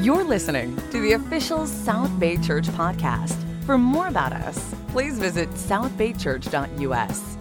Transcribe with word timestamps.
You're 0.00 0.24
listening 0.24 0.76
to 0.90 1.00
the 1.00 1.12
official 1.12 1.66
South 1.66 2.16
Bay 2.20 2.36
Church 2.36 2.66
podcast. 2.66 3.34
For 3.64 3.78
more 3.78 4.08
about 4.08 4.32
us, 4.32 4.74
please 4.88 5.18
visit 5.18 5.48
southbaychurch.us. 5.50 7.36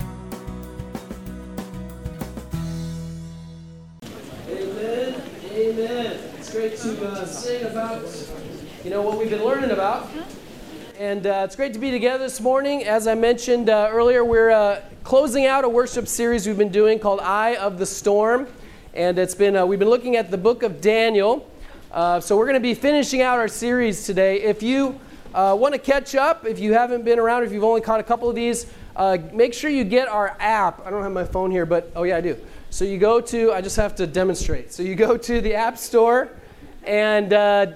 Amen. 4.50 5.24
Amen. 5.52 6.20
It's 6.38 6.52
great 6.52 6.78
to 6.78 7.08
uh, 7.08 7.26
sing 7.26 7.66
about, 7.66 8.02
you 8.84 8.90
know, 8.90 9.02
what 9.02 9.20
we've 9.20 9.30
been 9.30 9.44
learning 9.44 9.72
about. 9.72 10.10
And 10.98 11.28
uh, 11.28 11.42
it's 11.44 11.58
great 11.58 11.74
to 11.74 11.80
be 11.80 11.92
together 11.92 12.24
this 12.24 12.40
morning. 12.40 12.86
As 12.86 13.06
I 13.06 13.16
mentioned 13.16 13.70
uh, 13.70 13.90
earlier, 13.92 14.24
we're 14.24 14.52
uh, 14.52 14.82
closing 15.04 15.46
out 15.46 15.66
a 15.66 15.70
worship 15.70 16.08
series 16.08 16.48
we've 16.48 16.58
been 16.58 16.72
doing 16.72 17.00
called 17.00 17.20
Eye 17.20 17.58
of 17.58 17.78
the 17.78 17.86
Storm. 17.86 18.48
And 18.94 19.20
it's 19.20 19.36
been, 19.36 19.58
uh, 19.58 19.66
we've 19.66 19.78
been 19.78 19.90
looking 19.90 20.16
at 20.16 20.32
the 20.32 20.38
book 20.38 20.64
of 20.64 20.80
Daniel. 20.80 21.52
Uh, 21.96 22.20
so 22.20 22.36
we're 22.36 22.44
going 22.44 22.56
to 22.56 22.60
be 22.60 22.74
finishing 22.74 23.22
out 23.22 23.38
our 23.38 23.48
series 23.48 24.06
today. 24.06 24.42
If 24.42 24.62
you 24.62 25.00
uh, 25.34 25.56
want 25.58 25.74
to 25.76 25.80
catch 25.80 26.14
up, 26.14 26.46
if 26.46 26.60
you 26.60 26.74
haven't 26.74 27.06
been 27.06 27.20
around, 27.20 27.44
if 27.44 27.54
you've 27.54 27.64
only 27.64 27.80
caught 27.80 28.02
a 28.02 28.04
couple 28.04 28.30
of 28.30 28.36
these, 28.36 28.66
make 29.32 29.54
sure 29.54 29.70
you 29.70 29.86
get 29.86 30.10
our 30.10 30.36
app. 30.42 30.86
I 30.86 30.90
don't 30.90 31.04
have 31.04 31.14
my 31.14 31.24
phone 31.24 31.52
here, 31.52 31.66
but 31.66 31.94
oh, 31.96 32.04
yeah, 32.04 32.18
I 32.18 32.22
do. 32.22 32.36
So 32.70 32.84
you 32.84 32.98
go 32.98 33.22
to, 33.22 33.54
I 33.54 33.62
just 33.62 33.78
have 33.78 33.96
to 33.96 34.08
demonstrate. 34.08 34.74
So 34.74 34.84
you 34.84 34.96
go 34.96 35.16
to 35.16 35.40
the 35.40 35.54
App 35.54 35.78
Store 35.78 36.32
and 36.84 37.30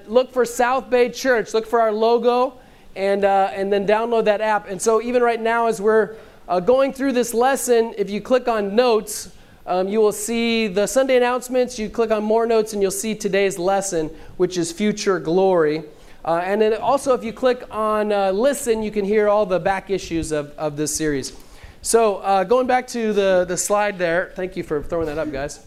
look 0.06 0.34
for 0.34 0.44
South 0.44 0.90
Bay 0.90 1.08
Church, 1.08 1.54
look 1.54 1.66
for 1.66 1.80
our 1.80 1.94
logo 1.94 2.60
and, 2.98 3.24
uh, 3.24 3.52
and 3.54 3.72
then 3.72 3.88
download 3.88 4.26
that 4.26 4.42
app. 4.42 4.68
And 4.68 4.82
so, 4.82 5.02
even 5.02 5.24
right 5.24 5.40
now, 5.40 5.68
as 5.68 5.80
we're 5.80 6.18
uh, 6.50 6.60
going 6.60 6.92
through 6.92 7.14
this 7.14 7.34
lesson, 7.34 7.94
if 7.98 8.10
you 8.10 8.20
click 8.20 8.50
on 8.50 8.76
notes, 8.76 9.32
um, 9.70 9.88
you 9.88 10.00
will 10.00 10.12
see 10.12 10.68
the 10.68 10.88
Sunday 10.88 11.16
announcements. 11.16 11.78
You 11.78 11.92
click 11.92 12.10
on 12.10 12.24
more 12.24 12.48
notes, 12.48 12.74
and 12.74 12.82
you'll 12.82 12.90
see 12.90 13.14
today's 13.14 13.60
lesson, 13.60 14.10
which 14.38 14.58
is 14.58 14.72
future 14.72 15.20
glory. 15.20 15.84
Uh, 16.26 16.42
and 16.44 16.60
then 16.60 16.74
also, 16.74 17.14
if 17.14 17.24
you 17.24 17.32
click 17.32 17.64
on 17.70 18.12
uh, 18.12 18.32
listen, 18.32 18.82
you 18.82 18.90
can 18.90 19.06
hear 19.06 19.30
all 19.30 19.46
the 19.46 19.60
back 19.60 19.92
issues 19.92 20.32
of, 20.32 20.50
of 20.58 20.76
this 20.76 20.96
series. 20.96 21.38
So, 21.84 22.18
uh, 22.18 22.46
going 22.46 22.66
back 22.66 22.88
to 22.88 23.14
the, 23.14 23.46
the 23.48 23.56
slide 23.56 24.00
there, 24.00 24.32
thank 24.36 24.58
you 24.58 24.64
for 24.64 24.82
throwing 24.82 25.06
that 25.06 25.20
up, 25.20 25.32
guys. 25.32 25.64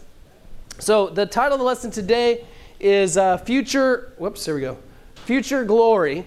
So, 0.79 1.07
the 1.07 1.25
title 1.25 1.53
of 1.53 1.59
the 1.59 1.65
lesson 1.65 1.89
today 1.89 2.43
is 2.81 3.15
uh, 3.15 3.37
Future, 3.37 4.11
whoops, 4.17 4.43
there 4.43 4.55
we 4.55 4.61
go. 4.61 4.77
Future 5.15 5.63
Glory. 5.63 6.25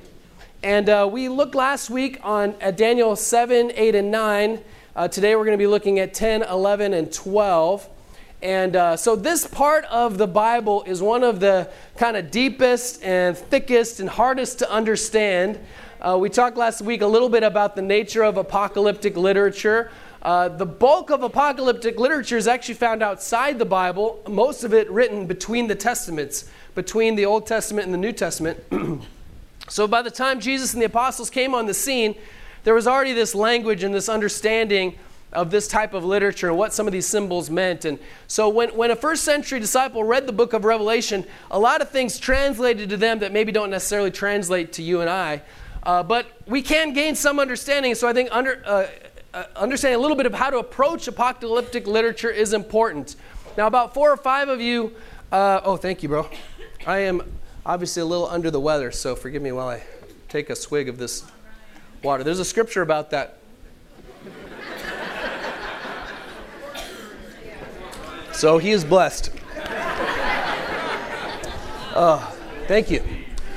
And 0.62 0.88
uh, 0.88 1.06
we 1.12 1.28
looked 1.28 1.54
last 1.54 1.90
week 1.90 2.18
on 2.22 2.54
at 2.58 2.78
Daniel 2.78 3.14
7, 3.16 3.70
8, 3.74 3.94
and 3.94 4.10
9. 4.10 4.60
Uh, 4.96 5.06
today 5.06 5.36
we're 5.36 5.44
going 5.44 5.52
to 5.52 5.62
be 5.62 5.66
looking 5.66 5.98
at 5.98 6.14
10, 6.14 6.44
11, 6.44 6.94
and 6.94 7.12
12. 7.12 7.86
And 8.40 8.74
uh, 8.74 8.96
so 8.96 9.14
this 9.14 9.46
part 9.46 9.84
of 9.90 10.16
the 10.16 10.26
Bible 10.26 10.84
is 10.84 11.02
one 11.02 11.22
of 11.22 11.38
the 11.38 11.68
kind 11.98 12.16
of 12.16 12.30
deepest 12.30 13.02
and 13.02 13.36
thickest 13.36 14.00
and 14.00 14.08
hardest 14.08 14.60
to 14.60 14.70
understand. 14.70 15.60
Uh, 16.00 16.16
we 16.18 16.30
talked 16.30 16.56
last 16.56 16.80
week 16.80 17.02
a 17.02 17.06
little 17.06 17.28
bit 17.28 17.42
about 17.42 17.76
the 17.76 17.82
nature 17.82 18.22
of 18.22 18.38
apocalyptic 18.38 19.18
literature. 19.18 19.90
Uh, 20.22 20.48
the 20.48 20.64
bulk 20.64 21.10
of 21.10 21.22
apocalyptic 21.22 21.98
literature 21.98 22.38
is 22.38 22.48
actually 22.48 22.76
found 22.76 23.02
outside 23.02 23.58
the 23.58 23.66
Bible, 23.66 24.22
most 24.26 24.64
of 24.64 24.72
it 24.72 24.90
written 24.90 25.26
between 25.26 25.66
the 25.66 25.74
Testaments, 25.74 26.48
between 26.74 27.16
the 27.16 27.26
Old 27.26 27.46
Testament 27.46 27.84
and 27.84 27.92
the 27.92 27.98
New 27.98 28.12
Testament. 28.12 28.64
So 29.68 29.88
by 29.88 30.02
the 30.02 30.12
time 30.12 30.38
Jesus 30.38 30.74
and 30.74 30.80
the 30.80 30.86
apostles 30.86 31.28
came 31.28 31.52
on 31.52 31.66
the 31.66 31.74
scene, 31.74 32.14
there 32.66 32.74
was 32.74 32.88
already 32.88 33.12
this 33.12 33.32
language 33.32 33.84
and 33.84 33.94
this 33.94 34.08
understanding 34.08 34.98
of 35.32 35.52
this 35.52 35.68
type 35.68 35.94
of 35.94 36.04
literature 36.04 36.48
and 36.48 36.58
what 36.58 36.74
some 36.74 36.88
of 36.88 36.92
these 36.92 37.06
symbols 37.06 37.48
meant. 37.48 37.84
And 37.84 37.96
so 38.26 38.48
when, 38.48 38.70
when 38.70 38.90
a 38.90 38.96
first 38.96 39.22
century 39.22 39.60
disciple 39.60 40.02
read 40.02 40.26
the 40.26 40.32
book 40.32 40.52
of 40.52 40.64
Revelation, 40.64 41.24
a 41.48 41.60
lot 41.60 41.80
of 41.80 41.90
things 41.90 42.18
translated 42.18 42.90
to 42.90 42.96
them 42.96 43.20
that 43.20 43.32
maybe 43.32 43.52
don't 43.52 43.70
necessarily 43.70 44.10
translate 44.10 44.72
to 44.72 44.82
you 44.82 45.00
and 45.00 45.08
I. 45.08 45.42
Uh, 45.84 46.02
but 46.02 46.26
we 46.48 46.60
can 46.60 46.92
gain 46.92 47.14
some 47.14 47.38
understanding. 47.38 47.94
So 47.94 48.08
I 48.08 48.12
think 48.12 48.30
under, 48.32 48.60
uh, 48.66 48.88
uh, 49.32 49.44
understanding 49.54 50.00
a 50.00 50.02
little 50.02 50.16
bit 50.16 50.26
of 50.26 50.34
how 50.34 50.50
to 50.50 50.58
approach 50.58 51.06
apocalyptic 51.06 51.86
literature 51.86 52.30
is 52.30 52.52
important. 52.52 53.14
Now, 53.56 53.68
about 53.68 53.94
four 53.94 54.10
or 54.10 54.16
five 54.16 54.48
of 54.48 54.60
you, 54.60 54.92
uh, 55.30 55.60
oh, 55.62 55.76
thank 55.76 56.02
you, 56.02 56.08
bro. 56.08 56.28
I 56.84 56.98
am 56.98 57.22
obviously 57.64 58.02
a 58.02 58.06
little 58.06 58.26
under 58.26 58.50
the 58.50 58.58
weather, 58.58 58.90
so 58.90 59.14
forgive 59.14 59.40
me 59.40 59.52
while 59.52 59.68
I 59.68 59.84
take 60.28 60.50
a 60.50 60.56
swig 60.56 60.88
of 60.88 60.98
this 60.98 61.24
water. 62.02 62.24
There's 62.24 62.40
a 62.40 62.44
scripture 62.44 62.82
about 62.82 63.10
that. 63.10 63.38
So 68.36 68.58
he 68.58 68.70
is 68.70 68.84
blessed. 68.84 69.30
Oh, 71.98 72.36
thank 72.68 72.90
you. 72.90 73.02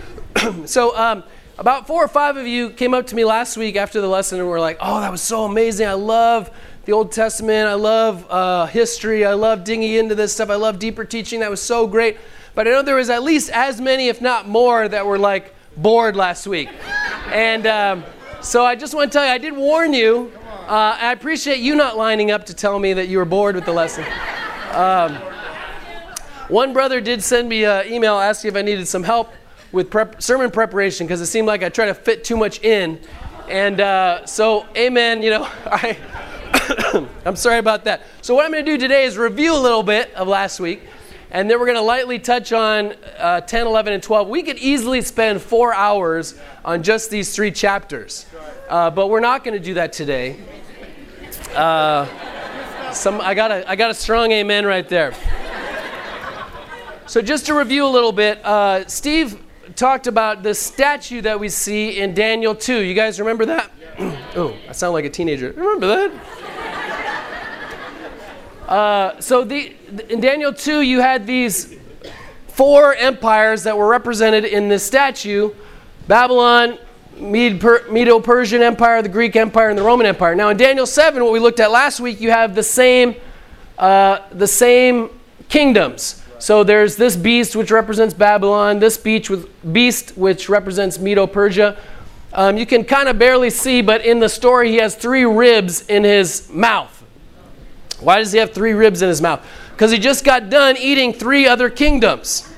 so, 0.65 0.97
um, 0.97 1.23
about 1.57 1.85
four 1.85 2.01
or 2.01 2.07
five 2.07 2.37
of 2.37 2.47
you 2.47 2.69
came 2.69 2.93
up 2.93 3.07
to 3.07 3.15
me 3.15 3.25
last 3.25 3.57
week 3.57 3.75
after 3.75 3.99
the 3.99 4.07
lesson 4.07 4.39
and 4.39 4.47
were 4.47 4.61
like, 4.61 4.77
oh, 4.79 5.01
that 5.01 5.11
was 5.11 5.19
so 5.21 5.43
amazing. 5.43 5.85
I 5.85 5.93
love 5.95 6.49
the 6.85 6.93
Old 6.93 7.11
Testament. 7.11 7.67
I 7.67 7.73
love 7.73 8.25
uh, 8.29 8.67
history. 8.67 9.25
I 9.25 9.33
love 9.33 9.65
digging 9.65 9.91
into 9.91 10.15
this 10.15 10.31
stuff. 10.31 10.49
I 10.49 10.55
love 10.55 10.79
deeper 10.79 11.03
teaching. 11.03 11.41
That 11.41 11.49
was 11.49 11.61
so 11.61 11.85
great. 11.85 12.15
But 12.55 12.65
I 12.65 12.71
know 12.71 12.81
there 12.81 12.95
was 12.95 13.09
at 13.09 13.21
least 13.21 13.49
as 13.49 13.81
many, 13.81 14.07
if 14.07 14.21
not 14.21 14.47
more, 14.47 14.87
that 14.87 15.05
were 15.05 15.19
like 15.19 15.53
bored 15.75 16.15
last 16.15 16.47
week. 16.47 16.69
And 17.27 17.67
um, 17.67 18.05
so 18.41 18.65
I 18.65 18.75
just 18.75 18.93
want 18.93 19.11
to 19.11 19.17
tell 19.17 19.25
you, 19.25 19.31
I 19.31 19.37
did 19.37 19.53
warn 19.53 19.93
you. 19.93 20.31
Uh, 20.67 20.97
I 20.99 21.11
appreciate 21.11 21.59
you 21.59 21.75
not 21.75 21.97
lining 21.97 22.31
up 22.31 22.45
to 22.45 22.53
tell 22.53 22.79
me 22.79 22.93
that 22.93 23.07
you 23.07 23.17
were 23.17 23.25
bored 23.25 23.55
with 23.55 23.65
the 23.65 23.73
lesson. 23.73 24.05
Um, 24.73 25.15
one 26.47 26.73
brother 26.73 27.01
did 27.01 27.21
send 27.21 27.49
me 27.49 27.65
an 27.65 27.87
email 27.87 28.17
asking 28.17 28.49
if 28.49 28.55
I 28.55 28.61
needed 28.61 28.87
some 28.87 29.03
help 29.03 29.33
with 29.71 29.89
prep, 29.89 30.21
sermon 30.21 30.51
preparation 30.51 31.05
because 31.05 31.21
it 31.21 31.25
seemed 31.25 31.47
like 31.47 31.63
I 31.63 31.69
tried 31.69 31.87
to 31.87 31.93
fit 31.93 32.23
too 32.23 32.37
much 32.37 32.63
in. 32.63 32.99
And 33.49 33.81
uh, 33.81 34.25
so, 34.25 34.65
amen, 34.75 35.21
you 35.21 35.31
know, 35.31 35.43
I, 35.65 35.97
I'm 37.25 37.35
sorry 37.35 37.59
about 37.59 37.83
that. 37.85 38.03
So, 38.21 38.35
what 38.35 38.45
I'm 38.45 38.51
going 38.51 38.65
to 38.65 38.71
do 38.71 38.77
today 38.77 39.05
is 39.05 39.17
review 39.17 39.55
a 39.55 39.59
little 39.59 39.83
bit 39.83 40.13
of 40.13 40.27
last 40.27 40.59
week 40.59 40.81
and 41.31 41.49
then 41.49 41.59
we're 41.59 41.65
going 41.65 41.77
to 41.77 41.81
lightly 41.81 42.19
touch 42.19 42.51
on 42.51 42.93
uh, 43.17 43.41
10, 43.41 43.67
11, 43.67 43.93
and 43.93 44.01
12. 44.01 44.27
We 44.27 44.43
could 44.43 44.57
easily 44.57 45.01
spend 45.01 45.41
four 45.41 45.73
hours 45.73 46.39
on 46.65 46.81
just 46.83 47.09
these 47.09 47.35
three 47.35 47.51
chapters, 47.51 48.25
uh, 48.67 48.89
but 48.89 49.07
we're 49.07 49.19
not 49.19 49.43
going 49.43 49.57
to 49.57 49.63
do 49.63 49.75
that 49.75 49.93
today. 49.93 50.37
Uh, 51.55 52.07
some, 52.91 53.21
I, 53.21 53.33
got 53.33 53.51
a, 53.51 53.69
I 53.69 53.75
got 53.75 53.91
a 53.91 53.93
strong 53.93 54.31
amen 54.31 54.65
right 54.65 54.87
there. 54.87 55.13
So, 57.05 57.21
just 57.21 57.47
to 57.47 57.55
review 57.55 57.85
a 57.85 57.89
little 57.89 58.11
bit, 58.11 58.43
uh, 58.45 58.87
Steve 58.87 59.41
talked 59.75 60.05
about 60.05 60.43
the 60.43 60.53
statue 60.53 61.21
that 61.21 61.39
we 61.39 61.49
see 61.49 61.99
in 61.99 62.13
Daniel 62.13 62.53
2. 62.53 62.83
You 62.83 62.93
guys 62.93 63.19
remember 63.19 63.45
that? 63.47 63.71
oh, 64.35 64.55
I 64.67 64.73
sound 64.73 64.93
like 64.93 65.05
a 65.05 65.09
teenager. 65.09 65.51
Remember 65.55 65.87
that? 65.87 66.11
Uh, 68.69 69.19
so 69.19 69.43
the, 69.43 69.73
in 70.09 70.21
Daniel 70.21 70.53
2, 70.53 70.81
you 70.81 71.01
had 71.01 71.25
these 71.25 71.75
four 72.49 72.93
empires 72.93 73.63
that 73.63 73.75
were 73.75 73.87
represented 73.87 74.45
in 74.45 74.69
this 74.69 74.85
statue 74.85 75.51
Babylon, 76.07 76.77
Medo 77.19 78.19
Persian 78.19 78.61
Empire, 78.61 79.01
the 79.01 79.09
Greek 79.09 79.35
Empire, 79.35 79.69
and 79.69 79.77
the 79.77 79.81
Roman 79.83 80.05
Empire. 80.05 80.35
Now, 80.35 80.49
in 80.49 80.57
Daniel 80.57 80.85
7, 80.85 81.23
what 81.23 81.33
we 81.33 81.39
looked 81.39 81.59
at 81.59 81.71
last 81.71 81.99
week, 81.99 82.21
you 82.21 82.29
have 82.29 82.53
the 82.53 82.63
same, 82.63 83.15
uh, 83.77 84.19
the 84.31 84.47
same 84.47 85.09
kingdoms. 85.49 86.23
So 86.37 86.63
there's 86.63 86.95
this 86.95 87.15
beast 87.15 87.55
which 87.55 87.71
represents 87.71 88.13
Babylon, 88.13 88.79
this 88.79 88.97
beast, 88.97 90.17
which 90.17 90.49
represents 90.49 90.99
Medo 90.99 91.27
Persia. 91.27 91.77
Um, 92.33 92.57
you 92.57 92.67
can 92.67 92.83
kind 92.83 93.09
of 93.09 93.17
barely 93.17 93.49
see, 93.49 93.81
but 93.81 94.05
in 94.05 94.19
the 94.19 94.29
story, 94.29 94.69
he 94.69 94.77
has 94.77 94.95
three 94.95 95.25
ribs 95.25 95.87
in 95.87 96.03
his 96.03 96.49
mouth. 96.49 96.98
Why 97.99 98.19
does 98.19 98.31
he 98.31 98.39
have 98.39 98.53
three 98.53 98.73
ribs 98.73 99.01
in 99.01 99.09
his 99.09 99.21
mouth? 99.21 99.45
Because 99.71 99.91
he 99.91 99.99
just 99.99 100.23
got 100.23 100.49
done 100.49 100.77
eating 100.77 101.13
three 101.13 101.47
other 101.47 101.69
kingdoms. 101.69 102.51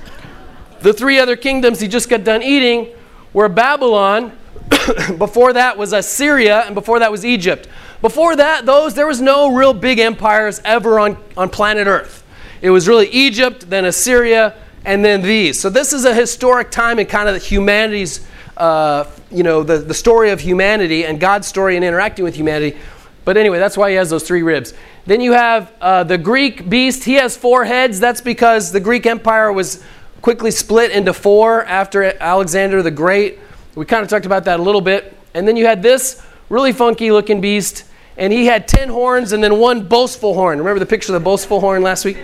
The 0.80 0.92
three 0.92 1.18
other 1.18 1.36
kingdoms 1.36 1.80
he 1.80 1.88
just 1.88 2.08
got 2.08 2.24
done 2.24 2.42
eating 2.42 2.88
were 3.32 3.48
Babylon, 3.48 4.32
before 5.18 5.52
that 5.52 5.78
was 5.78 5.92
Assyria, 5.92 6.62
and 6.62 6.74
before 6.74 6.98
that 6.98 7.10
was 7.10 7.24
Egypt. 7.24 7.68
Before 8.00 8.34
that, 8.36 8.66
those 8.66 8.94
there 8.94 9.06
was 9.06 9.20
no 9.20 9.54
real 9.54 9.72
big 9.72 9.98
empires 9.98 10.60
ever 10.64 10.98
on, 10.98 11.16
on 11.36 11.48
planet 11.48 11.86
Earth. 11.86 12.24
It 12.60 12.70
was 12.70 12.88
really 12.88 13.08
Egypt, 13.08 13.68
then 13.70 13.84
Assyria, 13.84 14.56
and 14.84 15.04
then 15.04 15.22
these. 15.22 15.60
So 15.60 15.70
this 15.70 15.92
is 15.92 16.04
a 16.04 16.14
historic 16.14 16.70
time 16.70 16.98
in 16.98 17.06
kind 17.06 17.28
of 17.28 17.42
humanity's, 17.42 18.26
uh, 18.56 19.04
you 19.30 19.42
know, 19.42 19.62
the, 19.62 19.78
the 19.78 19.94
story 19.94 20.30
of 20.30 20.40
humanity 20.40 21.04
and 21.04 21.20
God's 21.20 21.46
story 21.46 21.76
in 21.76 21.82
interacting 21.82 22.24
with 22.24 22.34
humanity. 22.34 22.76
But 23.24 23.36
anyway, 23.36 23.58
that's 23.58 23.76
why 23.76 23.90
he 23.90 23.96
has 23.96 24.10
those 24.10 24.24
three 24.24 24.42
ribs. 24.42 24.74
Then 25.06 25.20
you 25.20 25.32
have 25.32 25.72
uh, 25.80 26.04
the 26.04 26.18
Greek 26.18 26.68
beast. 26.68 27.04
He 27.04 27.14
has 27.14 27.36
four 27.36 27.64
heads. 27.64 28.00
That's 28.00 28.20
because 28.20 28.72
the 28.72 28.80
Greek 28.80 29.06
Empire 29.06 29.52
was 29.52 29.82
quickly 30.22 30.50
split 30.50 30.90
into 30.90 31.12
four 31.12 31.64
after 31.64 32.02
Alexander 32.02 32.82
the 32.82 32.90
Great. 32.90 33.38
We 33.74 33.84
kind 33.86 34.02
of 34.02 34.08
talked 34.08 34.26
about 34.26 34.44
that 34.44 34.60
a 34.60 34.62
little 34.62 34.80
bit. 34.80 35.16
And 35.34 35.46
then 35.46 35.56
you 35.56 35.66
had 35.66 35.82
this 35.82 36.24
really 36.48 36.72
funky 36.72 37.10
looking 37.10 37.40
beast, 37.40 37.84
and 38.16 38.32
he 38.32 38.46
had 38.46 38.68
10 38.68 38.88
horns 38.88 39.32
and 39.32 39.42
then 39.42 39.58
one 39.58 39.86
boastful 39.86 40.34
horn. 40.34 40.58
Remember 40.58 40.78
the 40.78 40.86
picture 40.86 41.14
of 41.14 41.20
the 41.20 41.24
boastful 41.24 41.60
horn 41.60 41.82
last 41.82 42.04
week? 42.04 42.18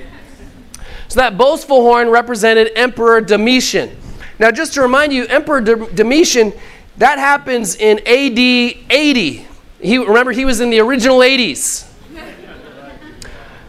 So 1.09 1.21
that 1.21 1.39
boastful 1.39 1.81
horn 1.81 2.11
represented 2.11 2.71
Emperor 2.77 3.21
Domitian. 3.23 3.97
Now, 4.39 4.51
just 4.51 4.75
to 4.75 4.83
remind 4.83 5.13
you, 5.13 5.27
Emperor 5.27 5.61
Domitian, 5.61 6.53
that 6.99 7.19
happens 7.19 7.77
in 7.77 7.99
AD 8.01 8.39
80. 8.39 9.47
He, 9.81 9.99
remember, 9.99 10.33
he 10.33 10.45
was 10.45 10.61
in 10.61 10.71
the 10.71 10.81
original 10.81 11.19
80s, 11.19 11.89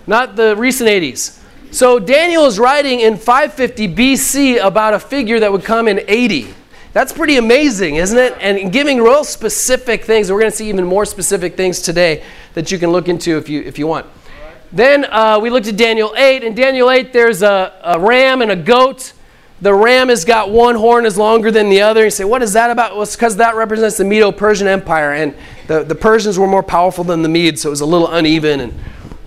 not 0.07 0.35
the 0.35 0.55
recent 0.55 0.89
80s. 0.89 1.39
So 1.71 1.99
Daniel 1.99 2.45
is 2.45 2.57
writing 2.57 3.01
in 3.01 3.15
550 3.15 3.93
BC 3.93 4.65
about 4.65 4.95
a 4.95 4.99
figure 4.99 5.39
that 5.39 5.51
would 5.51 5.63
come 5.63 5.87
in 5.87 6.01
80. 6.07 6.53
That's 6.93 7.13
pretty 7.13 7.37
amazing, 7.37 7.97
isn't 7.97 8.17
it? 8.17 8.35
And 8.39 8.73
giving 8.73 8.99
real 8.99 9.23
specific 9.23 10.03
things. 10.03 10.31
We're 10.31 10.39
going 10.39 10.51
to 10.51 10.57
see 10.57 10.67
even 10.69 10.85
more 10.85 11.05
specific 11.05 11.55
things 11.55 11.79
today 11.79 12.23
that 12.55 12.71
you 12.71 12.79
can 12.79 12.91
look 12.91 13.07
into 13.07 13.37
if 13.37 13.47
you, 13.47 13.61
if 13.61 13.77
you 13.77 13.85
want. 13.85 14.07
Then 14.71 15.05
uh, 15.05 15.39
we 15.39 15.51
looked 15.51 15.67
at 15.67 15.77
Daniel 15.77 16.13
8. 16.17 16.43
In 16.43 16.55
Daniel 16.55 16.89
8, 16.89 17.13
there's 17.13 17.43
a, 17.43 17.73
a 17.83 17.99
ram 17.99 18.41
and 18.41 18.49
a 18.49 18.55
goat. 18.55 19.13
The 19.61 19.73
ram 19.73 20.09
has 20.09 20.25
got 20.25 20.49
one 20.49 20.75
horn 20.75 21.05
is 21.05 21.17
longer 21.17 21.51
than 21.51 21.69
the 21.69 21.81
other. 21.81 22.05
You 22.05 22.09
say, 22.09 22.23
what 22.23 22.41
is 22.41 22.53
that 22.53 22.71
about? 22.71 22.93
Well, 22.93 23.03
it's 23.03 23.15
because 23.15 23.35
that 23.37 23.55
represents 23.55 23.97
the 23.97 24.05
Medo-Persian 24.05 24.67
Empire, 24.67 25.13
and 25.13 25.35
the, 25.69 25.83
the 25.83 25.93
Persians 25.93 26.39
were 26.39 26.47
more 26.47 26.63
powerful 26.63 27.03
than 27.03 27.21
the 27.21 27.29
Medes, 27.29 27.61
so 27.61 27.69
it 27.69 27.71
was 27.71 27.81
a 27.81 27.85
little 27.85 28.09
uneven. 28.09 28.59
And, 28.59 28.73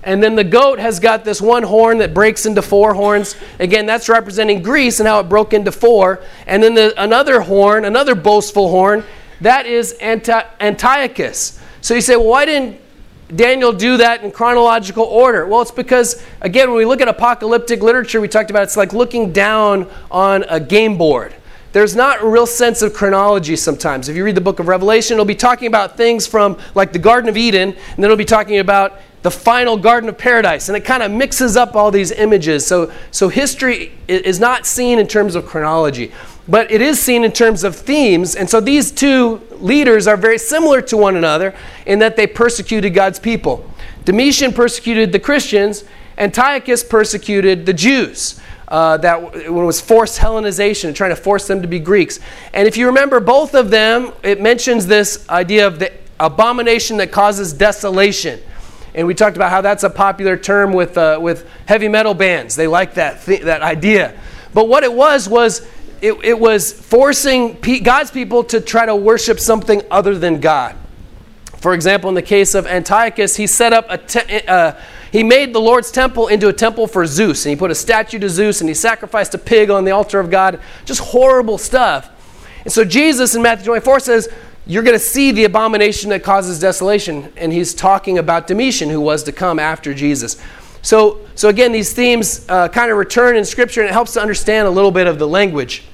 and 0.03 0.21
then 0.21 0.35
the 0.35 0.43
goat 0.43 0.81
has 0.81 0.99
got 0.99 1.25
this 1.25 1.41
one 1.41 1.62
horn 1.62 1.99
that 1.99 2.12
breaks 2.12 2.47
into 2.47 2.62
four 2.62 2.94
horns. 2.94 3.37
Again, 3.61 3.87
that's 3.87 4.09
representing 4.09 4.61
Greece 4.61 4.99
and 4.99 5.06
how 5.06 5.21
it 5.21 5.29
broke 5.29 5.53
into 5.53 5.71
four. 5.71 6.21
And 6.49 6.61
then 6.61 6.75
the, 6.75 7.00
another 7.00 7.43
horn, 7.43 7.85
another 7.85 8.17
boastful 8.17 8.71
horn, 8.71 9.05
that 9.41 9.67
is 9.67 9.93
Anti- 9.93 10.44
Antiochus. 10.59 11.61
So 11.81 11.94
you 11.94 12.00
say, 12.00 12.17
well, 12.17 12.27
why 12.27 12.44
didn't 12.44 12.81
Daniel 13.37 13.73
do 13.73 13.99
that 13.99 14.25
in 14.25 14.33
chronological 14.33 15.05
order? 15.05 15.47
Well, 15.47 15.62
it's 15.62 15.71
because, 15.71 16.25
again, 16.41 16.71
when 16.71 16.79
we 16.79 16.85
look 16.85 17.00
at 17.00 17.06
apocalyptic 17.06 17.83
literature, 17.83 18.21
we 18.21 18.27
talked 18.27 18.50
about 18.50 18.65
it's 18.65 18.77
like 18.77 18.93
looking 18.93 19.33
down 19.33 19.89
on 20.11 20.44
a 20.49 20.59
game 20.59 20.99
board. 20.99 21.37
There's 21.73 21.97
not 21.97 22.23
a 22.23 22.27
real 22.27 22.47
sense 22.47 22.83
of 22.83 22.93
chronology 22.93 23.57
sometimes. 23.57 24.11
If 24.11 24.17
you 24.17 24.25
read 24.25 24.35
the 24.35 24.43
book 24.43 24.59
of 24.59 24.69
Revelation, 24.69 25.15
it'll 25.15 25.25
be 25.25 25.35
talking 25.35 25.67
about 25.67 25.97
things 25.97 26.27
from 26.27 26.59
like 26.75 26.93
the 26.93 26.99
Garden 26.99 27.31
of 27.31 27.37
Eden, 27.39 27.71
and 27.71 27.97
then 27.97 28.05
it'll 28.05 28.17
be 28.17 28.27
talking 28.27 28.59
about 28.59 29.01
the 29.23 29.31
final 29.31 29.79
Garden 29.79 30.09
of 30.11 30.19
Paradise. 30.19 30.69
And 30.69 30.77
it 30.77 30.85
kind 30.85 31.03
of 31.03 31.11
mixes 31.11 31.57
up 31.57 31.75
all 31.75 31.91
these 31.91 32.11
images. 32.11 32.67
So, 32.67 32.93
so 33.11 33.29
history 33.29 33.93
is 34.07 34.39
not 34.39 34.67
seen 34.67 34.99
in 34.99 35.07
terms 35.07 35.35
of 35.35 35.47
chronology, 35.47 36.13
but 36.47 36.71
it 36.71 36.83
is 36.83 37.01
seen 37.01 37.25
in 37.25 37.33
terms 37.33 37.65
of 37.65 37.75
themes. 37.75 38.35
And 38.37 38.51
so 38.51 38.61
these 38.61 38.91
two 38.91 39.41
leaders 39.53 40.07
are 40.07 40.17
very 40.19 40.39
similar 40.39 40.83
to 40.83 40.97
one 40.99 41.17
another 41.17 41.55
in 41.87 42.01
that 42.01 42.17
they 42.17 42.27
persecuted 42.27 42.93
God's 42.93 43.19
people. 43.19 43.69
Domitian 44.05 44.53
persecuted 44.53 45.13
the 45.13 45.21
Christians, 45.21 45.85
Antiochus 46.19 46.85
persecuted 46.85 47.65
the 47.65 47.73
Jews. 47.73 48.41
Uh, 48.73 48.97
that 48.97 49.37
it 49.37 49.53
was 49.53 49.83
forced 49.83 50.19
Hellenization, 50.19 50.95
trying 50.95 51.11
to 51.11 51.17
force 51.17 51.47
them 51.47 51.61
to 51.61 51.69
be 51.69 51.79
Greeks. 51.79 52.21
And 52.55 52.67
if 52.67 52.79
you 52.79 52.87
remember 52.87 53.21
both 53.21 53.55
of 53.55 53.69
them, 53.69 54.13
it 54.23 54.41
mentions 54.41 54.87
this 54.87 55.29
idea 55.29 55.67
of 55.67 55.79
the 55.79 55.93
abomination 56.19 56.97
that 56.97 57.13
causes 57.13 57.53
desolation. 57.53 58.41
And 58.95 59.07
we 59.07 59.13
talked 59.13 59.37
about 59.37 59.51
how 59.51 59.61
that's 59.61 59.85
a 59.85 59.91
popular 59.91 60.39
term 60.39 60.73
with, 60.73 60.97
uh, 60.97 61.19
with 61.21 61.47
heavy 61.67 61.89
metal 61.89 62.15
bands. 62.15 62.57
They 62.57 62.67
like 62.67 62.95
that, 62.95 63.23
th- 63.23 63.43
that 63.43 63.61
idea. 63.61 64.19
But 64.55 64.69
what 64.69 64.85
it 64.85 64.93
was 64.95 65.29
was 65.29 65.67
it, 66.01 66.15
it 66.25 66.41
was 66.41 66.73
forcing 66.73 67.59
God's 67.83 68.11
people 68.11 68.43
to 68.45 68.61
try 68.63 68.87
to 68.87 68.97
worship 68.97 69.39
something 69.39 69.83
other 69.91 70.19
than 70.19 70.41
God. 70.41 70.77
For 71.62 71.75
example, 71.75 72.09
in 72.09 72.17
the 72.17 72.23
case 72.23 72.56
of 72.56 72.67
Antiochus, 72.67 73.37
he 73.37 73.47
set 73.47 73.73
up 73.73 73.87
a 73.88 73.97
te- 73.97 74.47
uh, 74.49 74.73
he 75.12 75.23
made 75.23 75.55
the 75.55 75.61
Lord's 75.61 75.93
temple 75.93 76.26
into 76.26 76.49
a 76.49 76.53
temple 76.53 76.88
for 76.88 77.06
Zeus, 77.06 77.47
and 77.47 77.50
he 77.50 77.56
put 77.56 77.70
a 77.70 77.75
statue 77.75 78.19
to 78.19 78.29
Zeus, 78.29 78.61
and 78.61 78.69
he 78.69 78.75
sacrificed 78.75 79.32
a 79.35 79.38
pig 79.38 79.70
on 79.70 79.85
the 79.85 79.93
altar 79.93 80.19
of 80.19 80.29
God. 80.29 80.59
Just 80.85 81.00
horrible 81.00 81.59
stuff. 81.59 82.11
And 82.64 82.73
so 82.73 82.85
Jesus 82.85 83.37
in 83.37 83.43
Matthew 83.43 83.67
24 83.67 84.00
says, 84.00 84.29
you're 84.67 84.82
going 84.82 84.99
to 84.99 85.05
see 85.05 85.31
the 85.31 85.44
abomination 85.44 86.11
that 86.11 86.23
causes 86.23 86.59
desolation. 86.59 87.32
And 87.37 87.53
he's 87.53 87.75
talking 87.75 88.19
about 88.19 88.47
Domitian, 88.49 88.88
who 88.91 89.00
was 89.00 89.23
to 89.25 89.32
come 89.32 89.58
after 89.58 89.94
Jesus. 89.94 90.43
So, 90.82 91.20
so 91.37 91.49
again, 91.49 91.70
these 91.70 91.93
themes 91.93 92.44
uh, 92.49 92.69
kind 92.69 92.91
of 92.91 92.97
return 92.97 93.37
in 93.37 93.44
Scripture, 93.44 93.82
and 93.82 93.91
it 93.91 93.93
helps 93.93 94.15
to 94.15 94.20
understand 94.20 94.67
a 94.67 94.70
little 94.70 94.91
bit 94.91 95.06
of 95.06 95.19
the 95.19 95.29
language. 95.29 95.85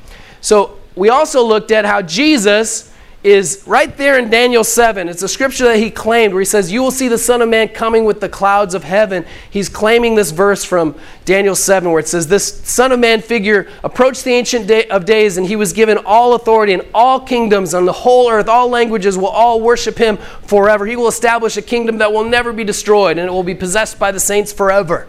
So, 0.40 0.78
we 0.94 1.10
also 1.10 1.44
looked 1.44 1.70
at 1.70 1.84
how 1.84 2.02
Jesus 2.02 2.87
is 3.24 3.64
right 3.66 3.96
there 3.96 4.16
in 4.16 4.30
Daniel 4.30 4.62
7. 4.62 5.08
It's 5.08 5.24
a 5.24 5.28
scripture 5.28 5.64
that 5.64 5.78
he 5.78 5.90
claimed 5.90 6.32
where 6.32 6.40
he 6.40 6.46
says, 6.46 6.70
You 6.70 6.82
will 6.82 6.92
see 6.92 7.08
the 7.08 7.18
Son 7.18 7.42
of 7.42 7.48
Man 7.48 7.68
coming 7.68 8.04
with 8.04 8.20
the 8.20 8.28
clouds 8.28 8.74
of 8.74 8.84
heaven. 8.84 9.24
He's 9.50 9.68
claiming 9.68 10.14
this 10.14 10.30
verse 10.30 10.62
from 10.62 10.94
Daniel 11.24 11.56
7 11.56 11.90
where 11.90 11.98
it 11.98 12.06
says, 12.06 12.28
This 12.28 12.60
Son 12.62 12.92
of 12.92 13.00
Man 13.00 13.20
figure 13.20 13.68
approached 13.82 14.22
the 14.22 14.32
Ancient 14.32 14.68
day 14.68 14.86
of 14.86 15.04
Days, 15.04 15.36
and 15.36 15.46
he 15.46 15.56
was 15.56 15.72
given 15.72 15.98
all 16.06 16.34
authority 16.34 16.72
in 16.72 16.82
all 16.94 17.18
kingdoms 17.18 17.74
on 17.74 17.86
the 17.86 17.92
whole 17.92 18.30
earth. 18.30 18.48
All 18.48 18.68
languages 18.68 19.18
will 19.18 19.26
all 19.26 19.60
worship 19.60 19.98
him 19.98 20.16
forever. 20.42 20.86
He 20.86 20.94
will 20.94 21.08
establish 21.08 21.56
a 21.56 21.62
kingdom 21.62 21.98
that 21.98 22.12
will 22.12 22.24
never 22.24 22.52
be 22.52 22.62
destroyed, 22.62 23.18
and 23.18 23.28
it 23.28 23.32
will 23.32 23.42
be 23.42 23.54
possessed 23.54 23.98
by 23.98 24.12
the 24.12 24.20
saints 24.20 24.52
forever. 24.52 25.08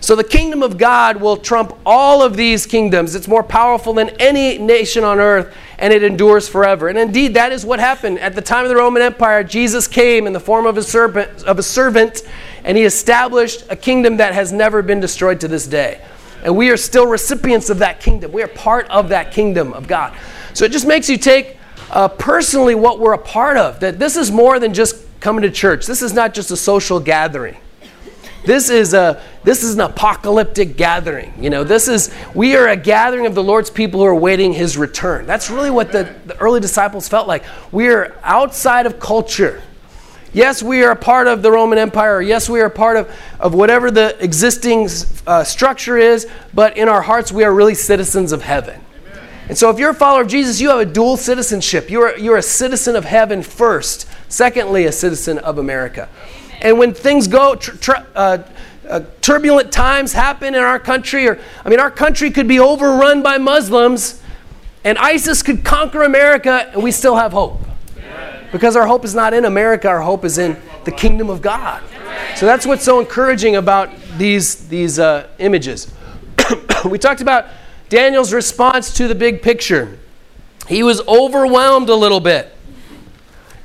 So 0.00 0.14
the 0.14 0.24
kingdom 0.24 0.62
of 0.62 0.78
God 0.78 1.20
will 1.20 1.36
trump 1.36 1.76
all 1.84 2.22
of 2.22 2.36
these 2.36 2.66
kingdoms. 2.66 3.14
It's 3.14 3.28
more 3.28 3.42
powerful 3.42 3.92
than 3.92 4.10
any 4.20 4.56
nation 4.58 5.04
on 5.04 5.18
earth, 5.18 5.54
and 5.78 5.92
it 5.92 6.02
endures 6.02 6.48
forever. 6.48 6.88
And 6.88 6.98
indeed, 6.98 7.34
that 7.34 7.52
is 7.52 7.64
what 7.64 7.78
happened. 7.78 8.18
At 8.18 8.34
the 8.34 8.42
time 8.42 8.64
of 8.64 8.68
the 8.68 8.76
Roman 8.76 9.02
Empire, 9.02 9.44
Jesus 9.44 9.86
came 9.86 10.26
in 10.26 10.32
the 10.32 10.40
form 10.40 10.66
of 10.66 10.76
a 10.78 10.82
servant, 10.82 11.44
of 11.44 11.58
a 11.58 11.62
servant 11.62 12.22
and 12.64 12.76
he 12.76 12.84
established 12.84 13.64
a 13.70 13.76
kingdom 13.76 14.16
that 14.16 14.34
has 14.34 14.52
never 14.52 14.82
been 14.82 14.98
destroyed 14.98 15.40
to 15.40 15.48
this 15.48 15.66
day. 15.66 16.04
And 16.42 16.56
we 16.56 16.70
are 16.70 16.76
still 16.76 17.06
recipients 17.06 17.70
of 17.70 17.78
that 17.78 18.00
kingdom. 18.00 18.32
We 18.32 18.42
are 18.42 18.48
part 18.48 18.88
of 18.88 19.08
that 19.10 19.32
kingdom 19.32 19.72
of 19.72 19.86
God. 19.86 20.16
So 20.52 20.64
it 20.64 20.72
just 20.72 20.86
makes 20.86 21.08
you 21.08 21.16
take 21.16 21.58
uh, 21.90 22.08
personally 22.08 22.74
what 22.74 22.98
we're 22.98 23.12
a 23.12 23.18
part 23.18 23.56
of. 23.56 23.80
That 23.80 23.98
this 23.98 24.16
is 24.16 24.32
more 24.32 24.58
than 24.58 24.74
just 24.74 25.04
coming 25.20 25.42
to 25.42 25.50
church. 25.50 25.86
This 25.86 26.02
is 26.02 26.12
not 26.12 26.34
just 26.34 26.50
a 26.50 26.56
social 26.56 26.98
gathering. 26.98 27.56
This 28.46 28.70
is 28.70 28.94
a 28.94 29.20
this 29.42 29.64
is 29.64 29.74
an 29.74 29.80
apocalyptic 29.80 30.76
gathering. 30.76 31.34
You 31.42 31.50
know, 31.50 31.64
this 31.64 31.88
is 31.88 32.14
we 32.32 32.54
are 32.54 32.68
a 32.68 32.76
gathering 32.76 33.26
of 33.26 33.34
the 33.34 33.42
Lord's 33.42 33.70
people 33.70 34.00
who 34.00 34.06
are 34.06 34.14
waiting 34.14 34.52
his 34.52 34.78
return. 34.78 35.26
That's 35.26 35.50
really 35.50 35.70
what 35.70 35.90
the, 35.90 36.14
the 36.26 36.38
early 36.38 36.60
disciples 36.60 37.08
felt 37.08 37.26
like. 37.26 37.42
We 37.72 37.88
are 37.88 38.16
outside 38.22 38.86
of 38.86 39.00
culture. 39.00 39.62
Yes, 40.32 40.62
we 40.62 40.84
are 40.84 40.92
a 40.92 40.96
part 40.96 41.26
of 41.26 41.42
the 41.42 41.50
Roman 41.50 41.78
Empire. 41.78 42.22
Yes, 42.22 42.48
we 42.48 42.60
are 42.60 42.66
a 42.66 42.70
part 42.70 42.96
of, 42.96 43.12
of 43.40 43.54
whatever 43.54 43.90
the 43.90 44.16
existing 44.22 44.88
uh, 45.26 45.42
structure 45.42 45.96
is, 45.96 46.28
but 46.54 46.76
in 46.76 46.88
our 46.88 47.02
hearts, 47.02 47.32
we 47.32 47.42
are 47.42 47.52
really 47.52 47.74
citizens 47.74 48.32
of 48.32 48.42
heaven. 48.42 48.80
And 49.48 49.56
so, 49.56 49.70
if 49.70 49.78
you're 49.78 49.90
a 49.90 49.94
follower 49.94 50.22
of 50.22 50.28
Jesus, 50.28 50.60
you 50.60 50.68
have 50.68 50.80
a 50.80 50.84
dual 50.84 51.16
citizenship. 51.16 51.88
You're, 51.88 52.16
you're 52.18 52.36
a 52.36 52.42
citizen 52.42 52.96
of 52.96 53.04
heaven 53.04 53.42
first, 53.42 54.06
secondly, 54.28 54.84
a 54.84 54.92
citizen 54.92 55.38
of 55.38 55.58
America. 55.58 56.08
And 56.60 56.78
when 56.78 56.94
things 56.94 57.28
go, 57.28 57.58
uh, 58.14 58.38
uh, 58.88 59.00
turbulent 59.20 59.72
times 59.72 60.12
happen 60.12 60.54
in 60.54 60.60
our 60.62 60.78
country, 60.78 61.26
or 61.28 61.38
I 61.64 61.68
mean, 61.68 61.80
our 61.80 61.90
country 61.90 62.30
could 62.30 62.48
be 62.48 62.58
overrun 62.60 63.22
by 63.22 63.38
Muslims, 63.38 64.22
and 64.84 64.96
ISIS 64.98 65.42
could 65.42 65.64
conquer 65.64 66.04
America, 66.04 66.70
and 66.72 66.82
we 66.82 66.92
still 66.92 67.16
have 67.16 67.32
hope. 67.32 67.60
Because 68.52 68.76
our 68.76 68.86
hope 68.86 69.04
is 69.04 69.14
not 69.14 69.34
in 69.34 69.44
America, 69.44 69.88
our 69.88 70.00
hope 70.00 70.24
is 70.24 70.38
in 70.38 70.56
the 70.84 70.92
kingdom 70.92 71.28
of 71.28 71.42
God. 71.42 71.82
So 72.36 72.46
that's 72.46 72.64
what's 72.66 72.84
so 72.84 73.00
encouraging 73.00 73.56
about 73.56 73.90
these, 74.16 74.68
these 74.68 74.98
uh, 74.98 75.26
images. 75.38 75.92
we 76.84 76.98
talked 76.98 77.20
about 77.20 77.46
Daniel's 77.88 78.32
response 78.32 78.94
to 78.94 79.08
the 79.08 79.14
big 79.14 79.42
picture. 79.42 79.98
He 80.68 80.82
was 80.82 81.00
overwhelmed 81.08 81.88
a 81.88 81.94
little 81.94 82.20
bit. 82.20 82.52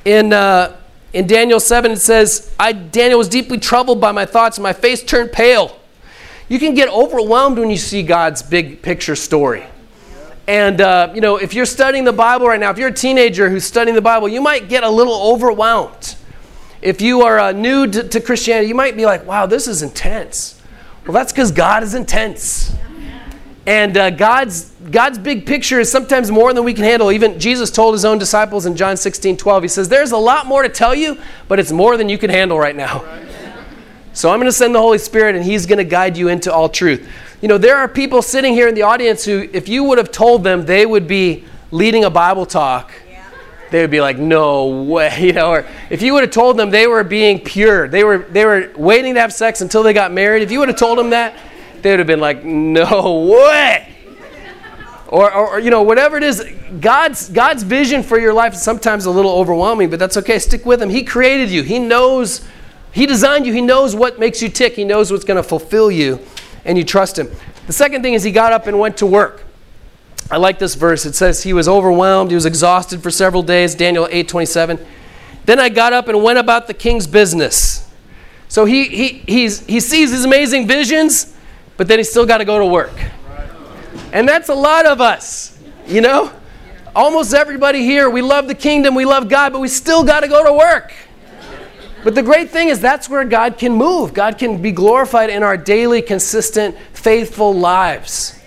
In, 0.03 0.33
uh, 0.33 0.80
in 1.13 1.27
Daniel 1.27 1.59
7, 1.59 1.91
it 1.91 1.99
says, 1.99 2.53
I, 2.59 2.71
Daniel, 2.71 3.17
was 3.17 3.27
deeply 3.27 3.57
troubled 3.57 3.99
by 3.99 4.11
my 4.11 4.25
thoughts, 4.25 4.57
and 4.57 4.63
my 4.63 4.73
face 4.73 5.03
turned 5.03 5.31
pale. 5.31 5.77
You 6.47 6.57
can 6.59 6.73
get 6.73 6.89
overwhelmed 6.89 7.59
when 7.59 7.69
you 7.69 7.77
see 7.77 8.03
God's 8.03 8.41
big 8.41 8.81
picture 8.81 9.15
story. 9.15 9.65
And, 10.47 10.81
uh, 10.81 11.11
you 11.13 11.21
know, 11.21 11.37
if 11.37 11.53
you're 11.53 11.65
studying 11.65 12.03
the 12.03 12.13
Bible 12.13 12.47
right 12.47 12.59
now, 12.59 12.71
if 12.71 12.77
you're 12.77 12.89
a 12.89 12.93
teenager 12.93 13.49
who's 13.49 13.63
studying 13.63 13.95
the 13.95 14.01
Bible, 14.01 14.27
you 14.27 14.41
might 14.41 14.69
get 14.69 14.83
a 14.83 14.89
little 14.89 15.33
overwhelmed. 15.33 16.15
If 16.81 17.01
you 17.01 17.21
are 17.21 17.39
uh, 17.39 17.51
new 17.51 17.87
to, 17.87 18.07
to 18.07 18.19
Christianity, 18.19 18.67
you 18.67 18.75
might 18.75 18.95
be 18.95 19.05
like, 19.05 19.25
wow, 19.25 19.45
this 19.45 19.67
is 19.67 19.83
intense. 19.83 20.59
Well, 21.05 21.13
that's 21.13 21.31
because 21.31 21.51
God 21.51 21.83
is 21.83 21.93
intense. 21.93 22.73
And 23.71 23.95
uh, 23.95 24.09
God's, 24.09 24.69
God's 24.91 25.17
big 25.17 25.45
picture 25.45 25.79
is 25.79 25.89
sometimes 25.89 26.29
more 26.29 26.53
than 26.53 26.65
we 26.65 26.73
can 26.73 26.83
handle. 26.83 27.09
Even 27.09 27.39
Jesus 27.39 27.71
told 27.71 27.93
his 27.93 28.03
own 28.03 28.17
disciples 28.17 28.65
in 28.65 28.75
John 28.75 28.97
16 28.97 29.37
12, 29.37 29.63
he 29.63 29.69
says, 29.69 29.87
There's 29.87 30.11
a 30.11 30.17
lot 30.17 30.45
more 30.45 30.61
to 30.61 30.67
tell 30.67 30.93
you, 30.93 31.17
but 31.47 31.57
it's 31.57 31.71
more 31.71 31.95
than 31.95 32.09
you 32.09 32.17
can 32.17 32.29
handle 32.29 32.59
right 32.59 32.75
now. 32.75 33.01
So 34.13 34.29
I'm 34.29 34.39
going 34.39 34.49
to 34.49 34.51
send 34.51 34.75
the 34.75 34.79
Holy 34.81 34.97
Spirit, 34.97 35.35
and 35.35 35.45
he's 35.45 35.65
going 35.65 35.77
to 35.77 35.85
guide 35.85 36.17
you 36.17 36.27
into 36.27 36.51
all 36.51 36.67
truth. 36.67 37.07
You 37.41 37.47
know, 37.47 37.57
there 37.57 37.77
are 37.77 37.87
people 37.87 38.21
sitting 38.21 38.53
here 38.53 38.67
in 38.67 38.75
the 38.75 38.81
audience 38.81 39.23
who, 39.23 39.47
if 39.53 39.69
you 39.69 39.85
would 39.85 39.97
have 39.97 40.11
told 40.11 40.43
them 40.43 40.65
they 40.65 40.85
would 40.85 41.07
be 41.07 41.45
leading 41.71 42.03
a 42.03 42.09
Bible 42.09 42.45
talk, 42.45 42.91
they 43.69 43.79
would 43.79 43.89
be 43.89 44.01
like, 44.01 44.17
no 44.17 44.67
way, 44.67 45.17
you 45.21 45.31
know, 45.31 45.49
or 45.51 45.65
if 45.89 46.01
you 46.01 46.13
would 46.13 46.23
have 46.23 46.31
told 46.31 46.57
them 46.57 46.71
they 46.71 46.87
were 46.87 47.05
being 47.05 47.39
pure, 47.39 47.87
they 47.87 48.03
were, 48.03 48.17
they 48.17 48.43
were 48.43 48.69
waiting 48.75 49.13
to 49.13 49.21
have 49.21 49.31
sex 49.31 49.61
until 49.61 49.81
they 49.81 49.93
got 49.93 50.11
married, 50.11 50.43
if 50.43 50.51
you 50.51 50.59
would 50.59 50.67
have 50.67 50.77
told 50.77 50.97
them 50.97 51.11
that, 51.11 51.33
they 51.81 51.91
would 51.91 51.99
have 51.99 52.07
been 52.07 52.19
like, 52.19 52.43
no 52.43 53.31
way. 53.31 53.87
or, 55.07 55.31
or, 55.31 55.59
you 55.59 55.69
know, 55.69 55.81
whatever 55.81 56.17
it 56.17 56.23
is. 56.23 56.45
God's, 56.79 57.29
God's 57.29 57.63
vision 57.63 58.03
for 58.03 58.19
your 58.19 58.33
life 58.33 58.53
is 58.53 58.61
sometimes 58.61 59.05
a 59.05 59.11
little 59.11 59.31
overwhelming, 59.31 59.89
but 59.89 59.99
that's 59.99 60.17
okay. 60.17 60.39
Stick 60.39 60.65
with 60.65 60.81
Him. 60.81 60.89
He 60.89 61.03
created 61.03 61.49
you, 61.49 61.63
He 61.63 61.79
knows, 61.79 62.45
He 62.91 63.05
designed 63.05 63.45
you, 63.45 63.53
He 63.53 63.61
knows 63.61 63.95
what 63.95 64.19
makes 64.19 64.41
you 64.41 64.49
tick, 64.49 64.75
He 64.75 64.83
knows 64.83 65.11
what's 65.11 65.25
going 65.25 65.41
to 65.41 65.47
fulfill 65.47 65.91
you, 65.91 66.19
and 66.65 66.77
you 66.77 66.83
trust 66.83 67.19
Him. 67.19 67.29
The 67.67 67.73
second 67.73 68.01
thing 68.01 68.13
is 68.13 68.23
He 68.23 68.31
got 68.31 68.53
up 68.53 68.67
and 68.67 68.79
went 68.79 68.97
to 68.97 69.05
work. 69.05 69.45
I 70.31 70.37
like 70.37 70.59
this 70.59 70.75
verse. 70.75 71.05
It 71.05 71.13
says 71.13 71.43
he 71.43 71.51
was 71.51 71.67
overwhelmed, 71.67 72.31
he 72.31 72.35
was 72.35 72.45
exhausted 72.45 73.03
for 73.03 73.11
several 73.11 73.43
days, 73.43 73.75
Daniel 73.75 74.07
8 74.09 74.29
27. 74.29 74.79
Then 75.45 75.59
I 75.59 75.67
got 75.67 75.91
up 75.91 76.07
and 76.07 76.23
went 76.23 76.39
about 76.39 76.67
the 76.67 76.73
king's 76.73 77.05
business. 77.05 77.89
So 78.47 78.65
he, 78.65 78.87
he, 78.87 79.07
he's, 79.27 79.65
he 79.65 79.79
sees 79.79 80.11
his 80.11 80.23
amazing 80.23 80.67
visions, 80.67 81.30
but 81.81 81.87
then 81.87 81.97
he's 81.97 82.11
still 82.11 82.27
got 82.27 82.37
to 82.37 82.45
go 82.45 82.59
to 82.59 82.65
work. 82.67 82.93
And 84.13 84.29
that's 84.29 84.49
a 84.49 84.53
lot 84.53 84.85
of 84.85 85.01
us, 85.01 85.57
you 85.87 85.99
know? 85.99 86.31
Almost 86.95 87.33
everybody 87.33 87.79
here, 87.79 88.07
we 88.07 88.21
love 88.21 88.47
the 88.47 88.53
kingdom, 88.53 88.93
we 88.93 89.03
love 89.03 89.29
God, 89.29 89.51
but 89.51 89.61
we 89.61 89.67
still 89.67 90.03
got 90.03 90.19
to 90.19 90.27
go 90.27 90.45
to 90.45 90.53
work. 90.53 90.93
But 92.03 92.13
the 92.13 92.21
great 92.21 92.51
thing 92.51 92.67
is 92.67 92.79
that's 92.79 93.09
where 93.09 93.25
God 93.25 93.57
can 93.57 93.73
move. 93.73 94.13
God 94.13 94.37
can 94.37 94.61
be 94.61 94.71
glorified 94.71 95.31
in 95.31 95.41
our 95.41 95.57
daily, 95.57 96.03
consistent, 96.03 96.77
faithful 96.93 97.51
lives. 97.51 98.39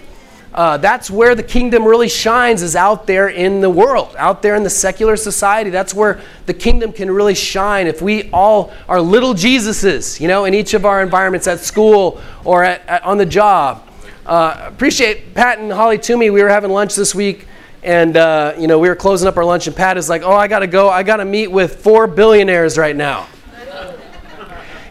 Uh, 0.55 0.77
that's 0.77 1.11
where 1.11 1.35
the 1.35 1.43
kingdom 1.43 1.85
really 1.85 2.09
shines 2.09 2.63
is 2.63 2.77
out 2.77 3.09
there 3.09 3.29
in 3.29 3.61
the 3.61 3.69
world 3.69 4.15
out 4.17 4.41
there 4.41 4.55
in 4.55 4.63
the 4.63 4.71
secular 4.71 5.17
society. 5.17 5.69
That's 5.69 5.93
where 5.93 6.21
the 6.47 6.55
kingdom 6.55 6.93
can 6.93 7.11
really 7.11 7.35
shine. 7.35 7.89
If 7.89 8.01
we 8.01 8.31
all 8.31 8.73
are 8.89 9.01
little 9.01 9.35
jesuses 9.35 10.21
you 10.21 10.29
know 10.29 10.45
in 10.45 10.55
each 10.55 10.73
of 10.73 10.85
our 10.85 11.03
environments 11.03 11.49
at 11.49 11.59
school 11.59 12.23
or 12.45 12.63
at, 12.63 12.87
at, 12.87 13.03
on 13.03 13.19
the 13.19 13.27
job. 13.27 13.89
Uh, 14.25 14.67
appreciate 14.69 15.35
pat 15.35 15.59
and 15.59 15.73
holly 15.73 15.99
toomey. 15.99 16.31
We 16.31 16.41
were 16.41 16.49
having 16.49 16.71
lunch 16.71 16.95
this 16.95 17.17
week 17.17 17.49
and 17.83 18.17
uh, 18.17 18.55
you 18.57 18.69
know 18.69 18.79
we 18.79 18.89
were 18.89 18.97
closing 18.97 19.27
up 19.27 19.37
our 19.37 19.45
lunch 19.45 19.67
and 19.67 19.75
pat 19.75 19.97
is 19.97 20.09
like 20.09 20.23
oh 20.23 20.37
i 20.37 20.47
gotta 20.47 20.69
go. 20.69 20.89
I 20.89 21.03
gotta 21.03 21.25
meet 21.25 21.49
with 21.49 21.83
four 21.83 22.07
billionaires 22.07 22.79
right 22.79 22.95
now. 22.95 23.27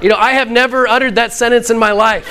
You 0.01 0.09
know 0.09 0.17
i 0.17 0.33
have 0.33 0.51
never 0.51 0.89
uttered 0.89 1.15
that 1.15 1.31
sentence 1.31 1.69
in 1.69 1.79
my 1.79 1.93
life 1.93 2.27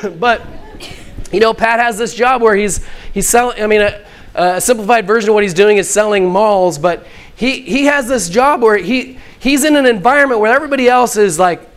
but 0.18 0.46
you 1.32 1.40
know, 1.40 1.54
Pat 1.54 1.78
has 1.78 1.98
this 1.98 2.14
job 2.14 2.42
where 2.42 2.56
he's 2.56 2.84
he's 3.12 3.28
selling. 3.28 3.62
I 3.62 3.66
mean, 3.66 3.82
a, 3.82 4.04
a, 4.34 4.60
simplified 4.60 5.06
version 5.06 5.30
of 5.30 5.34
what 5.34 5.42
he's 5.42 5.54
doing 5.54 5.76
is 5.76 5.88
selling 5.88 6.28
malls, 6.28 6.78
but 6.78 7.06
he 7.36 7.62
he 7.62 7.84
has 7.84 8.08
this 8.08 8.28
job 8.28 8.62
where 8.62 8.76
he 8.76 9.18
he's 9.38 9.64
in 9.64 9.76
an 9.76 9.86
environment 9.86 10.40
where 10.40 10.52
everybody 10.52 10.88
else 10.88 11.16
is 11.16 11.38
like 11.38 11.68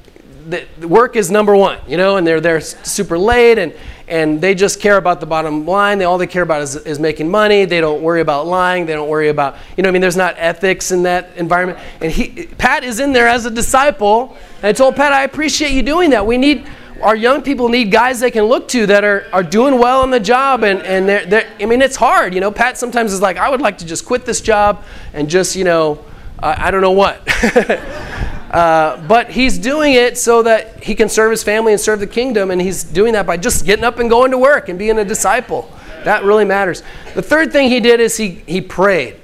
the, 0.50 0.66
work 0.88 1.16
is 1.16 1.32
number 1.32 1.56
one, 1.56 1.80
you 1.88 1.98
know, 1.98 2.18
and 2.18 2.26
they're 2.26 2.42
there 2.42 2.62
super 2.62 3.18
late 3.18 3.58
and 3.58 3.74
and 4.08 4.42
they 4.42 4.54
just 4.54 4.82
care 4.82 4.98
about 4.98 5.20
the 5.22 5.26
bottom 5.26 5.66
line. 5.66 5.98
They 5.98 6.06
all 6.06 6.18
they 6.18 6.28
care 6.28 6.44
about 6.44 6.62
is, 6.62 6.76
is 6.76 7.00
making 7.00 7.30
money. 7.30 7.66
They 7.66 7.80
don't 7.80 8.02
worry 8.02 8.22
about 8.22 8.48
lying. 8.48 8.86
They 8.86 8.94
don't 8.94 9.08
worry 9.08 9.30
about 9.30 9.56
you 9.78 9.84
know. 9.84 9.90
I 9.90 9.92
mean, 9.92 10.02
there's 10.02 10.18
not 10.18 10.36
ethics 10.38 10.92
in 10.92 11.04
that 11.04 11.38
environment. 11.38 11.80
And 12.02 12.12
he 12.12 12.48
Pat 12.58 12.84
is 12.84 13.00
in 13.00 13.14
there 13.14 13.28
as 13.28 13.46
a 13.46 13.52
disciple. 13.52 14.36
And 14.58 14.66
I 14.66 14.74
told 14.74 14.96
Pat, 14.96 15.14
I 15.14 15.24
appreciate 15.24 15.72
you 15.72 15.84
doing 15.84 16.10
that. 16.10 16.26
We 16.26 16.38
need 16.38 16.68
our 17.04 17.16
young 17.16 17.42
people 17.42 17.70
need 17.70 17.92
guys 17.92 18.20
they 18.20 18.32
can 18.32 18.46
look 18.46 18.68
to 18.70 18.86
that 18.88 19.04
are, 19.04 19.28
are 19.34 19.44
doing 19.44 19.78
well 19.78 20.02
on 20.02 20.10
the 20.10 20.20
job 20.20 20.64
and, 20.64 20.82
and 20.84 21.08
they're, 21.08 21.26
they're, 21.26 21.52
i 21.60 21.66
mean 21.66 21.82
it's 21.82 21.96
hard 21.96 22.34
you 22.34 22.40
know. 22.40 22.52
Pat 22.52 22.78
sometimes 22.78 23.14
is 23.14 23.22
like 23.22 23.38
i 23.38 23.50
would 23.50 23.62
like 23.62 23.78
to 23.78 23.86
just 23.86 24.06
quit 24.06 24.26
this 24.26 24.42
job 24.42 24.84
and 25.14 25.30
just 25.30 25.56
you 25.56 25.64
know 25.64 26.04
uh, 26.40 26.56
i 26.58 26.72
don't 26.72 26.82
know 26.82 26.92
what. 26.92 27.22
Uh, 28.54 29.02
but 29.08 29.32
he's 29.32 29.58
doing 29.58 29.94
it 29.94 30.16
so 30.16 30.44
that 30.44 30.84
he 30.84 30.94
can 30.94 31.10
serve 31.10 31.32
his 31.32 31.42
family 31.42 31.72
and 31.74 31.82
serve 31.82 32.00
the 32.00 32.06
kingdom 32.06 32.52
and 32.52 32.62
he's 32.62 32.84
doing 32.84 33.14
that 33.14 33.26
by 33.26 33.36
just 33.36 33.66
getting 33.66 33.84
up 33.84 33.98
and 33.98 34.12
going 34.12 34.30
to 34.30 34.38
work 34.38 34.70
and 34.70 34.78
being 34.78 35.00
a 35.00 35.04
disciple. 35.04 35.68
That 36.04 36.24
really 36.24 36.46
matters. 36.46 36.84
The 37.16 37.24
third 37.24 37.52
thing 37.52 37.70
he 37.70 37.80
did 37.80 38.00
is 38.00 38.16
he, 38.16 38.44
he 38.46 38.62
prayed. 38.62 39.16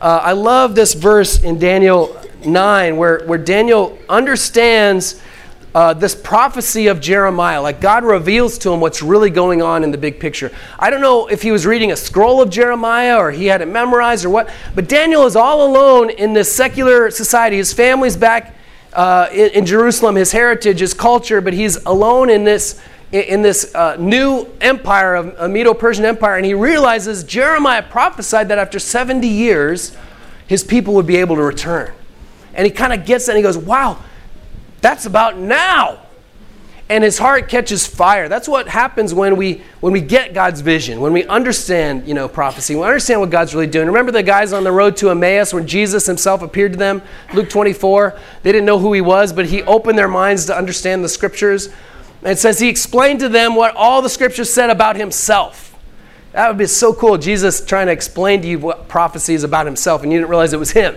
Uh, 0.00 0.20
i 0.22 0.30
love 0.30 0.76
this 0.76 0.94
verse 0.94 1.42
in 1.42 1.58
daniel 1.58 2.16
9 2.46 2.96
where, 2.96 3.26
where 3.26 3.36
daniel 3.36 3.98
understands 4.08 5.20
uh, 5.78 5.94
this 5.94 6.12
prophecy 6.12 6.88
of 6.88 7.00
Jeremiah. 7.00 7.62
Like 7.62 7.80
God 7.80 8.02
reveals 8.02 8.58
to 8.58 8.72
him 8.72 8.80
what's 8.80 9.00
really 9.00 9.30
going 9.30 9.62
on 9.62 9.84
in 9.84 9.92
the 9.92 9.96
big 9.96 10.18
picture. 10.18 10.50
I 10.76 10.90
don't 10.90 11.00
know 11.00 11.28
if 11.28 11.40
he 11.40 11.52
was 11.52 11.66
reading 11.66 11.92
a 11.92 11.96
scroll 11.96 12.42
of 12.42 12.50
Jeremiah 12.50 13.16
or 13.16 13.30
he 13.30 13.46
had 13.46 13.62
it 13.62 13.68
memorized 13.68 14.24
or 14.24 14.30
what, 14.30 14.50
but 14.74 14.88
Daniel 14.88 15.24
is 15.24 15.36
all 15.36 15.64
alone 15.64 16.10
in 16.10 16.32
this 16.32 16.52
secular 16.52 17.12
society. 17.12 17.58
His 17.58 17.72
family's 17.72 18.16
back 18.16 18.56
uh, 18.92 19.28
in, 19.30 19.50
in, 19.50 19.66
Jerusalem, 19.66 20.16
his 20.16 20.32
heritage, 20.32 20.80
his 20.80 20.94
culture, 20.94 21.40
but 21.40 21.52
he's 21.52 21.76
alone 21.84 22.28
in 22.28 22.42
this. 22.42 22.82
In 23.10 23.40
this 23.40 23.74
uh, 23.74 23.96
new 23.98 24.46
empire 24.60 25.14
of 25.14 25.50
Medo-Persian 25.50 26.04
empire, 26.04 26.36
and 26.36 26.44
he 26.44 26.52
realizes 26.52 27.24
Jeremiah 27.24 27.82
prophesied 27.82 28.48
that 28.48 28.58
after 28.58 28.78
70 28.78 29.26
years, 29.26 29.96
his 30.46 30.62
people 30.62 30.92
would 30.92 31.06
be 31.06 31.16
able 31.16 31.36
to 31.36 31.42
return. 31.42 31.90
And 32.52 32.66
he 32.66 32.70
kind 32.70 32.92
of 32.92 33.06
gets 33.06 33.24
that 33.24 33.32
and 33.32 33.38
he 33.38 33.42
goes, 33.42 33.56
Wow, 33.56 34.04
that's 34.80 35.06
about 35.06 35.38
now. 35.38 36.00
And 36.90 37.04
his 37.04 37.18
heart 37.18 37.50
catches 37.50 37.86
fire. 37.86 38.30
That's 38.30 38.48
what 38.48 38.66
happens 38.66 39.12
when 39.12 39.36
we 39.36 39.62
when 39.80 39.92
we 39.92 40.00
get 40.00 40.32
God's 40.32 40.62
vision, 40.62 41.00
when 41.00 41.12
we 41.12 41.26
understand, 41.26 42.08
you 42.08 42.14
know, 42.14 42.28
prophecy, 42.28 42.74
we 42.74 42.82
understand 42.82 43.20
what 43.20 43.28
God's 43.28 43.54
really 43.54 43.66
doing. 43.66 43.88
Remember 43.88 44.10
the 44.10 44.22
guys 44.22 44.54
on 44.54 44.64
the 44.64 44.72
road 44.72 44.96
to 44.98 45.10
Emmaus 45.10 45.52
when 45.52 45.66
Jesus 45.66 46.06
himself 46.06 46.40
appeared 46.40 46.72
to 46.72 46.78
them, 46.78 47.02
Luke 47.34 47.50
24? 47.50 48.18
They 48.42 48.52
didn't 48.52 48.64
know 48.64 48.78
who 48.78 48.94
he 48.94 49.02
was, 49.02 49.34
but 49.34 49.46
he 49.46 49.62
opened 49.64 49.98
their 49.98 50.08
minds 50.08 50.46
to 50.46 50.56
understand 50.56 51.04
the 51.04 51.10
scriptures. 51.10 51.66
And 52.22 52.32
it 52.32 52.38
says 52.38 52.58
he 52.58 52.70
explained 52.70 53.20
to 53.20 53.28
them 53.28 53.54
what 53.54 53.76
all 53.76 54.00
the 54.00 54.08
scriptures 54.08 54.50
said 54.50 54.70
about 54.70 54.96
himself. 54.96 55.76
That 56.32 56.48
would 56.48 56.58
be 56.58 56.66
so 56.66 56.94
cool. 56.94 57.18
Jesus 57.18 57.64
trying 57.64 57.86
to 57.86 57.92
explain 57.92 58.40
to 58.42 58.48
you 58.48 58.58
what 58.58 58.88
prophecy 58.88 59.34
is 59.34 59.44
about 59.44 59.66
himself, 59.66 60.02
and 60.02 60.10
you 60.10 60.18
didn't 60.18 60.30
realize 60.30 60.54
it 60.54 60.58
was 60.58 60.70
him. 60.70 60.96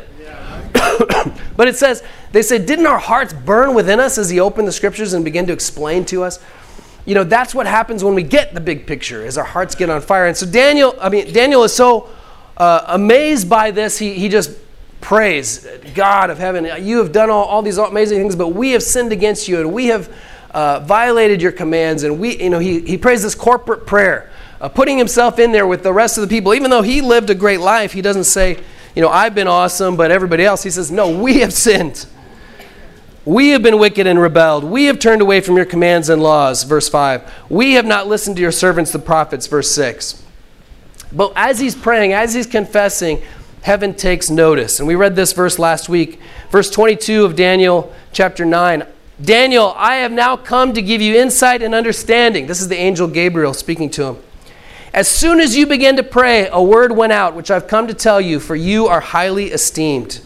but 1.58 1.68
it 1.68 1.76
says, 1.76 2.04
they 2.32 2.42
said, 2.42 2.66
Didn't 2.66 2.88
our 2.88 3.00
hearts 3.00 3.34
burn 3.34 3.74
within 3.74 4.00
us 4.00 4.18
as 4.18 4.30
he 4.30 4.40
opened 4.40 4.68
the 4.68 4.72
scriptures 4.72 5.14
and 5.14 5.26
began 5.26 5.46
to 5.48 5.54
explain 5.54 6.06
to 6.06 6.24
us? 6.24 6.40
You 7.06 7.16
know, 7.16 7.24
that's 7.24 7.56
what 7.56 7.66
happens 7.66 8.04
when 8.04 8.14
we 8.14 8.24
get 8.24 8.54
the 8.54 8.62
big 8.62 8.86
picture, 8.86 9.26
is 9.26 9.38
our 9.38 9.46
hearts 9.46 9.76
get 9.76 9.90
on 9.90 10.02
fire. 10.02 10.28
And 10.28 10.38
so 10.38 10.46
Daniel, 10.46 10.96
I 11.02 11.10
mean, 11.10 11.34
Daniel 11.34 11.64
is 11.64 11.74
so 11.74 12.10
uh, 12.58 12.86
amazed 12.88 13.50
by 13.50 13.72
this, 13.72 13.98
he, 13.98 14.14
he 14.14 14.30
just 14.30 14.52
prays, 15.02 15.68
God 15.96 16.30
of 16.30 16.38
heaven, 16.38 16.86
you 16.86 17.00
have 17.00 17.12
done 17.12 17.30
all, 17.30 17.46
all 17.46 17.62
these 17.64 17.80
amazing 17.80 18.20
things, 18.20 18.36
but 18.36 18.50
we 18.50 18.72
have 18.72 18.84
sinned 18.84 19.12
against 19.12 19.48
you 19.48 19.60
and 19.60 19.74
we 19.74 19.88
have 19.88 20.14
uh, 20.52 20.80
violated 20.82 21.42
your 21.42 21.52
commands. 21.52 22.04
And 22.04 22.20
we, 22.20 22.42
you 22.42 22.50
know, 22.50 22.60
he, 22.60 22.82
he 22.82 22.98
prays 22.98 23.24
this 23.24 23.36
corporate 23.36 23.88
prayer, 23.88 24.30
uh, 24.60 24.70
putting 24.70 24.98
himself 24.98 25.40
in 25.40 25.52
there 25.52 25.66
with 25.66 25.82
the 25.84 25.94
rest 25.94 26.18
of 26.18 26.22
the 26.22 26.28
people. 26.28 26.54
Even 26.54 26.70
though 26.70 26.82
he 26.82 27.02
lived 27.02 27.30
a 27.30 27.36
great 27.36 27.60
life, 27.60 27.94
he 27.94 28.02
doesn't 28.02 28.26
say, 28.26 28.62
you 28.96 29.02
know, 29.02 29.10
I've 29.10 29.36
been 29.36 29.48
awesome, 29.48 29.96
but 29.96 30.12
everybody 30.12 30.44
else, 30.44 30.64
he 30.64 30.70
says, 30.70 30.92
no, 30.92 31.18
we 31.18 31.40
have 31.40 31.54
sinned. 31.54 32.06
We 33.24 33.50
have 33.50 33.62
been 33.62 33.78
wicked 33.78 34.08
and 34.08 34.20
rebelled. 34.20 34.64
We 34.64 34.86
have 34.86 34.98
turned 34.98 35.22
away 35.22 35.42
from 35.42 35.56
your 35.56 35.66
commands 35.66 36.10
and 36.10 36.24
laws, 36.24 36.64
verse 36.64 36.90
5. 36.90 37.32
We 37.50 37.74
have 37.74 37.86
not 37.86 38.08
listened 38.08 38.36
to 38.38 38.42
your 38.42 38.52
servants, 38.52 38.92
the 38.92 39.00
prophets, 39.00 39.46
verse 39.48 39.70
6. 39.72 40.24
But 41.14 41.34
as 41.36 41.60
he's 41.60 41.76
praying, 41.76 42.14
as 42.14 42.34
he's 42.34 42.48
confessing, 42.48 43.22
heaven 43.62 43.94
takes 43.94 44.30
notice. 44.30 44.80
And 44.80 44.88
we 44.88 44.96
read 44.96 45.16
this 45.16 45.34
verse 45.34 45.60
last 45.60 45.88
week, 45.88 46.20
verse 46.50 46.70
22 46.72 47.24
of 47.24 47.36
Daniel 47.36 47.94
chapter 48.12 48.44
9. 48.44 48.86
Daniel, 49.22 49.74
I 49.78 49.98
have 49.98 50.12
now 50.12 50.36
come 50.36 50.74
to 50.74 50.82
give 50.82 51.00
you 51.00 51.16
insight 51.16 51.62
and 51.62 51.76
understanding. 51.76 52.48
This 52.48 52.60
is 52.60 52.70
the 52.70 52.78
angel 52.78 53.08
Gabriel 53.08 53.54
speaking 53.54 53.92
to 53.92 54.06
him. 54.06 54.18
As 54.94 55.08
soon 55.08 55.40
as 55.40 55.56
you 55.56 55.66
began 55.68 55.96
to 55.96 56.04
pray, 56.04 56.50
a 56.52 56.62
word 56.62 56.92
went 56.92 57.14
out, 57.14 57.34
which 57.34 57.50
I've 57.50 57.68
come 57.68 57.88
to 57.88 57.94
tell 57.94 58.20
you, 58.20 58.42
for 58.42 58.56
you 58.58 58.88
are 58.88 59.00
highly 59.00 59.52
esteemed. 59.52 60.20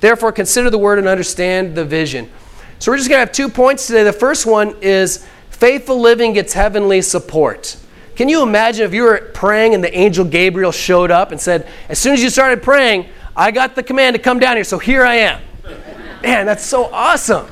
Therefore, 0.00 0.30
consider 0.30 0.70
the 0.70 0.78
word 0.78 1.00
and 1.00 1.08
understand 1.08 1.74
the 1.74 1.84
vision. 1.84 2.30
So, 2.78 2.92
we're 2.92 2.98
just 2.98 3.08
going 3.08 3.16
to 3.16 3.26
have 3.26 3.32
two 3.32 3.48
points 3.48 3.86
today. 3.86 4.04
The 4.04 4.12
first 4.12 4.46
one 4.46 4.76
is 4.80 5.26
faithful 5.50 6.00
living 6.00 6.32
gets 6.34 6.52
heavenly 6.52 7.02
support. 7.02 7.76
Can 8.14 8.28
you 8.28 8.42
imagine 8.42 8.84
if 8.84 8.94
you 8.94 9.02
were 9.02 9.30
praying 9.34 9.74
and 9.74 9.82
the 9.82 9.96
angel 9.96 10.24
Gabriel 10.24 10.72
showed 10.72 11.10
up 11.10 11.32
and 11.32 11.40
said, 11.40 11.66
As 11.88 11.98
soon 11.98 12.12
as 12.12 12.22
you 12.22 12.30
started 12.30 12.62
praying, 12.62 13.08
I 13.34 13.50
got 13.50 13.74
the 13.74 13.82
command 13.82 14.14
to 14.14 14.22
come 14.22 14.38
down 14.38 14.56
here, 14.56 14.64
so 14.64 14.78
here 14.78 15.04
I 15.04 15.14
am? 15.14 15.42
Man, 16.22 16.46
that's 16.46 16.64
so 16.64 16.84
awesome. 16.92 17.46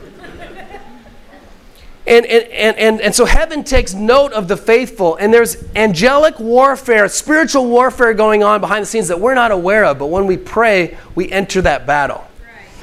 And, 2.06 2.24
and, 2.26 2.76
and, 2.78 3.00
and 3.00 3.14
so 3.14 3.24
heaven 3.24 3.62
takes 3.62 3.92
note 3.92 4.32
of 4.32 4.48
the 4.48 4.56
faithful, 4.56 5.16
and 5.16 5.32
there's 5.32 5.62
angelic 5.76 6.40
warfare, 6.40 7.08
spiritual 7.08 7.66
warfare 7.66 8.14
going 8.14 8.42
on 8.42 8.60
behind 8.60 8.82
the 8.82 8.86
scenes 8.86 9.08
that 9.08 9.20
we're 9.20 9.34
not 9.34 9.50
aware 9.50 9.84
of, 9.84 9.98
but 9.98 10.06
when 10.06 10.26
we 10.26 10.36
pray, 10.36 10.96
we 11.14 11.30
enter 11.30 11.60
that 11.62 11.86
battle. 11.86 12.26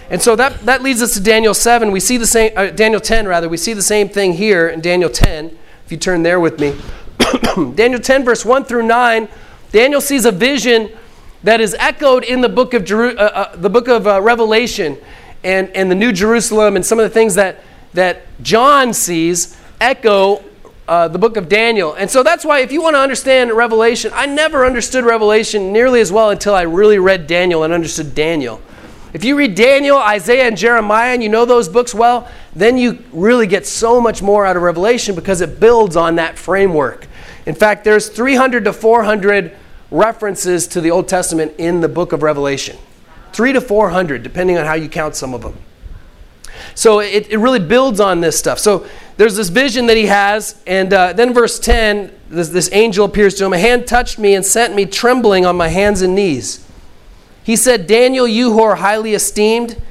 And 0.10 0.22
so 0.22 0.36
that, 0.36 0.60
that 0.62 0.84
leads 0.84 1.02
us 1.02 1.16
to 1.16 1.20
Daniel 1.20 1.54
7. 1.54 1.92
We 1.92 2.00
see 2.00 2.18
the 2.18 2.28
same, 2.28 2.54
uh, 2.56 2.68
Daniel 2.68 3.02
10 3.02 3.28
rather, 3.28 3.50
we 3.50 3.58
see 3.58 3.74
the 3.74 3.82
same 3.82 4.08
thing 4.08 4.34
here 4.34 4.70
in 4.70 4.80
Daniel 4.82 5.10
10, 5.10 5.58
if 5.86 5.92
you 5.92 5.98
turn 5.98 6.24
there 6.24 6.40
with 6.40 6.60
me. 6.60 6.76
Daniel 7.76 8.00
10, 8.00 8.24
verse 8.24 8.46
1 8.46 8.66
through 8.66 8.84
9, 8.84 9.28
Daniel 9.72 10.00
sees 10.00 10.26
a 10.26 10.32
vision 10.32 10.92
that 11.44 11.60
is 11.60 11.76
echoed 11.80 12.24
in 12.24 12.42
the 12.42 12.50
book 12.50 12.74
of, 12.74 12.86
Jeru- 12.86 13.16
uh, 13.18 13.50
uh, 13.52 13.56
the 13.56 13.70
book 13.70 13.88
of 13.88 14.08
uh, 14.08 14.22
Revelation 14.22 14.98
and, 15.44 15.70
and 15.70 15.92
the 15.92 15.96
New 15.96 16.14
Jerusalem 16.14 16.76
and 16.76 16.86
some 16.86 17.00
of 17.00 17.04
the 17.04 17.10
things 17.10 17.36
that 17.36 17.62
that 17.94 18.24
John 18.42 18.94
sees 18.94 19.58
echo 19.80 20.44
uh, 20.88 21.08
the 21.08 21.20
book 21.20 21.38
of 21.38 21.50
Daniel. 21.50 21.94
And 21.94 22.10
so 22.10 22.24
that's 22.24 22.46
why, 22.46 22.60
if 22.60 22.72
you 22.72 22.82
want 22.82 22.96
to 22.96 23.00
understand 23.00 23.52
Revelation, 23.52 24.12
I 24.16 24.26
never 24.26 24.66
understood 24.66 25.04
Revelation 25.04 25.74
nearly 25.74 26.00
as 26.00 26.12
well 26.12 26.30
until 26.30 26.56
I 26.56 26.62
really 26.62 26.98
read 26.98 27.28
Daniel 27.28 27.64
and 27.64 27.74
understood 27.74 28.16
Daniel. 28.16 28.62
If 29.14 29.24
you 29.24 29.38
read 29.38 29.56
Daniel, 29.56 29.98
Isaiah, 29.98 30.48
and 30.48 30.58
Jeremiah, 30.58 31.14
and 31.14 31.24
you 31.24 31.30
know 31.30 31.46
those 31.46 31.68
books 31.68 31.94
well, 31.94 32.30
then 32.56 32.78
you 32.78 33.04
really 33.12 33.48
get 33.48 33.66
so 33.66 34.00
much 34.00 34.22
more 34.22 34.46
out 34.46 34.56
of 34.56 34.64
Revelation 34.64 35.16
because 35.16 35.42
it 35.42 35.60
builds 35.60 35.96
on 35.96 36.16
that 36.16 36.38
framework. 36.38 37.08
In 37.46 37.56
fact, 37.56 37.84
there's 37.84 38.10
300 38.10 38.66
to 38.66 38.74
400 38.74 39.56
references 39.90 40.68
to 40.68 40.82
the 40.82 40.92
Old 40.92 41.08
Testament 41.08 41.54
in 41.58 41.82
the 41.82 41.88
book 41.88 42.12
of 42.12 42.22
Revelation. 42.22 42.78
Three 43.32 43.54
to 43.54 43.62
400, 43.62 44.24
depending 44.24 44.58
on 44.58 44.66
how 44.66 44.74
you 44.74 44.90
count 44.90 45.16
some 45.16 45.34
of 45.34 45.42
them. 45.42 45.56
So 46.76 47.00
it, 47.00 47.30
it 47.30 47.38
really 47.38 47.60
builds 47.60 48.00
on 48.00 48.22
this 48.22 48.38
stuff. 48.38 48.60
So 48.60 48.88
there's 49.18 49.36
this 49.36 49.50
vision 49.50 49.88
that 49.88 49.98
he 49.98 50.06
has, 50.06 50.62
and 50.68 50.94
uh, 50.94 51.14
then 51.14 51.34
verse 51.34 51.60
10, 51.60 52.12
this, 52.30 52.50
this 52.50 52.70
angel 52.72 53.06
appears 53.06 53.36
to 53.36 53.46
him. 53.46 53.54
A 53.54 53.58
hand 53.58 53.88
touched 53.88 54.20
me 54.20 54.36
and 54.36 54.46
sent 54.46 54.76
me 54.76 54.86
trembling 54.86 55.46
on 55.46 55.56
my 55.56 55.70
hands 55.70 56.02
and 56.02 56.14
knees. 56.14 56.66
He 57.44 57.56
said, 57.56 57.88
Daniel, 57.88 58.28
you 58.28 58.54
who 58.54 58.62
are 58.62 58.76
highly 58.76 59.14
esteemed, 59.14 59.82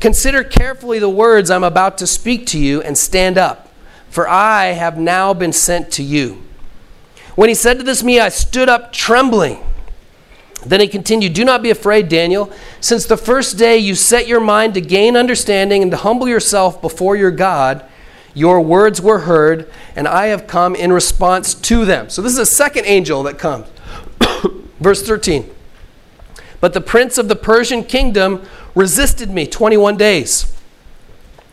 consider 0.00 0.44
carefully 0.44 0.98
the 0.98 1.08
words 1.08 1.50
I'm 1.50 1.64
about 1.64 1.98
to 1.98 2.06
speak 2.06 2.46
to 2.48 2.58
you 2.58 2.82
and 2.82 2.96
stand 2.96 3.38
up, 3.38 3.72
for 4.08 4.28
I 4.28 4.66
have 4.66 4.98
now 4.98 5.34
been 5.34 5.52
sent 5.52 5.90
to 5.92 6.02
you. 6.02 6.42
When 7.34 7.48
he 7.48 7.54
said 7.54 7.78
to 7.78 7.82
this 7.82 8.02
me, 8.02 8.20
I 8.20 8.28
stood 8.28 8.68
up 8.68 8.92
trembling. 8.92 9.65
Then 10.66 10.80
he 10.80 10.88
continued, 10.88 11.32
Do 11.32 11.44
not 11.44 11.62
be 11.62 11.70
afraid, 11.70 12.08
Daniel. 12.08 12.52
Since 12.80 13.06
the 13.06 13.16
first 13.16 13.56
day 13.56 13.78
you 13.78 13.94
set 13.94 14.26
your 14.26 14.40
mind 14.40 14.74
to 14.74 14.80
gain 14.80 15.16
understanding 15.16 15.82
and 15.82 15.90
to 15.92 15.96
humble 15.96 16.28
yourself 16.28 16.82
before 16.82 17.14
your 17.16 17.30
God, 17.30 17.84
your 18.34 18.60
words 18.60 19.00
were 19.00 19.20
heard, 19.20 19.70
and 19.94 20.06
I 20.06 20.26
have 20.26 20.46
come 20.46 20.74
in 20.74 20.92
response 20.92 21.54
to 21.54 21.84
them. 21.84 22.10
So 22.10 22.20
this 22.20 22.32
is 22.32 22.38
a 22.38 22.46
second 22.46 22.84
angel 22.86 23.22
that 23.22 23.38
comes. 23.38 23.66
Verse 24.80 25.02
13. 25.06 25.50
But 26.60 26.74
the 26.74 26.80
prince 26.80 27.16
of 27.16 27.28
the 27.28 27.36
Persian 27.36 27.84
kingdom 27.84 28.44
resisted 28.74 29.30
me 29.30 29.46
21 29.46 29.96
days. 29.96 30.52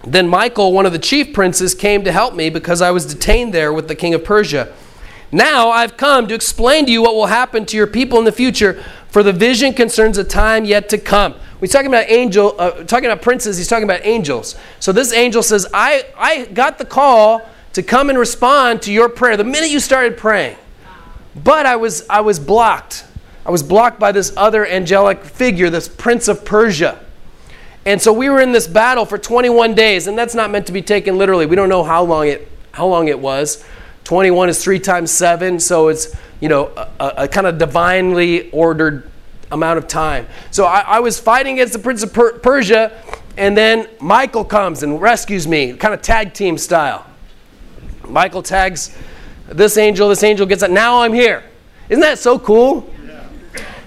Then 0.05 0.27
Michael, 0.27 0.73
one 0.73 0.85
of 0.85 0.91
the 0.91 0.99
chief 0.99 1.33
princes, 1.33 1.73
came 1.73 2.03
to 2.03 2.11
help 2.11 2.33
me 2.33 2.49
because 2.49 2.81
I 2.81 2.91
was 2.91 3.05
detained 3.05 3.53
there 3.53 3.71
with 3.71 3.87
the 3.87 3.95
king 3.95 4.13
of 4.13 4.25
Persia. 4.25 4.73
Now 5.31 5.69
I've 5.69 5.97
come 5.97 6.27
to 6.27 6.35
explain 6.35 6.85
to 6.85 6.91
you 6.91 7.01
what 7.01 7.15
will 7.15 7.27
happen 7.27 7.65
to 7.65 7.77
your 7.77 7.87
people 7.87 8.19
in 8.19 8.25
the 8.25 8.31
future, 8.31 8.83
for 9.13 9.21
the 9.21 9.31
vision 9.31 9.73
concerns 9.75 10.17
a 10.17 10.23
time 10.23 10.65
yet 10.65 10.89
to 10.89 10.97
come. 10.97 11.35
We're 11.61 11.67
talking 11.67 11.87
about 11.87 12.09
angel, 12.09 12.55
uh, 12.57 12.83
talking 12.83 13.05
about 13.05 13.21
princes. 13.21 13.59
He's 13.59 13.67
talking 13.67 13.83
about 13.83 14.03
angels. 14.03 14.55
So 14.79 14.91
this 14.91 15.13
angel 15.13 15.43
says, 15.43 15.67
"I 15.71 16.07
I 16.17 16.45
got 16.45 16.79
the 16.79 16.85
call 16.85 17.47
to 17.73 17.83
come 17.83 18.09
and 18.09 18.17
respond 18.17 18.81
to 18.81 18.91
your 18.91 19.09
prayer 19.09 19.37
the 19.37 19.43
minute 19.43 19.69
you 19.69 19.79
started 19.79 20.17
praying, 20.17 20.57
but 21.35 21.67
I 21.67 21.75
was 21.75 22.03
I 22.09 22.21
was 22.21 22.39
blocked. 22.39 23.05
I 23.45 23.51
was 23.51 23.61
blocked 23.61 23.99
by 23.99 24.11
this 24.11 24.33
other 24.35 24.65
angelic 24.65 25.23
figure, 25.23 25.69
this 25.69 25.87
prince 25.87 26.27
of 26.27 26.43
Persia. 26.43 26.99
And 27.85 28.01
so 28.01 28.11
we 28.11 28.29
were 28.29 28.41
in 28.41 28.51
this 28.51 28.65
battle 28.65 29.05
for 29.05 29.19
21 29.19 29.75
days, 29.75 30.07
and 30.07 30.17
that's 30.17 30.33
not 30.33 30.49
meant 30.49 30.65
to 30.67 30.71
be 30.71 30.81
taken 30.81 31.19
literally. 31.19 31.45
We 31.45 31.55
don't 31.55 31.69
know 31.69 31.83
how 31.83 32.03
long 32.03 32.29
it, 32.29 32.47
how 32.71 32.87
long 32.87 33.09
it 33.09 33.19
was. 33.19 33.63
21 34.03 34.49
is 34.49 34.63
three 34.63 34.79
times 34.79 35.11
seven, 35.11 35.59
so 35.59 35.87
it's 35.87 36.15
you 36.39 36.49
know 36.49 36.67
a, 36.99 37.13
a 37.17 37.27
kind 37.27 37.47
of 37.47 37.57
divinely 37.57 38.51
ordered 38.51 39.09
amount 39.51 39.77
of 39.77 39.87
time. 39.87 40.27
So 40.51 40.65
I, 40.65 40.79
I 40.81 40.99
was 40.99 41.19
fighting 41.19 41.53
against 41.53 41.73
the 41.73 41.79
prince 41.79 42.03
of 42.03 42.13
per- 42.13 42.39
Persia, 42.39 43.01
and 43.37 43.55
then 43.55 43.87
Michael 43.99 44.43
comes 44.43 44.83
and 44.83 45.01
rescues 45.01 45.47
me, 45.47 45.73
kind 45.73 45.93
of 45.93 46.01
tag 46.01 46.33
team 46.33 46.57
style. 46.57 47.05
Michael 48.07 48.43
tags 48.43 48.95
this 49.47 49.77
angel, 49.77 50.09
this 50.09 50.23
angel 50.23 50.45
gets 50.45 50.63
it. 50.63 50.71
Now 50.71 51.01
I'm 51.01 51.13
here. 51.13 51.43
Isn't 51.89 52.01
that 52.01 52.19
so 52.19 52.39
cool? 52.39 52.89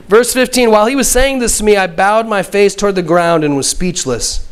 Verse 0.09 0.33
15 0.33 0.71
While 0.71 0.87
he 0.87 0.97
was 0.97 1.11
saying 1.11 1.41
this 1.41 1.59
to 1.59 1.65
me, 1.65 1.77
I 1.77 1.87
bowed 1.87 2.27
my 2.27 2.43
face 2.43 2.75
toward 2.75 2.95
the 2.95 3.03
ground 3.03 3.45
and 3.45 3.57
was 3.57 3.69
speechless. 3.69 4.49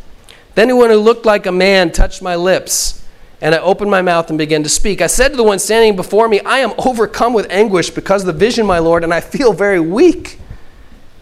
Then 0.54 0.76
one 0.76 0.90
who 0.90 0.96
looked 0.96 1.26
like 1.26 1.46
a 1.46 1.52
man 1.52 1.90
touched 1.90 2.22
my 2.22 2.36
lips, 2.36 3.03
and 3.44 3.54
I 3.54 3.58
opened 3.58 3.90
my 3.90 4.00
mouth 4.00 4.30
and 4.30 4.38
began 4.38 4.62
to 4.62 4.70
speak. 4.70 5.02
I 5.02 5.06
said 5.06 5.28
to 5.28 5.36
the 5.36 5.44
one 5.44 5.58
standing 5.58 5.96
before 5.96 6.28
me, 6.28 6.40
I 6.40 6.60
am 6.60 6.72
overcome 6.78 7.34
with 7.34 7.46
anguish 7.50 7.90
because 7.90 8.22
of 8.22 8.26
the 8.26 8.32
vision, 8.32 8.64
my 8.64 8.78
Lord, 8.78 9.04
and 9.04 9.12
I 9.12 9.20
feel 9.20 9.52
very 9.52 9.78
weak. 9.78 10.40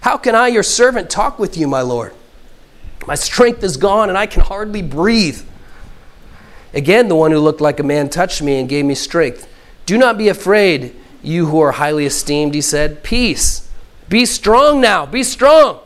How 0.03 0.17
can 0.17 0.37
I, 0.37 0.47
your 0.47 0.63
servant, 0.63 1.11
talk 1.11 1.41
with 1.41 1.57
you, 1.57 1.67
my 1.67 1.81
Lord? 1.81 2.15
My 3.09 3.17
strength 3.17 3.65
is 3.65 3.77
gone, 3.77 4.09
and 4.09 4.17
I 4.17 4.27
can 4.27 4.43
hardly 4.45 4.83
breathe. 4.83 5.43
Again, 6.73 7.09
the 7.09 7.17
one 7.17 7.33
who 7.33 7.41
looked 7.41 7.61
like 7.61 7.81
a 7.81 7.83
man 7.83 8.09
touched 8.09 8.41
me 8.41 8.61
and 8.61 8.69
gave 8.69 8.85
me 8.85 8.95
strength. 8.95 9.53
Do 9.85 9.99
not 9.99 10.17
be 10.17 10.29
afraid, 10.29 10.95
you 11.25 11.47
who 11.47 11.59
are 11.59 11.73
highly 11.73 12.07
esteemed, 12.07 12.55
he 12.55 12.61
said. 12.61 13.03
Peace 13.03 13.69
be 14.09 14.27
strong 14.27 14.81
now, 14.81 15.07
be 15.07 15.25
strong. 15.25 15.81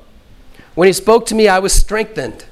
When 0.75 0.87
he 0.87 0.92
spoke 0.92 1.25
to 1.27 1.35
me, 1.35 1.49
I 1.49 1.61
was 1.61 1.72
strengthened. 1.72 2.44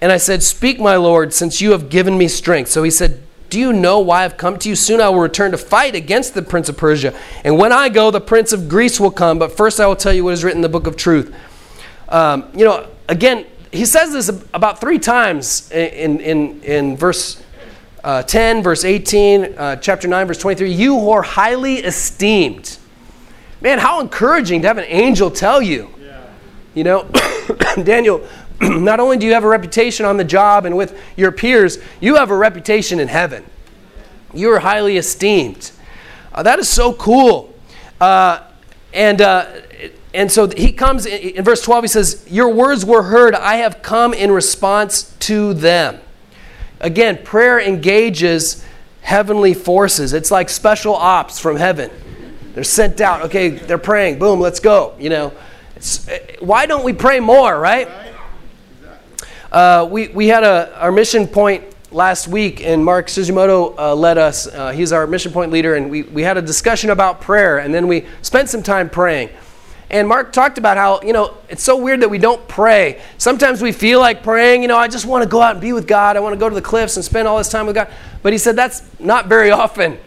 And 0.00 0.12
I 0.12 0.16
said, 0.16 0.42
Speak, 0.42 0.78
my 0.78 0.96
Lord, 0.96 1.32
since 1.32 1.60
you 1.60 1.72
have 1.72 1.88
given 1.88 2.18
me 2.18 2.28
strength. 2.28 2.70
So 2.70 2.82
he 2.82 2.90
said, 2.90 3.22
Do 3.50 3.58
you 3.58 3.72
know 3.72 3.98
why 4.00 4.24
I've 4.24 4.36
come 4.36 4.58
to 4.58 4.68
you? 4.68 4.76
Soon 4.76 5.00
I 5.00 5.08
will 5.08 5.20
return 5.20 5.52
to 5.52 5.58
fight 5.58 5.94
against 5.94 6.34
the 6.34 6.42
prince 6.42 6.68
of 6.68 6.76
Persia. 6.76 7.18
And 7.44 7.58
when 7.58 7.72
I 7.72 7.88
go, 7.88 8.10
the 8.10 8.20
prince 8.20 8.52
of 8.52 8.68
Greece 8.68 9.00
will 9.00 9.10
come. 9.10 9.38
But 9.38 9.56
first 9.56 9.80
I 9.80 9.86
will 9.86 9.96
tell 9.96 10.12
you 10.12 10.24
what 10.24 10.34
is 10.34 10.44
written 10.44 10.58
in 10.58 10.62
the 10.62 10.68
book 10.68 10.86
of 10.86 10.96
truth. 10.96 11.34
Um, 12.08 12.50
you 12.54 12.64
know, 12.64 12.88
again, 13.08 13.46
he 13.72 13.84
says 13.84 14.12
this 14.12 14.28
about 14.54 14.80
three 14.80 14.98
times 14.98 15.70
in, 15.72 16.20
in, 16.20 16.62
in 16.62 16.96
verse 16.96 17.42
uh, 18.04 18.22
10, 18.22 18.62
verse 18.62 18.84
18, 18.84 19.44
uh, 19.56 19.76
chapter 19.76 20.06
9, 20.06 20.26
verse 20.26 20.38
23. 20.38 20.70
You 20.70 21.00
who 21.00 21.10
are 21.10 21.22
highly 21.22 21.76
esteemed. 21.76 22.78
Man, 23.60 23.78
how 23.78 24.00
encouraging 24.00 24.60
to 24.62 24.68
have 24.68 24.76
an 24.76 24.84
angel 24.86 25.30
tell 25.30 25.62
you. 25.62 25.90
Yeah. 25.98 26.26
You 26.74 26.84
know, 26.84 27.10
Daniel, 27.82 28.26
not 28.80 29.00
only 29.00 29.16
do 29.16 29.26
you 29.26 29.34
have 29.34 29.44
a 29.44 29.48
reputation 29.48 30.06
on 30.06 30.16
the 30.16 30.24
job 30.24 30.64
and 30.64 30.76
with 30.76 30.98
your 31.16 31.32
peers, 31.32 31.78
you 32.00 32.16
have 32.16 32.30
a 32.30 32.36
reputation 32.36 33.00
in 33.00 33.08
heaven. 33.08 33.44
You 34.32 34.50
are 34.52 34.60
highly 34.60 34.96
esteemed. 34.96 35.70
Uh, 36.32 36.42
that 36.42 36.58
is 36.58 36.68
so 36.68 36.92
cool. 36.92 37.54
Uh, 38.00 38.40
and, 38.92 39.20
uh, 39.20 39.46
and 40.12 40.30
so 40.30 40.48
he 40.48 40.72
comes 40.72 41.06
in, 41.06 41.36
in 41.36 41.44
verse 41.44 41.62
12, 41.62 41.84
he 41.84 41.88
says, 41.88 42.26
Your 42.28 42.48
words 42.48 42.84
were 42.84 43.04
heard. 43.04 43.34
I 43.34 43.56
have 43.56 43.82
come 43.82 44.14
in 44.14 44.30
response 44.32 45.14
to 45.20 45.54
them. 45.54 46.00
Again, 46.80 47.22
prayer 47.22 47.60
engages 47.60 48.64
heavenly 49.02 49.54
forces. 49.54 50.12
It's 50.12 50.30
like 50.30 50.48
special 50.48 50.94
ops 50.94 51.38
from 51.38 51.56
heaven. 51.56 51.90
They're 52.54 52.64
sent 52.64 53.00
out. 53.00 53.22
Okay, 53.22 53.50
they're 53.50 53.78
praying. 53.78 54.18
Boom, 54.18 54.40
let's 54.40 54.60
go. 54.60 54.94
You 54.98 55.10
know, 55.10 55.32
eh, 56.08 56.36
why 56.40 56.66
don't 56.66 56.84
we 56.84 56.92
pray 56.92 57.20
more, 57.20 57.58
right? 57.58 57.88
Uh, 59.54 59.86
we, 59.88 60.08
we 60.08 60.26
had 60.26 60.42
a, 60.42 60.76
our 60.80 60.90
mission 60.90 61.28
point 61.28 61.62
last 61.92 62.26
week, 62.26 62.60
and 62.66 62.84
Mark 62.84 63.06
Suzimoto 63.06 63.78
uh, 63.78 63.94
led 63.94 64.18
us. 64.18 64.48
Uh, 64.48 64.72
he's 64.72 64.90
our 64.90 65.06
mission 65.06 65.30
point 65.30 65.52
leader, 65.52 65.76
and 65.76 65.88
we, 65.88 66.02
we 66.02 66.24
had 66.24 66.36
a 66.36 66.42
discussion 66.42 66.90
about 66.90 67.20
prayer, 67.20 67.58
and 67.58 67.72
then 67.72 67.86
we 67.86 68.04
spent 68.20 68.48
some 68.48 68.64
time 68.64 68.90
praying. 68.90 69.30
And 69.90 70.08
Mark 70.08 70.32
talked 70.32 70.58
about 70.58 70.76
how, 70.76 71.00
you 71.02 71.12
know, 71.12 71.36
it's 71.48 71.62
so 71.62 71.76
weird 71.76 72.00
that 72.00 72.08
we 72.08 72.18
don't 72.18 72.48
pray. 72.48 73.00
Sometimes 73.16 73.62
we 73.62 73.70
feel 73.70 74.00
like 74.00 74.24
praying, 74.24 74.62
you 74.62 74.66
know, 74.66 74.76
I 74.76 74.88
just 74.88 75.06
want 75.06 75.22
to 75.22 75.28
go 75.28 75.40
out 75.40 75.52
and 75.52 75.60
be 75.60 75.72
with 75.72 75.86
God. 75.86 76.16
I 76.16 76.20
want 76.20 76.32
to 76.32 76.40
go 76.40 76.48
to 76.48 76.54
the 76.56 76.60
cliffs 76.60 76.96
and 76.96 77.04
spend 77.04 77.28
all 77.28 77.38
this 77.38 77.48
time 77.48 77.64
with 77.66 77.76
God. 77.76 77.92
But 78.22 78.32
he 78.32 78.40
said 78.40 78.56
that's 78.56 78.82
not 78.98 79.28
very 79.28 79.52
often. 79.52 79.98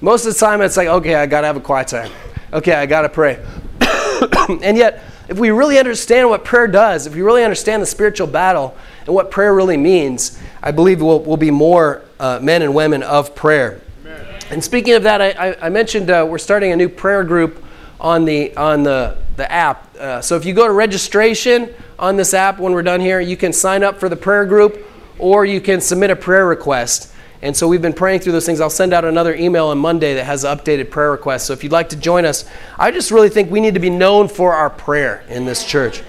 Most 0.00 0.26
of 0.26 0.34
the 0.34 0.40
time, 0.40 0.60
it's 0.60 0.76
like, 0.76 0.88
okay, 0.88 1.14
I 1.14 1.26
got 1.26 1.42
to 1.42 1.46
have 1.46 1.56
a 1.56 1.60
quiet 1.60 1.86
time. 1.86 2.10
Okay, 2.52 2.72
I 2.72 2.86
got 2.86 3.02
to 3.02 3.08
pray. 3.08 3.40
and 4.60 4.76
yet, 4.76 5.04
if 5.32 5.38
we 5.38 5.50
really 5.50 5.78
understand 5.78 6.28
what 6.28 6.44
prayer 6.44 6.68
does, 6.68 7.06
if 7.06 7.14
we 7.14 7.22
really 7.22 7.42
understand 7.42 7.80
the 7.80 7.86
spiritual 7.86 8.26
battle 8.26 8.76
and 9.06 9.14
what 9.14 9.30
prayer 9.30 9.54
really 9.54 9.78
means, 9.78 10.38
I 10.62 10.72
believe 10.72 11.00
we'll, 11.00 11.20
we'll 11.20 11.38
be 11.38 11.50
more 11.50 12.02
uh, 12.20 12.38
men 12.42 12.60
and 12.60 12.74
women 12.74 13.02
of 13.02 13.34
prayer. 13.34 13.80
Amen. 14.02 14.26
And 14.50 14.62
speaking 14.62 14.92
of 14.92 15.04
that, 15.04 15.22
I, 15.22 15.56
I, 15.58 15.70
mentioned 15.70 16.10
uh, 16.10 16.26
we're 16.28 16.36
starting 16.36 16.70
a 16.72 16.76
new 16.76 16.90
prayer 16.90 17.24
group 17.24 17.64
on 17.98 18.26
the, 18.26 18.54
on 18.58 18.82
the, 18.82 19.16
the 19.36 19.50
app. 19.50 19.96
Uh, 19.96 20.20
so 20.20 20.36
if 20.36 20.44
you 20.44 20.52
go 20.52 20.66
to 20.66 20.72
registration 20.74 21.74
on 21.98 22.16
this 22.16 22.34
app 22.34 22.58
when 22.58 22.74
we're 22.74 22.82
done 22.82 23.00
here, 23.00 23.18
you 23.18 23.38
can 23.38 23.54
sign 23.54 23.82
up 23.82 23.98
for 23.98 24.10
the 24.10 24.16
prayer 24.16 24.44
group 24.44 24.86
or 25.18 25.46
you 25.46 25.62
can 25.62 25.80
submit 25.80 26.10
a 26.10 26.16
prayer 26.16 26.44
request. 26.44 27.11
And 27.42 27.56
so 27.56 27.66
we've 27.66 27.82
been 27.82 27.92
praying 27.92 28.20
through 28.20 28.32
those 28.32 28.46
things. 28.46 28.60
I'll 28.60 28.70
send 28.70 28.94
out 28.94 29.04
another 29.04 29.34
email 29.34 29.66
on 29.66 29.78
Monday 29.78 30.14
that 30.14 30.24
has 30.24 30.44
updated 30.44 30.90
prayer 30.90 31.10
requests. 31.10 31.44
So 31.44 31.52
if 31.52 31.64
you'd 31.64 31.72
like 31.72 31.88
to 31.88 31.96
join 31.96 32.24
us, 32.24 32.44
I 32.78 32.92
just 32.92 33.10
really 33.10 33.28
think 33.28 33.50
we 33.50 33.60
need 33.60 33.74
to 33.74 33.80
be 33.80 33.90
known 33.90 34.28
for 34.28 34.54
our 34.54 34.70
prayer 34.70 35.24
in 35.28 35.44
this 35.44 35.66
church. 35.66 36.02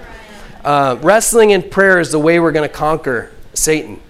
Uh, 0.64 0.96
wrestling 1.02 1.50
in 1.50 1.68
prayer 1.68 1.98
is 1.98 2.12
the 2.12 2.20
way 2.20 2.38
we're 2.38 2.52
going 2.52 2.68
to 2.68 2.74
conquer 2.74 3.32
Satan. 3.52 4.00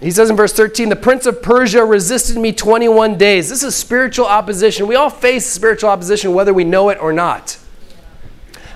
He 0.00 0.10
says 0.10 0.30
in 0.30 0.36
verse 0.36 0.54
13, 0.54 0.88
the 0.88 0.96
prince 0.96 1.26
of 1.26 1.42
Persia 1.42 1.84
resisted 1.84 2.38
me 2.38 2.52
21 2.52 3.18
days. 3.18 3.50
This 3.50 3.62
is 3.62 3.76
spiritual 3.76 4.24
opposition. 4.24 4.86
We 4.86 4.94
all 4.94 5.10
face 5.10 5.44
spiritual 5.44 5.90
opposition 5.90 6.32
whether 6.32 6.54
we 6.54 6.64
know 6.64 6.88
it 6.88 6.98
or 7.00 7.12
not. 7.12 7.58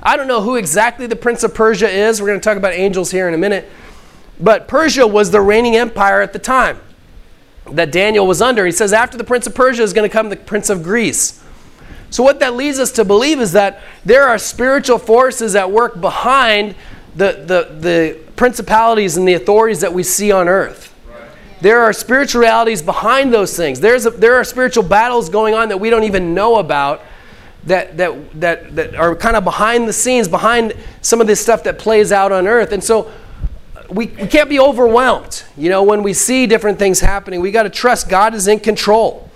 I 0.02 0.18
don't 0.18 0.28
know 0.28 0.42
who 0.42 0.56
exactly 0.56 1.06
the 1.06 1.16
prince 1.16 1.42
of 1.42 1.54
Persia 1.54 1.88
is. 1.88 2.20
We're 2.20 2.28
going 2.28 2.40
to 2.40 2.44
talk 2.44 2.58
about 2.58 2.74
angels 2.74 3.10
here 3.10 3.26
in 3.26 3.32
a 3.32 3.38
minute. 3.38 3.66
But 4.38 4.68
Persia 4.68 5.06
was 5.06 5.30
the 5.30 5.40
reigning 5.40 5.76
empire 5.76 6.20
at 6.20 6.34
the 6.34 6.38
time. 6.38 6.78
That 7.72 7.92
Daniel 7.92 8.26
was 8.26 8.42
under. 8.42 8.66
He 8.66 8.72
says, 8.72 8.92
after 8.92 9.16
the 9.16 9.24
prince 9.24 9.46
of 9.46 9.54
Persia 9.54 9.82
is 9.82 9.92
going 9.92 10.08
to 10.08 10.12
come 10.12 10.28
the 10.28 10.36
prince 10.36 10.70
of 10.70 10.82
Greece. 10.82 11.42
So, 12.10 12.22
what 12.22 12.40
that 12.40 12.54
leads 12.54 12.78
us 12.78 12.92
to 12.92 13.04
believe 13.04 13.40
is 13.40 13.52
that 13.52 13.82
there 14.04 14.28
are 14.28 14.38
spiritual 14.38 14.98
forces 14.98 15.56
at 15.56 15.70
work 15.70 16.00
behind 16.00 16.76
the, 17.16 17.32
the, 17.46 17.76
the 17.80 18.20
principalities 18.36 19.16
and 19.16 19.26
the 19.26 19.34
authorities 19.34 19.80
that 19.80 19.92
we 19.92 20.02
see 20.02 20.30
on 20.30 20.48
earth. 20.48 20.94
There 21.60 21.80
are 21.80 21.92
spiritual 21.92 22.42
realities 22.42 22.82
behind 22.82 23.32
those 23.32 23.56
things. 23.56 23.80
There's 23.80 24.06
a, 24.06 24.10
there 24.10 24.34
are 24.34 24.44
spiritual 24.44 24.84
battles 24.84 25.28
going 25.28 25.54
on 25.54 25.70
that 25.70 25.78
we 25.78 25.88
don't 25.90 26.04
even 26.04 26.34
know 26.34 26.56
about 26.56 27.02
that, 27.64 27.96
that, 27.96 28.40
that, 28.40 28.76
that 28.76 28.94
are 28.94 29.16
kind 29.16 29.36
of 29.36 29.44
behind 29.44 29.88
the 29.88 29.92
scenes, 29.92 30.28
behind 30.28 30.74
some 31.00 31.20
of 31.20 31.26
this 31.26 31.40
stuff 31.40 31.64
that 31.64 31.78
plays 31.78 32.12
out 32.12 32.32
on 32.32 32.46
earth. 32.46 32.72
And 32.72 32.84
so 32.84 33.10
we, 33.90 34.06
we 34.06 34.26
can't 34.26 34.48
be 34.48 34.58
overwhelmed. 34.58 35.44
You 35.56 35.70
know, 35.70 35.82
when 35.82 36.02
we 36.02 36.12
see 36.12 36.46
different 36.46 36.78
things 36.78 37.00
happening, 37.00 37.40
we 37.40 37.50
got 37.50 37.64
to 37.64 37.70
trust 37.70 38.08
God 38.08 38.34
is 38.34 38.48
in 38.48 38.60
control. 38.60 39.28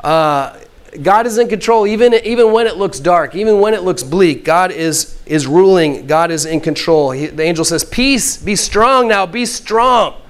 Uh, 0.00 0.58
God 1.02 1.26
is 1.26 1.38
in 1.38 1.48
control 1.48 1.86
even, 1.86 2.14
even 2.14 2.52
when 2.52 2.66
it 2.66 2.76
looks 2.76 3.00
dark, 3.00 3.34
even 3.34 3.60
when 3.60 3.74
it 3.74 3.82
looks 3.82 4.02
bleak. 4.02 4.44
God 4.44 4.70
is, 4.70 5.20
is 5.26 5.46
ruling, 5.46 6.06
God 6.06 6.30
is 6.30 6.44
in 6.44 6.60
control. 6.60 7.10
He, 7.10 7.26
the 7.26 7.42
angel 7.42 7.64
says, 7.64 7.84
Peace, 7.84 8.36
be 8.36 8.54
strong 8.54 9.08
now, 9.08 9.26
be 9.26 9.46
strong. 9.46 10.20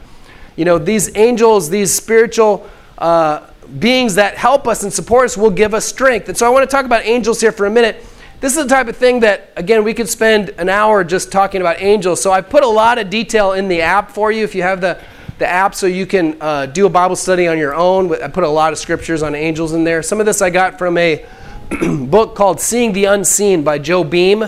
You 0.56 0.64
know, 0.64 0.78
these 0.78 1.14
angels, 1.16 1.68
these 1.68 1.92
spiritual 1.92 2.68
uh, 2.96 3.46
beings 3.78 4.14
that 4.14 4.36
help 4.36 4.66
us 4.66 4.84
and 4.84 4.92
support 4.92 5.26
us 5.26 5.36
will 5.36 5.50
give 5.50 5.74
us 5.74 5.84
strength. 5.84 6.28
And 6.28 6.38
so 6.38 6.46
I 6.46 6.50
want 6.50 6.68
to 6.68 6.74
talk 6.74 6.86
about 6.86 7.04
angels 7.04 7.40
here 7.40 7.52
for 7.52 7.66
a 7.66 7.70
minute. 7.70 8.02
This 8.44 8.58
is 8.58 8.64
the 8.64 8.68
type 8.68 8.88
of 8.88 8.96
thing 8.98 9.20
that, 9.20 9.54
again, 9.56 9.84
we 9.84 9.94
could 9.94 10.06
spend 10.06 10.50
an 10.58 10.68
hour 10.68 11.02
just 11.02 11.32
talking 11.32 11.62
about 11.62 11.80
angels. 11.80 12.20
So 12.20 12.30
I 12.30 12.42
put 12.42 12.62
a 12.62 12.68
lot 12.68 12.98
of 12.98 13.08
detail 13.08 13.54
in 13.54 13.68
the 13.68 13.80
app 13.80 14.10
for 14.10 14.30
you 14.30 14.44
if 14.44 14.54
you 14.54 14.60
have 14.60 14.82
the, 14.82 15.00
the 15.38 15.46
app 15.46 15.74
so 15.74 15.86
you 15.86 16.04
can 16.04 16.36
uh, 16.42 16.66
do 16.66 16.84
a 16.84 16.90
Bible 16.90 17.16
study 17.16 17.48
on 17.48 17.56
your 17.56 17.74
own. 17.74 18.14
I 18.22 18.28
put 18.28 18.44
a 18.44 18.48
lot 18.50 18.74
of 18.74 18.78
scriptures 18.78 19.22
on 19.22 19.34
angels 19.34 19.72
in 19.72 19.82
there. 19.82 20.02
Some 20.02 20.20
of 20.20 20.26
this 20.26 20.42
I 20.42 20.50
got 20.50 20.76
from 20.76 20.98
a 20.98 21.24
book 22.06 22.34
called 22.34 22.60
Seeing 22.60 22.92
the 22.92 23.06
Unseen 23.06 23.64
by 23.64 23.78
Joe 23.78 24.04
Beam. 24.04 24.42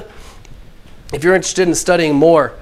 If 1.15 1.25
you're 1.25 1.35
interested 1.35 1.67
in 1.67 1.75
studying 1.75 2.17
more, 2.17 2.53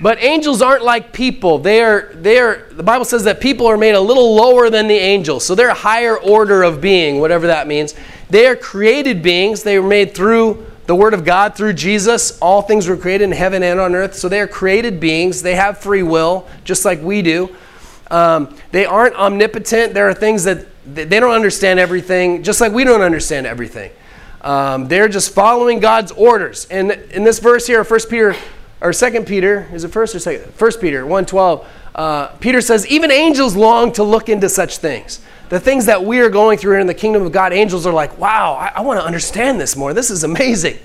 but 0.00 0.22
angels 0.22 0.62
aren't 0.62 0.84
like 0.84 1.12
people. 1.12 1.58
They 1.58 1.82
are, 1.82 2.14
they 2.14 2.38
are, 2.38 2.66
the 2.70 2.82
Bible 2.82 3.04
says 3.04 3.24
that 3.24 3.42
people 3.42 3.66
are 3.66 3.76
made 3.76 3.94
a 3.94 4.00
little 4.00 4.34
lower 4.34 4.70
than 4.70 4.88
the 4.88 4.96
angels. 4.96 5.44
So 5.44 5.54
they're 5.54 5.68
a 5.68 5.74
higher 5.74 6.16
order 6.16 6.62
of 6.62 6.80
being, 6.80 7.20
whatever 7.20 7.46
that 7.48 7.66
means. 7.66 7.94
They 8.30 8.46
are 8.46 8.56
created 8.56 9.22
beings. 9.22 9.64
They 9.64 9.78
were 9.78 9.86
made 9.86 10.14
through 10.14 10.64
the 10.88 10.94
Word 10.94 11.12
of 11.12 11.22
God, 11.22 11.54
through 11.54 11.74
Jesus. 11.74 12.38
All 12.40 12.62
things 12.62 12.88
were 12.88 12.96
created 12.96 13.24
in 13.24 13.32
heaven 13.32 13.62
and 13.62 13.78
on 13.78 13.94
earth. 13.94 14.14
So 14.14 14.26
they 14.26 14.40
are 14.40 14.48
created 14.48 14.98
beings. 14.98 15.42
They 15.42 15.54
have 15.54 15.76
free 15.76 16.02
will, 16.02 16.48
just 16.64 16.86
like 16.86 17.02
we 17.02 17.20
do. 17.20 17.54
Um, 18.10 18.56
they 18.72 18.86
aren't 18.86 19.14
omnipotent. 19.14 19.92
There 19.92 20.08
are 20.08 20.14
things 20.14 20.44
that 20.44 20.66
they 20.86 21.20
don't 21.20 21.34
understand 21.34 21.78
everything, 21.78 22.42
just 22.42 22.62
like 22.62 22.72
we 22.72 22.84
don't 22.84 23.02
understand 23.02 23.46
everything. 23.46 23.92
Um, 24.40 24.88
they're 24.88 25.08
just 25.08 25.34
following 25.34 25.78
God's 25.78 26.10
orders. 26.12 26.66
And 26.70 26.90
in 26.90 27.22
this 27.22 27.38
verse 27.38 27.66
here, 27.66 27.84
1 27.84 28.00
Peter 28.08 28.34
or 28.80 28.94
Second 28.94 29.26
Peter, 29.26 29.68
is 29.74 29.84
it 29.84 29.88
first 29.88 30.14
or 30.14 30.20
second? 30.20 30.54
First 30.54 30.80
Peter 30.80 31.04
1.12, 31.04 31.66
uh, 31.96 32.28
Peter 32.36 32.62
says, 32.62 32.86
even 32.86 33.10
angels 33.10 33.54
long 33.54 33.92
to 33.92 34.02
look 34.02 34.30
into 34.30 34.48
such 34.48 34.78
things. 34.78 35.20
The 35.48 35.60
things 35.60 35.86
that 35.86 36.04
we 36.04 36.20
are 36.20 36.28
going 36.28 36.58
through 36.58 36.72
here 36.72 36.80
in 36.80 36.86
the 36.86 36.94
kingdom 36.94 37.22
of 37.22 37.32
God, 37.32 37.52
angels 37.52 37.86
are 37.86 37.92
like, 37.92 38.18
wow, 38.18 38.54
I, 38.54 38.72
I 38.76 38.80
want 38.82 39.00
to 39.00 39.04
understand 39.04 39.60
this 39.60 39.76
more. 39.76 39.94
This 39.94 40.10
is 40.10 40.24
amazing. 40.24 40.78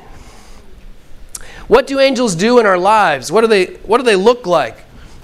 What 1.67 1.87
do 1.87 1.99
angels 1.99 2.35
do 2.35 2.59
in 2.59 2.65
our 2.65 2.77
lives? 2.77 3.31
What 3.31 3.41
do 3.41 3.47
they, 3.47 3.65
what 3.83 3.97
do 3.97 4.03
they 4.03 4.15
look 4.15 4.45
like? 4.45 4.77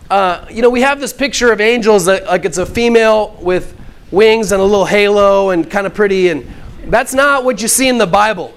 Uh, 0.09 0.45
you 0.49 0.61
know, 0.61 0.69
we 0.69 0.81
have 0.81 0.99
this 0.99 1.13
picture 1.13 1.51
of 1.51 1.61
angels 1.61 2.05
that, 2.05 2.25
like 2.25 2.43
it's 2.43 2.57
a 2.57 2.65
female 2.65 3.37
with 3.41 3.77
wings 4.11 4.51
and 4.51 4.61
a 4.61 4.63
little 4.63 4.85
halo 4.85 5.51
and 5.51 5.69
kind 5.69 5.85
of 5.85 5.93
pretty, 5.93 6.29
and 6.29 6.45
that's 6.85 7.13
not 7.13 7.43
what 7.43 7.61
you 7.61 7.67
see 7.67 7.87
in 7.87 7.97
the 7.97 8.07
Bible. 8.07 8.53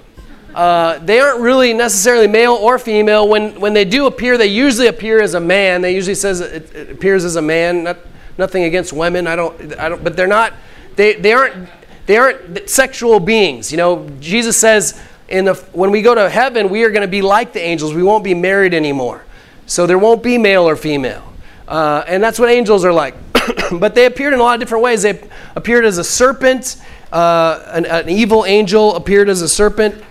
Uh, 0.55 0.99
they 0.99 1.19
aren't 1.19 1.41
really 1.41 1.73
necessarily 1.73 2.27
male 2.27 2.53
or 2.53 2.77
female. 2.77 3.27
When, 3.27 3.59
when 3.59 3.73
they 3.73 3.85
do 3.85 4.05
appear, 4.05 4.37
they 4.37 4.47
usually 4.47 4.87
appear 4.87 5.21
as 5.21 5.33
a 5.33 5.39
man. 5.39 5.81
They 5.81 5.95
usually 5.95 6.15
says 6.15 6.41
it, 6.41 6.75
it 6.75 6.89
appears 6.91 7.25
as 7.25 7.35
a 7.35 7.41
man. 7.41 7.83
Not, 7.83 7.97
nothing 8.37 8.63
against 8.63 8.93
women. 8.93 9.27
I 9.27 9.35
don't, 9.35 9.79
I 9.79 9.89
don't, 9.89 10.03
but 10.03 10.15
they're 10.15 10.27
not, 10.27 10.53
they, 10.95 11.15
they 11.15 11.33
aren't, 11.33 11.69
they 12.05 12.17
aren't 12.17 12.69
sexual 12.69 13.19
beings. 13.19 13.71
You 13.71 13.77
know, 13.77 14.09
Jesus 14.19 14.57
says 14.59 14.99
in 15.27 15.45
the, 15.45 15.55
when 15.73 15.91
we 15.91 16.01
go 16.01 16.13
to 16.13 16.29
heaven, 16.29 16.69
we 16.69 16.83
are 16.83 16.89
going 16.91 17.01
to 17.01 17.07
be 17.07 17.21
like 17.21 17.53
the 17.53 17.61
angels. 17.61 17.93
We 17.93 18.03
won't 18.03 18.23
be 18.23 18.33
married 18.33 18.73
anymore. 18.73 19.23
So 19.65 19.87
there 19.87 19.97
won't 19.97 20.21
be 20.21 20.37
male 20.37 20.67
or 20.67 20.75
female. 20.75 21.33
Uh, 21.67 22.03
and 22.07 22.21
that's 22.21 22.37
what 22.37 22.49
angels 22.49 22.83
are 22.83 22.93
like. 22.93 23.15
but 23.79 23.95
they 23.95 24.05
appeared 24.05 24.33
in 24.33 24.39
a 24.39 24.43
lot 24.43 24.55
of 24.55 24.59
different 24.59 24.83
ways. 24.83 25.01
They 25.01 25.27
appeared 25.55 25.85
as 25.85 25.97
a 25.97 26.03
serpent. 26.03 26.77
Uh, 27.11 27.63
an, 27.67 27.85
an 27.85 28.09
evil 28.09 28.45
angel 28.45 28.95
appeared 28.95 29.29
as 29.29 29.41
a 29.41 29.49
serpent. 29.49 30.03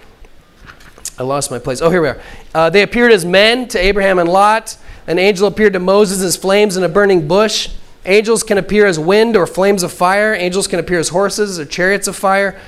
I 1.19 1.25
lost 1.25 1.51
my 1.51 1.59
place. 1.59 1.83
Oh, 1.83 1.91
here 1.91 2.03
we 2.03 2.09
are. 2.09 2.21
Uh, 2.55 2.71
they 2.71 2.83
appeared 2.83 3.13
as 3.13 3.25
men 3.25 3.69
to 3.69 3.79
Abraham 3.79 4.19
and 4.19 4.29
Lot. 4.29 4.77
An 5.07 5.19
angel 5.19 5.47
appeared 5.47 5.75
to 5.75 5.79
Moses 5.79 6.23
as 6.23 6.37
flames 6.37 6.77
in 6.77 6.85
a 6.85 6.89
burning 6.89 7.29
bush. 7.29 7.69
Angels 8.05 8.43
can 8.43 8.59
appear 8.59 8.87
as 8.87 8.99
wind 8.99 9.37
or 9.37 9.47
flames 9.47 9.83
of 9.83 9.93
fire. 9.93 10.35
Angels 10.35 10.67
can 10.67 10.81
appear 10.81 10.99
as 10.99 11.11
horses 11.11 11.61
or 11.61 11.65
chariots 11.65 12.09
of 12.09 12.17
fire. 12.17 12.61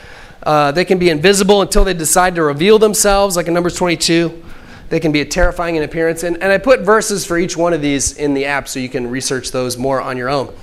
Uh, 0.42 0.70
they 0.70 0.85
can 0.85 0.99
be 0.99 1.11
invisible 1.11 1.62
until 1.62 1.85
they 1.85 1.94
decide 1.94 2.35
to 2.37 2.42
reveal 2.42 2.79
themselves, 2.79 3.37
like 3.37 3.49
in 3.49 3.55
Numbers 3.55 3.75
22. 3.75 4.42
They 4.90 5.01
can 5.01 5.11
be 5.11 5.25
terrifying 5.25 5.77
in 5.77 5.83
appearance. 5.83 6.23
And, 6.23 6.37
and 6.42 6.53
I 6.53 6.59
put 6.59 6.81
verses 6.81 7.27
for 7.27 7.37
each 7.38 7.57
one 7.57 7.73
of 7.73 7.81
these 7.81 8.16
in 8.16 8.35
the 8.35 8.44
app 8.44 8.68
so 8.68 8.79
you 8.79 8.88
can 8.88 9.11
research 9.11 9.51
those 9.51 9.77
more 9.77 10.01
on 10.01 10.16
your 10.16 10.29
own. 10.29 10.55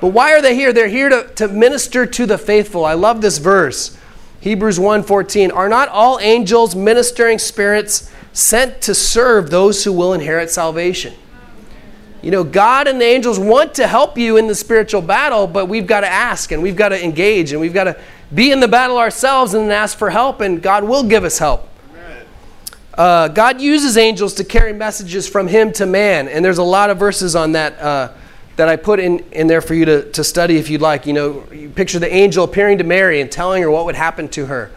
But 0.00 0.08
why 0.08 0.32
are 0.32 0.42
they 0.42 0.54
here? 0.54 0.72
They're 0.72 0.88
here 0.88 1.08
to, 1.08 1.28
to 1.34 1.48
minister 1.48 2.06
to 2.06 2.26
the 2.26 2.38
faithful. 2.38 2.84
I 2.84 2.94
love 2.94 3.20
this 3.20 3.38
verse. 3.38 3.98
Hebrews 4.40 4.78
1:14 4.78 5.52
Are 5.52 5.68
not 5.68 5.88
all 5.88 6.18
angels 6.20 6.74
ministering 6.74 7.38
spirits 7.38 8.10
sent 8.32 8.80
to 8.82 8.94
serve 8.94 9.50
those 9.50 9.84
who 9.84 9.92
will 9.92 10.14
inherit 10.14 10.50
salvation? 10.50 11.14
You 12.22 12.30
know, 12.30 12.44
God 12.44 12.86
and 12.86 13.00
the 13.00 13.04
angels 13.04 13.38
want 13.38 13.74
to 13.74 13.86
help 13.86 14.18
you 14.18 14.36
in 14.36 14.46
the 14.46 14.54
spiritual 14.54 15.00
battle, 15.00 15.46
but 15.46 15.66
we've 15.66 15.86
got 15.86 16.00
to 16.00 16.08
ask 16.08 16.52
and 16.52 16.62
we've 16.62 16.76
got 16.76 16.90
to 16.90 17.02
engage 17.02 17.52
and 17.52 17.60
we've 17.60 17.74
got 17.74 17.84
to 17.84 17.98
be 18.34 18.52
in 18.52 18.60
the 18.60 18.68
battle 18.68 18.98
ourselves 18.98 19.54
and 19.54 19.72
ask 19.72 19.96
for 19.98 20.10
help, 20.10 20.40
and 20.40 20.62
God 20.62 20.84
will 20.84 21.02
give 21.02 21.24
us 21.24 21.38
help. 21.38 21.68
Uh, 22.94 23.28
God 23.28 23.60
uses 23.60 23.96
angels 23.96 24.34
to 24.34 24.44
carry 24.44 24.72
messages 24.72 25.28
from 25.28 25.48
Him 25.48 25.72
to 25.72 25.86
man, 25.86 26.28
and 26.28 26.44
there's 26.44 26.58
a 26.58 26.62
lot 26.62 26.90
of 26.90 26.98
verses 26.98 27.34
on 27.34 27.52
that 27.52 27.78
uh, 27.78 28.12
that 28.56 28.68
I 28.68 28.76
put 28.76 29.00
in, 29.00 29.20
in 29.32 29.46
there 29.46 29.62
for 29.62 29.72
you 29.72 29.86
to, 29.86 30.10
to 30.12 30.22
study 30.22 30.58
if 30.58 30.68
you'd 30.68 30.82
like. 30.82 31.06
You 31.06 31.14
know, 31.14 31.44
you 31.50 31.70
picture 31.70 31.98
the 31.98 32.12
angel 32.12 32.44
appearing 32.44 32.76
to 32.78 32.84
Mary 32.84 33.22
and 33.22 33.32
telling 33.32 33.62
her 33.62 33.70
what 33.70 33.86
would 33.86 33.94
happen 33.94 34.28
to 34.28 34.46
her. 34.46 34.70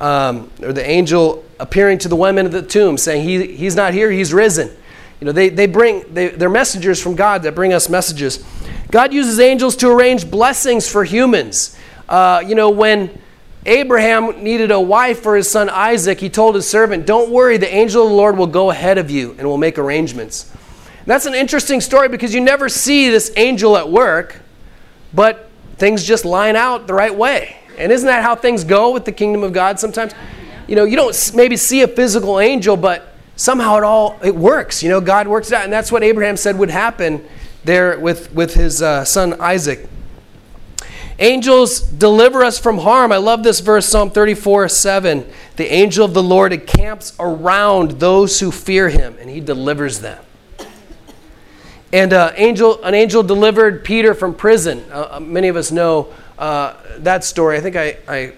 Um, 0.00 0.50
or 0.60 0.72
the 0.72 0.84
angel 0.84 1.44
appearing 1.60 1.98
to 1.98 2.08
the 2.08 2.16
women 2.16 2.46
of 2.46 2.52
the 2.52 2.62
tomb 2.62 2.98
saying, 2.98 3.22
he, 3.22 3.54
He's 3.54 3.76
not 3.76 3.94
here, 3.94 4.10
He's 4.10 4.34
risen. 4.34 4.76
You 5.22 5.26
know, 5.26 5.30
they, 5.30 5.50
they 5.50 5.66
bring, 5.68 6.02
they, 6.12 6.30
they're 6.30 6.50
messengers 6.50 7.00
from 7.00 7.14
God 7.14 7.44
that 7.44 7.54
bring 7.54 7.72
us 7.72 7.88
messages. 7.88 8.44
God 8.90 9.12
uses 9.12 9.38
angels 9.38 9.76
to 9.76 9.88
arrange 9.88 10.28
blessings 10.28 10.88
for 10.88 11.04
humans. 11.04 11.78
Uh, 12.08 12.42
you 12.44 12.56
know, 12.56 12.70
when 12.70 13.22
Abraham 13.64 14.42
needed 14.42 14.72
a 14.72 14.80
wife 14.80 15.20
for 15.20 15.36
his 15.36 15.48
son 15.48 15.70
Isaac, 15.70 16.18
he 16.18 16.28
told 16.28 16.56
his 16.56 16.68
servant, 16.68 17.06
Don't 17.06 17.30
worry, 17.30 17.56
the 17.56 17.72
angel 17.72 18.02
of 18.02 18.08
the 18.08 18.16
Lord 18.16 18.36
will 18.36 18.48
go 18.48 18.72
ahead 18.72 18.98
of 18.98 19.12
you 19.12 19.36
and 19.38 19.46
will 19.46 19.58
make 19.58 19.78
arrangements. 19.78 20.52
That's 21.06 21.26
an 21.26 21.34
interesting 21.34 21.80
story 21.80 22.08
because 22.08 22.34
you 22.34 22.40
never 22.40 22.68
see 22.68 23.08
this 23.08 23.32
angel 23.36 23.76
at 23.76 23.88
work, 23.88 24.40
but 25.14 25.50
things 25.76 26.02
just 26.02 26.24
line 26.24 26.56
out 26.56 26.88
the 26.88 26.94
right 26.94 27.14
way. 27.14 27.58
And 27.78 27.92
isn't 27.92 28.08
that 28.08 28.24
how 28.24 28.34
things 28.34 28.64
go 28.64 28.90
with 28.90 29.04
the 29.04 29.12
kingdom 29.12 29.44
of 29.44 29.52
God 29.52 29.78
sometimes? 29.78 30.14
You 30.66 30.74
know, 30.74 30.82
you 30.82 30.96
don't 30.96 31.32
maybe 31.32 31.56
see 31.56 31.82
a 31.82 31.86
physical 31.86 32.40
angel, 32.40 32.76
but 32.76 33.11
somehow 33.36 33.78
it 33.78 33.84
all 33.84 34.18
it 34.22 34.34
works. 34.34 34.82
You 34.82 34.90
know, 34.90 35.00
God 35.00 35.28
works 35.28 35.48
it 35.48 35.54
out, 35.54 35.64
and 35.64 35.72
that's 35.72 35.92
what 35.92 36.02
Abraham 36.02 36.36
said 36.36 36.58
would 36.58 36.70
happen 36.70 37.26
there 37.64 37.98
with 37.98 38.32
with 38.32 38.54
his 38.54 38.82
uh, 38.82 39.04
son 39.04 39.40
Isaac. 39.40 39.88
Angels 41.18 41.80
deliver 41.80 42.42
us 42.42 42.58
from 42.58 42.78
harm. 42.78 43.12
I 43.12 43.18
love 43.18 43.42
this 43.42 43.60
verse, 43.60 43.86
Psalm 43.86 44.10
34 44.10 44.68
7. 44.68 45.30
The 45.56 45.72
angel 45.72 46.04
of 46.04 46.14
the 46.14 46.22
Lord 46.22 46.52
encamps 46.52 47.14
around 47.20 47.92
those 47.92 48.40
who 48.40 48.50
fear 48.50 48.88
him, 48.88 49.16
and 49.20 49.28
he 49.30 49.40
delivers 49.40 50.00
them. 50.00 50.22
And 51.92 52.14
uh, 52.14 52.32
angel, 52.36 52.82
an 52.82 52.94
angel 52.94 53.22
delivered 53.22 53.84
Peter 53.84 54.14
from 54.14 54.34
prison. 54.34 54.82
Uh, 54.90 55.08
uh, 55.12 55.20
many 55.20 55.48
of 55.48 55.56
us 55.56 55.70
know 55.70 56.12
uh, 56.38 56.74
that 56.98 57.22
story. 57.22 57.58
I 57.58 57.60
think 57.60 57.76
I, 57.76 57.98
I 58.08 58.32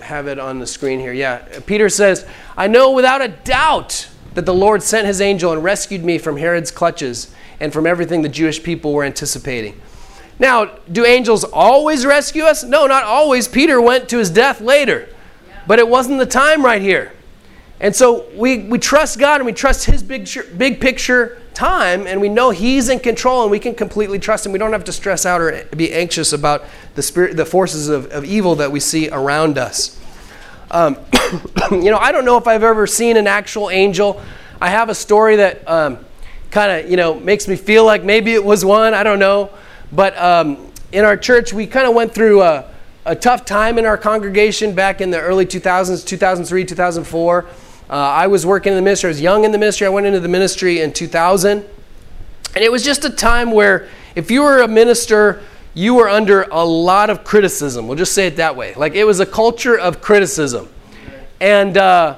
have 0.00 0.26
it 0.26 0.38
on 0.38 0.58
the 0.58 0.66
screen 0.66 0.98
here. 0.98 1.12
Yeah. 1.12 1.60
Peter 1.66 1.90
says, 1.90 2.26
I 2.56 2.66
know 2.66 2.92
without 2.92 3.20
a 3.20 3.28
doubt 3.28 4.08
that 4.34 4.46
the 4.46 4.54
Lord 4.54 4.82
sent 4.82 5.06
his 5.06 5.20
angel 5.20 5.52
and 5.52 5.62
rescued 5.62 6.04
me 6.04 6.18
from 6.18 6.36
Herod's 6.36 6.70
clutches 6.70 7.32
and 7.60 7.72
from 7.72 7.86
everything 7.86 8.22
the 8.22 8.28
Jewish 8.28 8.62
people 8.62 8.92
were 8.92 9.04
anticipating. 9.04 9.80
Now, 10.38 10.66
do 10.90 11.04
angels 11.04 11.44
always 11.44 12.04
rescue 12.04 12.42
us? 12.42 12.64
No, 12.64 12.86
not 12.86 13.04
always. 13.04 13.46
Peter 13.46 13.80
went 13.80 14.08
to 14.08 14.18
his 14.18 14.30
death 14.30 14.60
later, 14.60 15.08
but 15.66 15.78
it 15.78 15.88
wasn't 15.88 16.18
the 16.18 16.26
time 16.26 16.64
right 16.64 16.82
here. 16.82 17.12
And 17.80 17.94
so 17.94 18.26
we, 18.34 18.60
we 18.60 18.78
trust 18.78 19.18
God 19.18 19.40
and 19.40 19.46
we 19.46 19.52
trust 19.52 19.84
His 19.84 20.02
big, 20.02 20.28
big 20.56 20.80
picture 20.80 21.40
time, 21.54 22.06
and 22.06 22.20
we 22.20 22.28
know 22.28 22.50
He's 22.50 22.88
in 22.88 23.00
control 23.00 23.42
and 23.42 23.50
we 23.50 23.58
can 23.58 23.74
completely 23.74 24.18
trust 24.18 24.46
Him. 24.46 24.52
We 24.52 24.58
don't 24.58 24.72
have 24.72 24.84
to 24.84 24.92
stress 24.92 25.26
out 25.26 25.40
or 25.40 25.64
be 25.76 25.92
anxious 25.92 26.32
about 26.32 26.64
the, 26.94 27.02
spirit, 27.02 27.36
the 27.36 27.44
forces 27.44 27.88
of, 27.88 28.06
of 28.06 28.24
evil 28.24 28.54
that 28.56 28.70
we 28.70 28.80
see 28.80 29.10
around 29.10 29.58
us. 29.58 30.00
Um, 30.74 30.96
you 31.70 31.92
know, 31.92 31.98
I 31.98 32.10
don't 32.10 32.24
know 32.24 32.36
if 32.36 32.48
I've 32.48 32.64
ever 32.64 32.88
seen 32.88 33.16
an 33.16 33.28
actual 33.28 33.70
angel. 33.70 34.20
I 34.60 34.70
have 34.70 34.88
a 34.88 34.94
story 34.94 35.36
that 35.36 35.66
um, 35.70 36.04
kind 36.50 36.84
of, 36.84 36.90
you 36.90 36.96
know, 36.96 37.14
makes 37.14 37.46
me 37.46 37.54
feel 37.54 37.84
like 37.84 38.02
maybe 38.02 38.34
it 38.34 38.44
was 38.44 38.64
one. 38.64 38.92
I 38.92 39.04
don't 39.04 39.20
know. 39.20 39.50
But 39.92 40.18
um, 40.18 40.72
in 40.90 41.04
our 41.04 41.16
church, 41.16 41.52
we 41.52 41.68
kind 41.68 41.86
of 41.86 41.94
went 41.94 42.12
through 42.12 42.42
a, 42.42 42.68
a, 43.04 43.14
tough 43.14 43.44
time 43.44 43.78
in 43.78 43.86
our 43.86 43.96
congregation 43.96 44.74
back 44.74 45.00
in 45.00 45.12
the 45.12 45.20
early 45.20 45.46
2000s, 45.46 46.04
2003, 46.04 46.64
2004. 46.64 47.44
Uh, 47.44 47.92
I 47.92 48.26
was 48.26 48.44
working 48.44 48.72
in 48.72 48.76
the 48.76 48.82
ministry. 48.82 49.06
I 49.06 49.10
was 49.10 49.20
young 49.20 49.44
in 49.44 49.52
the 49.52 49.58
ministry. 49.58 49.86
I 49.86 49.90
went 49.90 50.06
into 50.08 50.18
the 50.18 50.28
ministry 50.28 50.80
in 50.80 50.92
2000. 50.92 51.64
And 52.56 52.64
it 52.64 52.72
was 52.72 52.82
just 52.82 53.04
a 53.04 53.10
time 53.10 53.52
where 53.52 53.88
if 54.16 54.28
you 54.28 54.42
were 54.42 54.60
a 54.60 54.68
minister, 54.68 55.40
you 55.74 55.94
were 55.94 56.08
under 56.08 56.42
a 56.44 56.64
lot 56.64 57.10
of 57.10 57.24
criticism. 57.24 57.88
We'll 57.88 57.98
just 57.98 58.14
say 58.14 58.28
it 58.28 58.36
that 58.36 58.54
way. 58.56 58.74
Like 58.74 58.94
it 58.94 59.04
was 59.04 59.20
a 59.20 59.26
culture 59.26 59.78
of 59.78 60.00
criticism. 60.00 60.68
And 61.40 61.76
uh, 61.76 62.16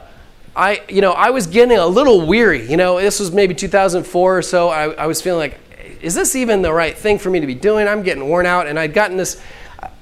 I, 0.54 0.82
you 0.88 1.00
know, 1.00 1.12
I 1.12 1.30
was 1.30 1.46
getting 1.46 1.76
a 1.76 1.86
little 1.86 2.26
weary. 2.26 2.68
You 2.70 2.76
know, 2.76 3.00
this 3.00 3.18
was 3.18 3.32
maybe 3.32 3.54
2004 3.54 4.38
or 4.38 4.42
so. 4.42 4.68
I, 4.68 4.90
I 4.92 5.06
was 5.06 5.22
feeling 5.22 5.38
like, 5.38 5.58
is 6.02 6.14
this 6.14 6.36
even 6.36 6.62
the 6.62 6.72
right 6.72 6.96
thing 6.96 7.18
for 7.18 7.30
me 7.30 7.40
to 7.40 7.46
be 7.46 7.54
doing? 7.54 7.88
I'm 7.88 8.02
getting 8.02 8.28
worn 8.28 8.44
out. 8.44 8.66
And 8.66 8.78
I'd 8.78 8.92
gotten 8.92 9.16
this, 9.16 9.42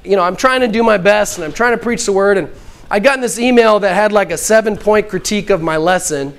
you 0.03 0.17
know, 0.17 0.23
I'm 0.23 0.37
trying 0.37 0.61
to 0.61 0.69
do 0.69 0.83
my 0.83 0.99
best 0.99 1.39
and 1.39 1.45
I'm 1.45 1.53
trying 1.53 1.77
to 1.77 1.83
preach 1.83 2.05
the 2.07 2.13
word. 2.13 2.39
And 2.39 2.51
I'd 2.91 3.05
gotten 3.05 3.21
this 3.21 3.39
email 3.39 3.79
that 3.81 3.95
had 3.95 4.11
like 4.11 4.33
a 4.33 4.37
seven 4.37 4.77
point 4.77 5.09
critique 5.09 5.51
of 5.51 5.63
my 5.63 5.77
lesson 5.77 6.37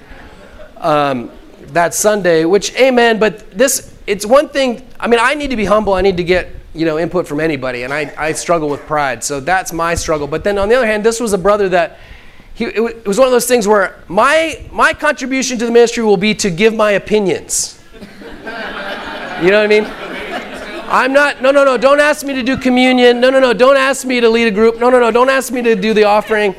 um, 0.77 1.31
that 1.67 1.93
Sunday, 1.93 2.43
which, 2.45 2.75
amen, 2.75 3.19
but 3.19 3.51
this, 3.51 3.97
it's 4.05 4.25
one 4.25 4.49
thing. 4.49 4.85
I 4.99 5.07
mean, 5.07 5.19
I 5.21 5.33
need 5.33 5.49
to 5.49 5.55
be 5.57 5.65
humble. 5.65 5.93
I 5.93 6.01
need 6.01 6.17
to 6.17 6.23
get, 6.23 6.49
you 6.75 6.85
know, 6.85 6.99
input 6.99 7.25
from 7.27 7.39
anybody. 7.39 7.83
And 7.83 7.93
I, 7.93 8.13
I 8.17 8.33
struggle 8.33 8.69
with 8.69 8.81
pride. 8.81 9.23
So 9.23 9.39
that's 9.39 9.71
my 9.71 9.95
struggle. 9.95 10.27
But 10.27 10.43
then 10.43 10.57
on 10.57 10.69
the 10.69 10.75
other 10.75 10.85
hand, 10.85 11.03
this 11.03 11.19
was 11.19 11.33
a 11.33 11.37
brother 11.37 11.69
that, 11.69 11.97
he, 12.53 12.65
it 12.65 13.05
was 13.05 13.17
one 13.17 13.27
of 13.27 13.31
those 13.31 13.47
things 13.47 13.67
where 13.67 14.03
my, 14.07 14.63
my 14.71 14.93
contribution 14.93 15.57
to 15.59 15.65
the 15.65 15.71
ministry 15.71 16.03
will 16.03 16.17
be 16.17 16.35
to 16.35 16.49
give 16.49 16.73
my 16.73 16.91
opinions. 16.91 17.81
You 19.41 19.51
know 19.51 19.57
what 19.57 19.65
I 19.65 19.67
mean? 19.67 19.85
I'm 20.87 21.11
not, 21.13 21.41
no, 21.41 21.51
no, 21.51 21.65
no, 21.65 21.77
don't 21.77 21.99
ask 21.99 22.25
me 22.25 22.33
to 22.35 22.43
do 22.43 22.55
communion. 22.57 23.19
No, 23.19 23.29
no, 23.29 23.39
no, 23.39 23.53
don't 23.53 23.75
ask 23.75 24.05
me 24.05 24.19
to 24.19 24.29
lead 24.29 24.47
a 24.47 24.51
group. 24.51 24.79
No, 24.79 24.89
no, 24.89 24.99
no, 24.99 25.11
don't 25.11 25.29
ask 25.29 25.51
me 25.51 25.61
to 25.63 25.75
do 25.75 25.93
the 25.93 26.03
offering. 26.03 26.55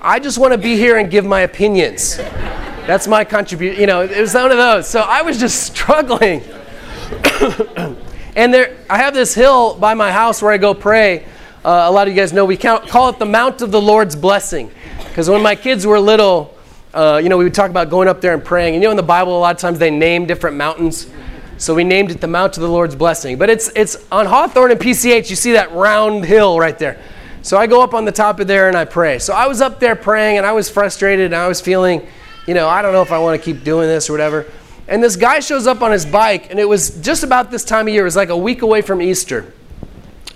I 0.00 0.18
just 0.18 0.38
want 0.38 0.52
to 0.52 0.58
be 0.58 0.76
here 0.76 0.96
and 0.96 1.10
give 1.10 1.24
my 1.24 1.40
opinions. 1.40 2.16
That's 2.16 3.06
my 3.06 3.24
contribution. 3.24 3.80
You 3.80 3.86
know, 3.86 4.02
it 4.02 4.20
was 4.20 4.34
one 4.34 4.50
of 4.50 4.56
those. 4.56 4.88
So 4.88 5.00
I 5.00 5.22
was 5.22 5.38
just 5.38 5.62
struggling. 5.62 6.42
and 8.38 8.54
there, 8.54 8.76
I 8.88 8.98
have 8.98 9.14
this 9.14 9.34
hill 9.34 9.74
by 9.74 9.94
my 9.94 10.12
house 10.12 10.40
where 10.40 10.52
I 10.52 10.58
go 10.58 10.72
pray. 10.72 11.24
Uh, 11.64 11.86
a 11.86 11.90
lot 11.90 12.06
of 12.06 12.14
you 12.14 12.20
guys 12.20 12.32
know 12.32 12.44
we 12.44 12.56
count, 12.56 12.86
call 12.88 13.08
it 13.08 13.18
the 13.18 13.26
Mount 13.26 13.62
of 13.62 13.72
the 13.72 13.82
Lord's 13.82 14.14
Blessing. 14.14 14.70
Because 15.08 15.28
when 15.28 15.42
my 15.42 15.56
kids 15.56 15.84
were 15.84 15.98
little, 15.98 16.54
uh, 16.94 17.20
you 17.20 17.30
know, 17.30 17.36
we 17.36 17.42
would 17.42 17.52
talk 17.52 17.68
about 17.68 17.90
going 17.90 18.06
up 18.06 18.20
there 18.20 18.34
and 18.34 18.44
praying. 18.44 18.74
And 18.74 18.82
you 18.82 18.86
know, 18.86 18.92
in 18.92 18.96
the 18.96 19.02
Bible, 19.02 19.36
a 19.36 19.40
lot 19.40 19.56
of 19.56 19.60
times 19.60 19.80
they 19.80 19.90
name 19.90 20.24
different 20.24 20.56
mountains. 20.56 21.10
So 21.56 21.74
we 21.74 21.82
named 21.82 22.12
it 22.12 22.20
the 22.20 22.28
Mount 22.28 22.56
of 22.56 22.62
the 22.62 22.68
Lord's 22.68 22.94
Blessing. 22.94 23.38
But 23.38 23.50
it's, 23.50 23.72
it's 23.74 24.06
on 24.12 24.26
Hawthorne 24.26 24.70
and 24.70 24.80
PCH, 24.80 25.28
you 25.30 25.34
see 25.34 25.52
that 25.52 25.72
round 25.72 26.24
hill 26.24 26.60
right 26.60 26.78
there. 26.78 27.02
So 27.42 27.56
I 27.56 27.66
go 27.66 27.82
up 27.82 27.92
on 27.92 28.04
the 28.04 28.12
top 28.12 28.38
of 28.38 28.46
there 28.46 28.68
and 28.68 28.76
I 28.76 28.84
pray. 28.84 29.18
So 29.18 29.34
I 29.34 29.48
was 29.48 29.60
up 29.60 29.80
there 29.80 29.96
praying 29.96 30.36
and 30.36 30.46
I 30.46 30.52
was 30.52 30.70
frustrated 30.70 31.26
and 31.26 31.34
I 31.34 31.48
was 31.48 31.60
feeling, 31.60 32.06
you 32.46 32.54
know, 32.54 32.68
I 32.68 32.82
don't 32.82 32.92
know 32.92 33.02
if 33.02 33.10
I 33.10 33.18
want 33.18 33.36
to 33.40 33.44
keep 33.44 33.64
doing 33.64 33.88
this 33.88 34.08
or 34.08 34.12
whatever. 34.12 34.46
And 34.88 35.04
this 35.04 35.16
guy 35.16 35.40
shows 35.40 35.66
up 35.66 35.82
on 35.82 35.92
his 35.92 36.06
bike 36.06 36.50
and 36.50 36.58
it 36.58 36.66
was 36.66 36.98
just 37.02 37.22
about 37.22 37.50
this 37.50 37.62
time 37.62 37.86
of 37.86 37.92
year. 37.92 38.02
It 38.02 38.04
was 38.04 38.16
like 38.16 38.30
a 38.30 38.36
week 38.36 38.62
away 38.62 38.80
from 38.80 39.02
Easter. 39.02 39.52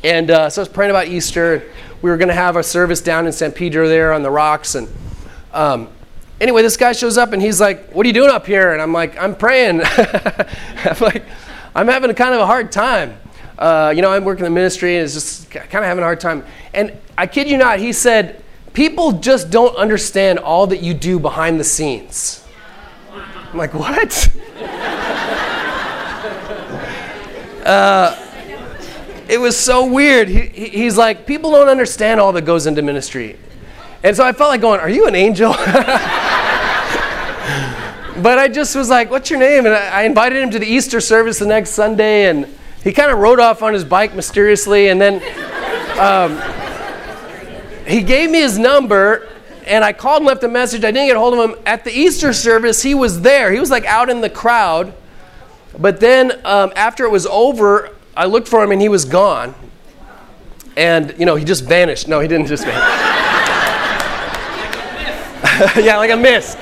And 0.05 0.31
uh, 0.31 0.51
so 0.51 0.61
I 0.61 0.63
was 0.63 0.69
praying 0.69 0.91
about 0.91 1.09
Easter. 1.09 1.71
We 2.03 2.11
were 2.11 2.19
going 2.19 2.29
to 2.29 2.35
have 2.35 2.57
a 2.57 2.63
service 2.63 3.01
down 3.01 3.27
in 3.27 3.33
San 3.33 3.53
Pedro 3.53 3.89
there 3.89 4.13
on 4.13 4.23
the 4.23 4.31
rocks. 4.31 4.75
And 4.75 4.89
um, 5.55 5.89
anyway, 6.39 6.61
this 6.61 6.77
guy 6.77 6.93
shows 6.93 7.17
up 7.17 7.33
and 7.33 7.41
he's 7.41 7.61
like, 7.61 7.93
What 7.93 8.05
are 8.05 8.09
you 8.09 8.13
doing 8.13 8.31
up 8.31 8.47
here? 8.47 8.73
And 8.73 8.83
I'm 8.83 8.93
like, 8.93 9.17
I'm 9.17 9.35
praying. 9.35 9.81
I'm 9.87 11.01
like, 11.01 11.25
I'm 11.75 11.89
having 11.89 12.11
a 12.11 12.15
kind 12.15 12.35
of 12.35 12.41
a 12.41 12.47
hard 12.47 12.71
time. 12.71 13.17
Uh, 13.59 13.93
you 13.97 14.03
know, 14.03 14.13
I'm 14.13 14.25
working 14.25 14.45
in 14.45 14.53
the 14.53 14.55
ministry 14.55 14.97
and 14.97 15.05
it's 15.05 15.15
just 15.15 15.51
kind 15.51 15.65
of 15.65 15.85
having 15.85 16.03
a 16.03 16.07
hard 16.07 16.21
time. 16.21 16.45
And 16.75 16.99
I 17.17 17.27
kid 17.27 17.49
you 17.49 17.57
not, 17.57 17.79
he 17.79 17.93
said, 17.93 18.45
People 18.75 19.13
just 19.13 19.51
don't 19.51 19.77
understand 19.77 20.39
all 20.39 20.67
that 20.67 20.83
you 20.83 20.93
do 20.93 21.19
behind 21.19 21.61
the 21.61 21.65
scenes. 21.65 22.42
I'm 23.53 23.59
like, 23.59 23.75
What? 23.75 24.31
uh, 27.67 28.19
it 29.29 29.39
was 29.39 29.59
so 29.59 29.87
weird. 29.87 30.29
He, 30.29 30.69
he's 30.69 30.97
like, 30.97 31.27
People 31.27 31.51
don't 31.51 31.69
understand 31.69 32.19
all 32.19 32.33
that 32.33 32.47
goes 32.47 32.67
into 32.67 32.81
ministry. 32.81 33.39
And 34.03 34.17
so 34.17 34.25
I 34.25 34.33
felt 34.33 34.49
like 34.49 34.63
going, 34.63 34.81
Are 34.81 34.89
you 34.89 35.07
an 35.07 35.15
angel? 35.15 35.53
but 35.59 35.69
I 38.39 38.49
just 38.49 38.75
was 38.75 38.89
like, 38.89 39.11
What's 39.11 39.29
your 39.29 39.39
name? 39.39 39.67
And 39.67 39.75
I, 39.75 40.05
invited 40.05 40.43
him 40.43 40.51
to 40.51 40.59
the 40.59 40.67
Easter 40.67 41.01
service 41.01 41.39
the 41.39 41.47
next 41.47 41.71
Sunday, 41.71 42.31
and 42.31 42.47
he 42.83 42.93
kind 42.93 43.13
of 43.13 43.19
rode 43.19 43.39
off 43.39 43.63
on 43.63 43.75
his 43.75 43.85
bike 43.85 44.15
mysteriously. 44.15 44.89
And 44.89 44.99
then 44.99 45.17
um, 45.99 46.41
he 47.87 48.03
gave 48.03 48.31
me 48.31 48.41
his 48.41 48.59
number, 48.59 49.29
and 49.73 49.83
I 49.83 49.95
called 49.95 50.19
and 50.19 50.27
left 50.27 50.45
a 50.45 50.49
message. 50.49 50.85
I 50.85 50.91
didn't 50.91 51.07
get 51.07 51.17
a 51.17 51.19
hold 51.19 51.33
of 51.33 51.51
him. 51.51 51.59
At 51.65 51.83
the 51.83 51.91
Easter 51.91 52.35
service, 52.35 52.83
he 52.83 52.95
was 52.95 53.23
there. 53.23 53.51
He 53.51 53.59
was 53.59 53.71
like 53.71 53.87
out 53.87 54.11
in 54.11 54.21
the 54.21 54.29
crowd. 54.29 54.93
But 55.79 55.99
then 55.99 56.33
um, 56.45 56.75
after 56.77 57.07
it 57.07 57.11
was 57.11 57.25
over, 57.25 57.89
I 58.15 58.27
looked 58.27 58.49
for 58.49 58.63
him 58.63 58.71
and 58.71 58.83
he 58.83 58.91
was 58.91 59.07
gone. 59.07 59.55
And, 60.77 61.15
you 61.19 61.25
know, 61.25 61.37
he 61.37 61.45
just 61.47 61.65
vanished. 61.65 62.07
No, 62.07 62.21
he 62.21 62.29
didn't 62.29 62.49
just 62.49 62.67
vanish. 62.67 62.83
yeah, 65.83 65.97
like 65.97 66.11
a 66.11 66.19
mist. 66.19 66.59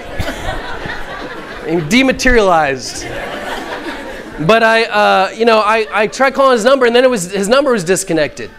He 1.67 1.81
dematerialized. 1.89 3.09
But 4.47 4.63
I, 4.63 4.85
uh, 4.85 5.31
you 5.35 5.47
know, 5.47 5.59
I, 5.59 5.89
I 5.93 6.07
tried 6.07 6.35
calling 6.35 6.53
his 6.53 6.65
number, 6.65 6.87
and 6.87 6.95
then 6.95 7.03
it 7.03 7.11
was 7.11 7.33
his 7.33 7.49
number 7.49 7.73
was 7.73 7.83
disconnected. 7.83 8.53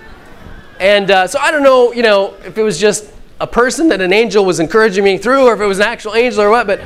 And 0.78 1.10
uh, 1.10 1.28
so 1.28 1.40
I 1.40 1.52
don't 1.52 1.64
know, 1.64 1.94
you 1.94 2.04
know, 2.04 2.36
if 2.44 2.58
it 2.58 2.64
was 2.64 2.78
just 2.78 3.12
a 3.42 3.48
person 3.48 3.90
that 3.90 4.02
an 4.02 4.14
angel 4.14 4.46
was 4.46 4.60
encouraging 4.60 5.04
me 5.04 5.18
through, 5.18 5.48
or 5.48 5.56
if 5.56 5.60
it 5.60 5.66
was 5.66 5.80
an 5.80 5.86
actual 5.86 6.14
angel 6.14 6.42
or 6.44 6.52
what. 6.52 6.68
But, 6.68 6.82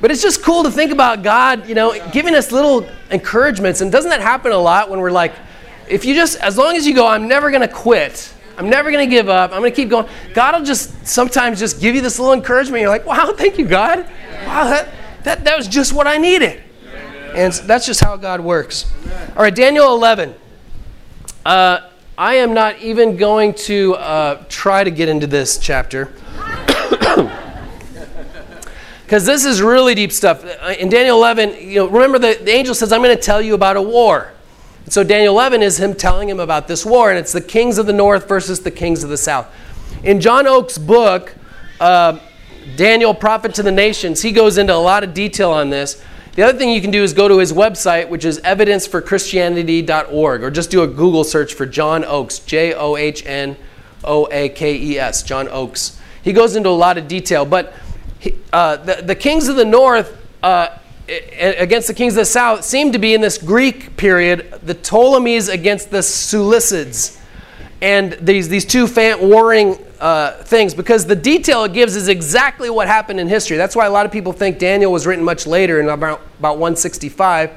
but 0.00 0.10
it's 0.10 0.20
just 0.20 0.42
cool 0.42 0.64
to 0.64 0.70
think 0.70 0.90
about 0.90 1.22
God, 1.22 1.68
you 1.68 1.76
know, 1.76 1.96
giving 2.10 2.34
us 2.34 2.50
little 2.50 2.88
encouragements. 3.12 3.80
And 3.80 3.92
doesn't 3.92 4.10
that 4.10 4.20
happen 4.20 4.50
a 4.50 4.58
lot 4.58 4.90
when 4.90 4.98
we're 4.98 5.12
like, 5.12 5.32
if 5.88 6.04
you 6.04 6.14
just, 6.14 6.40
as 6.40 6.58
long 6.58 6.74
as 6.74 6.86
you 6.86 6.94
go, 6.94 7.06
I'm 7.06 7.28
never 7.28 7.50
going 7.50 7.62
to 7.62 7.72
quit. 7.72 8.34
I'm 8.58 8.68
never 8.68 8.90
going 8.90 9.08
to 9.08 9.10
give 9.10 9.28
up. 9.28 9.52
I'm 9.52 9.60
going 9.60 9.70
to 9.70 9.76
keep 9.76 9.88
going. 9.88 10.08
God 10.34 10.58
will 10.58 10.64
just 10.64 11.06
sometimes 11.06 11.60
just 11.60 11.80
give 11.80 11.94
you 11.94 12.00
this 12.00 12.18
little 12.18 12.34
encouragement. 12.34 12.80
You're 12.80 12.90
like, 12.90 13.06
wow, 13.06 13.32
thank 13.36 13.56
you, 13.56 13.66
God. 13.66 14.00
Wow, 14.44 14.64
that, 14.64 14.88
that, 15.22 15.44
that 15.44 15.56
was 15.56 15.68
just 15.68 15.92
what 15.92 16.08
I 16.08 16.18
needed. 16.18 16.62
And 17.34 17.52
that's 17.52 17.86
just 17.86 18.00
how 18.00 18.16
God 18.16 18.40
works. 18.40 18.92
All 19.36 19.42
right, 19.42 19.54
Daniel 19.54 19.94
11. 19.94 20.34
Uh, 21.46 21.88
I 22.22 22.34
am 22.34 22.54
not 22.54 22.78
even 22.78 23.16
going 23.16 23.52
to 23.66 23.96
uh, 23.96 24.44
try 24.48 24.84
to 24.84 24.92
get 24.92 25.08
into 25.08 25.26
this 25.26 25.58
chapter. 25.58 26.12
Because 29.02 29.26
this 29.26 29.44
is 29.44 29.60
really 29.60 29.94
deep 29.96 30.12
stuff. 30.12 30.42
Uh, 30.42 30.74
in 30.78 30.88
Daniel 30.88 31.18
11, 31.18 31.68
you 31.68 31.74
know, 31.80 31.86
remember 31.86 32.18
the, 32.18 32.38
the 32.42 32.50
angel 32.52 32.74
says, 32.74 32.92
I'm 32.92 33.02
going 33.02 33.14
to 33.14 33.20
tell 33.20 33.42
you 33.42 33.54
about 33.54 33.76
a 33.76 33.82
war. 33.82 34.32
So 34.88 35.04
Daniel 35.04 35.34
11 35.34 35.62
is 35.62 35.78
him 35.78 35.94
telling 35.94 36.30
him 36.30 36.40
about 36.40 36.66
this 36.66 36.86
war, 36.86 37.10
and 37.10 37.18
it's 37.18 37.32
the 37.32 37.42
kings 37.42 37.76
of 37.76 37.86
the 37.86 37.92
north 37.92 38.26
versus 38.26 38.60
the 38.60 38.70
kings 38.70 39.04
of 39.04 39.10
the 39.10 39.18
south. 39.18 39.52
In 40.02 40.18
John 40.18 40.46
Oakes' 40.46 40.78
book, 40.78 41.34
uh, 41.78 42.20
Daniel, 42.76 43.12
Prophet 43.12 43.52
to 43.56 43.62
the 43.62 43.72
Nations, 43.72 44.22
he 44.22 44.32
goes 44.32 44.56
into 44.56 44.72
a 44.72 44.76
lot 44.76 45.04
of 45.04 45.12
detail 45.12 45.50
on 45.50 45.68
this. 45.70 46.02
The 46.34 46.42
other 46.42 46.56
thing 46.56 46.70
you 46.70 46.80
can 46.80 46.90
do 46.90 47.02
is 47.02 47.12
go 47.12 47.28
to 47.28 47.38
his 47.38 47.52
website, 47.52 48.08
which 48.08 48.24
is 48.24 48.40
evidenceforchristianity.org, 48.40 50.42
or 50.42 50.50
just 50.50 50.70
do 50.70 50.82
a 50.82 50.86
Google 50.86 51.24
search 51.24 51.52
for 51.52 51.66
John 51.66 52.06
Oakes, 52.06 52.38
J 52.38 52.72
O 52.72 52.96
H 52.96 53.26
N 53.26 53.56
O 54.02 54.26
A 54.30 54.48
K 54.48 54.74
E 54.74 54.98
S, 54.98 55.22
John 55.22 55.46
Oakes. 55.48 56.00
He 56.22 56.32
goes 56.32 56.56
into 56.56 56.70
a 56.70 56.70
lot 56.70 56.96
of 56.96 57.06
detail, 57.06 57.44
but 57.44 57.74
he, 58.18 58.34
uh, 58.52 58.76
the, 58.76 59.02
the 59.02 59.14
kings 59.14 59.48
of 59.48 59.56
the 59.56 59.66
north, 59.66 60.16
uh, 60.42 60.78
against 61.38 61.88
the 61.88 61.94
kings 61.94 62.14
of 62.14 62.18
the 62.18 62.24
south 62.24 62.64
seem 62.64 62.92
to 62.92 62.98
be 62.98 63.12
in 63.12 63.20
this 63.20 63.36
Greek 63.36 63.98
period, 63.98 64.58
the 64.62 64.74
Ptolemies 64.74 65.48
against 65.48 65.90
the 65.90 65.98
Seleucids. 65.98 67.21
And 67.82 68.12
these, 68.12 68.48
these 68.48 68.64
two 68.64 68.86
warring 69.20 69.76
uh, 69.98 70.34
things, 70.44 70.72
because 70.72 71.04
the 71.04 71.16
detail 71.16 71.64
it 71.64 71.72
gives 71.72 71.96
is 71.96 72.06
exactly 72.06 72.70
what 72.70 72.86
happened 72.86 73.18
in 73.18 73.26
history. 73.26 73.56
That's 73.56 73.74
why 73.74 73.86
a 73.86 73.90
lot 73.90 74.06
of 74.06 74.12
people 74.12 74.32
think 74.32 74.60
Daniel 74.60 74.92
was 74.92 75.04
written 75.04 75.24
much 75.24 75.48
later, 75.48 75.80
in 75.80 75.88
about, 75.88 76.20
about 76.38 76.58
165, 76.58 77.50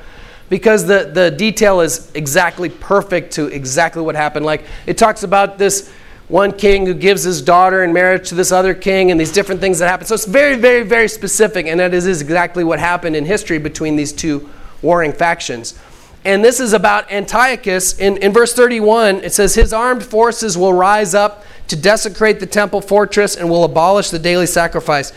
because 0.50 0.88
the, 0.88 1.12
the 1.14 1.30
detail 1.30 1.80
is 1.80 2.12
exactly 2.16 2.70
perfect 2.70 3.34
to 3.34 3.46
exactly 3.46 4.02
what 4.02 4.16
happened. 4.16 4.48
Like 4.48 4.66
it 4.88 4.98
talks 4.98 5.22
about 5.22 5.60
this 5.60 5.94
one 6.28 6.52
king 6.52 6.88
who 6.88 6.96
gives 6.96 7.22
his 7.22 7.40
daughter 7.44 7.84
in 7.84 7.94
marriage 7.94 8.30
to 8.30 8.36
this 8.36 8.52
other 8.52 8.74
king 8.74 9.12
and 9.12 9.20
these 9.20 9.32
different 9.32 9.62
things 9.62 9.78
that 9.78 9.88
happen. 9.88 10.08
So 10.08 10.16
it's 10.16 10.26
very, 10.26 10.56
very, 10.56 10.82
very 10.82 11.08
specific, 11.08 11.68
and 11.68 11.80
that 11.80 11.94
is 11.94 12.08
exactly 12.08 12.64
what 12.64 12.80
happened 12.80 13.16
in 13.16 13.26
history 13.26 13.60
between 13.60 13.96
these 13.96 14.12
two 14.12 14.50
warring 14.82 15.14
factions. 15.14 15.78
And 16.26 16.44
this 16.44 16.60
is 16.60 16.74
about 16.74 17.12
Antiochus. 17.12 18.00
In, 18.00 18.18
in 18.18 18.34
verse 18.34 18.54
31, 18.54 19.18
it 19.18 19.32
says, 19.32 19.54
His 19.54 19.72
armed 19.72 20.04
forces 20.04 20.58
will 20.58 20.74
rise 20.74 21.14
up 21.14 21.46
to 21.68 21.76
desecrate 21.76 22.40
the 22.40 22.48
temple 22.48 22.82
fortress 22.82 23.36
and 23.36 23.48
will 23.48 23.64
abolish 23.64 24.10
the 24.10 24.18
daily 24.18 24.48
sacrifice. 24.48 25.14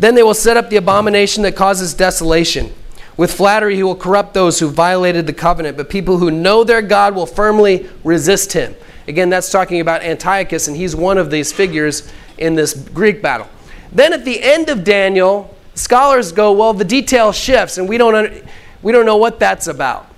Then 0.00 0.16
they 0.16 0.22
will 0.22 0.34
set 0.34 0.56
up 0.56 0.68
the 0.68 0.76
abomination 0.76 1.44
that 1.44 1.54
causes 1.54 1.94
desolation. 1.94 2.72
With 3.16 3.32
flattery, 3.32 3.76
he 3.76 3.82
will 3.84 3.96
corrupt 3.96 4.34
those 4.34 4.58
who 4.58 4.68
violated 4.68 5.26
the 5.26 5.32
covenant, 5.32 5.76
but 5.76 5.88
people 5.88 6.18
who 6.18 6.30
know 6.30 6.64
their 6.64 6.82
God 6.82 7.14
will 7.14 7.26
firmly 7.26 7.88
resist 8.04 8.52
him. 8.52 8.74
Again, 9.06 9.30
that's 9.30 9.50
talking 9.50 9.80
about 9.80 10.02
Antiochus, 10.02 10.68
and 10.68 10.76
he's 10.76 10.94
one 10.94 11.18
of 11.18 11.30
these 11.30 11.52
figures 11.52 12.12
in 12.36 12.54
this 12.54 12.74
Greek 12.74 13.22
battle. 13.22 13.48
Then 13.92 14.12
at 14.12 14.24
the 14.24 14.42
end 14.42 14.68
of 14.68 14.84
Daniel, 14.84 15.56
scholars 15.74 16.30
go, 16.30 16.52
well, 16.52 16.74
the 16.74 16.84
detail 16.84 17.32
shifts, 17.32 17.78
and 17.78 17.88
we 17.88 17.96
don't, 17.96 18.44
we 18.82 18.92
don't 18.92 19.06
know 19.06 19.16
what 19.16 19.40
that's 19.40 19.66
about. 19.66 20.08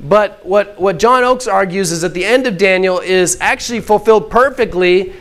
But 0.00 0.44
what, 0.44 0.78
what 0.78 0.98
John 0.98 1.24
Oakes 1.24 1.46
argues 1.46 1.92
is 1.92 2.02
that 2.02 2.14
the 2.14 2.24
end 2.24 2.46
of 2.46 2.58
Daniel 2.58 2.98
is 2.98 3.38
actually 3.40 3.80
fulfilled 3.80 4.30
perfectly 4.30 5.12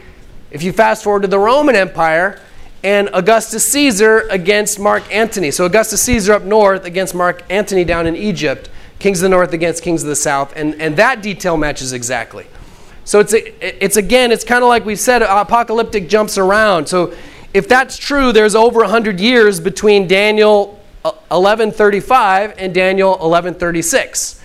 if 0.51 0.63
you 0.63 0.71
fast 0.71 1.03
forward 1.03 1.21
to 1.21 1.27
the 1.27 1.39
Roman 1.39 1.75
Empire 1.75 2.39
and 2.83 3.09
Augustus 3.13 3.65
Caesar 3.67 4.27
against 4.29 4.79
Mark 4.79 5.03
Antony. 5.13 5.51
So 5.51 5.65
Augustus 5.65 6.01
Caesar 6.03 6.33
up 6.33 6.43
north 6.43 6.85
against 6.85 7.15
Mark 7.15 7.43
Antony 7.49 7.85
down 7.85 8.07
in 8.07 8.15
Egypt, 8.15 8.69
kings 8.99 9.19
of 9.19 9.23
the 9.23 9.29
north 9.29 9.53
against 9.53 9.83
kings 9.83 10.03
of 10.03 10.09
the 10.09 10.15
south, 10.15 10.53
and, 10.55 10.79
and 10.81 10.97
that 10.97 11.21
detail 11.21 11.55
matches 11.55 11.93
exactly. 11.93 12.45
So 13.05 13.19
it's, 13.19 13.33
it's 13.33 13.97
again, 13.97 14.31
it's 14.31 14.43
kind 14.43 14.63
of 14.63 14.69
like 14.69 14.85
we 14.85 14.95
said, 14.95 15.21
apocalyptic 15.21 16.09
jumps 16.09 16.37
around. 16.37 16.87
So 16.87 17.13
if 17.53 17.67
that's 17.67 17.97
true, 17.97 18.31
there's 18.31 18.55
over 18.55 18.79
100 18.81 19.19
years 19.19 19.59
between 19.59 20.07
Daniel 20.07 20.79
1135 21.03 22.49
uh, 22.49 22.53
and 22.57 22.73
Daniel 22.73 23.11
1136. 23.11 24.42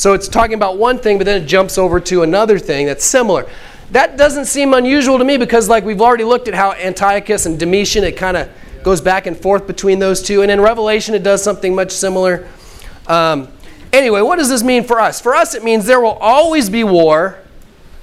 So 0.00 0.14
it's 0.14 0.28
talking 0.28 0.54
about 0.54 0.78
one 0.78 0.98
thing, 0.98 1.18
but 1.18 1.24
then 1.24 1.42
it 1.42 1.46
jumps 1.46 1.76
over 1.76 2.00
to 2.00 2.22
another 2.22 2.58
thing 2.58 2.86
that's 2.86 3.04
similar. 3.04 3.46
That 3.90 4.16
doesn't 4.16 4.46
seem 4.46 4.72
unusual 4.72 5.18
to 5.18 5.24
me 5.24 5.36
because, 5.36 5.68
like, 5.68 5.84
we've 5.84 6.00
already 6.00 6.24
looked 6.24 6.48
at 6.48 6.54
how 6.54 6.72
Antiochus 6.72 7.44
and 7.44 7.58
Domitian, 7.58 8.02
it 8.04 8.16
kind 8.16 8.38
of 8.38 8.48
goes 8.82 9.02
back 9.02 9.26
and 9.26 9.36
forth 9.36 9.66
between 9.66 9.98
those 9.98 10.22
two. 10.22 10.40
And 10.40 10.50
in 10.50 10.58
Revelation, 10.58 11.14
it 11.14 11.22
does 11.22 11.42
something 11.42 11.74
much 11.74 11.90
similar. 11.90 12.48
Um, 13.08 13.48
anyway, 13.92 14.22
what 14.22 14.36
does 14.36 14.48
this 14.48 14.62
mean 14.62 14.84
for 14.84 15.00
us? 15.00 15.20
For 15.20 15.34
us, 15.34 15.54
it 15.54 15.62
means 15.62 15.84
there 15.84 16.00
will 16.00 16.16
always 16.20 16.70
be 16.70 16.82
war 16.82 17.36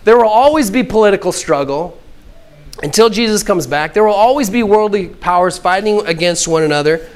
there 0.07 0.15
will 0.15 0.29
always 0.29 0.71
be 0.71 0.83
political 0.83 1.33
struggle 1.33 1.99
until 2.81 3.09
Jesus 3.09 3.43
comes 3.43 3.67
back. 3.67 3.93
There 3.93 4.05
will 4.05 4.13
always 4.13 4.49
be 4.49 4.63
worldly 4.63 5.09
powers 5.09 5.57
fighting 5.57 5.99
against 6.07 6.47
one 6.47 6.63
another. 6.63 7.09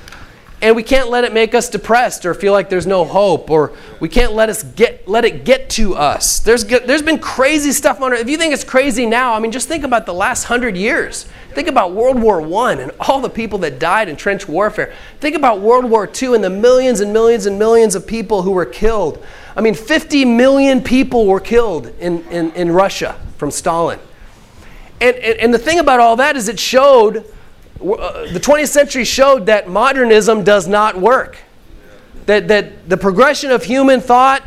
And 0.61 0.75
we 0.75 0.83
can't 0.83 1.09
let 1.09 1.23
it 1.23 1.33
make 1.33 1.55
us 1.55 1.69
depressed 1.69 2.23
or 2.23 2.35
feel 2.35 2.53
like 2.53 2.69
there's 2.69 2.85
no 2.85 3.03
hope 3.03 3.49
or 3.49 3.73
we 3.99 4.07
can't 4.07 4.33
let 4.33 4.47
us 4.47 4.61
get 4.61 5.07
let 5.07 5.25
it 5.25 5.43
get 5.43 5.71
to 5.71 5.95
us. 5.95 6.39
There's 6.39 6.63
there's 6.65 7.01
been 7.01 7.17
crazy 7.17 7.71
stuff 7.71 7.99
on 7.99 8.13
it. 8.13 8.19
If 8.19 8.29
you 8.29 8.37
think 8.37 8.53
it's 8.53 8.63
crazy 8.63 9.07
now, 9.07 9.33
I 9.33 9.39
mean 9.39 9.51
just 9.51 9.67
think 9.67 9.83
about 9.83 10.05
the 10.05 10.13
last 10.13 10.49
100 10.49 10.77
years. 10.77 11.25
Think 11.53 11.67
about 11.67 11.93
World 11.93 12.21
War 12.21 12.41
I 12.41 12.73
and 12.73 12.91
all 12.99 13.19
the 13.19 13.29
people 13.29 13.59
that 13.59 13.79
died 13.79 14.07
in 14.07 14.15
trench 14.15 14.47
warfare. 14.47 14.93
Think 15.19 15.35
about 15.35 15.59
World 15.61 15.85
War 15.85 16.07
II 16.21 16.35
and 16.35 16.43
the 16.43 16.49
millions 16.49 16.99
and 16.99 17.11
millions 17.11 17.45
and 17.47 17.57
millions 17.57 17.95
of 17.95 18.05
people 18.05 18.43
who 18.43 18.51
were 18.51 18.65
killed. 18.65 19.23
I 19.55 19.61
mean, 19.61 19.73
50 19.73 20.23
million 20.25 20.81
people 20.81 21.25
were 21.25 21.39
killed 21.41 21.87
in, 21.99 22.23
in, 22.29 22.51
in 22.53 22.71
Russia 22.71 23.19
from 23.37 23.51
Stalin. 23.51 23.99
And, 25.01 25.15
and, 25.17 25.39
and, 25.39 25.53
the 25.53 25.59
thing 25.59 25.79
about 25.79 25.99
all 25.99 26.15
that 26.17 26.37
is 26.37 26.47
it 26.47 26.59
showed, 26.59 27.25
the 27.81 28.39
20th 28.41 28.67
century 28.67 29.03
showed 29.03 29.47
that 29.47 29.67
modernism 29.67 30.43
does 30.43 30.67
not 30.67 30.99
work. 30.99 31.37
That, 32.27 32.47
that 32.49 32.87
the 32.87 32.97
progression 32.97 33.51
of 33.51 33.63
human 33.63 33.99
thought, 33.99 34.43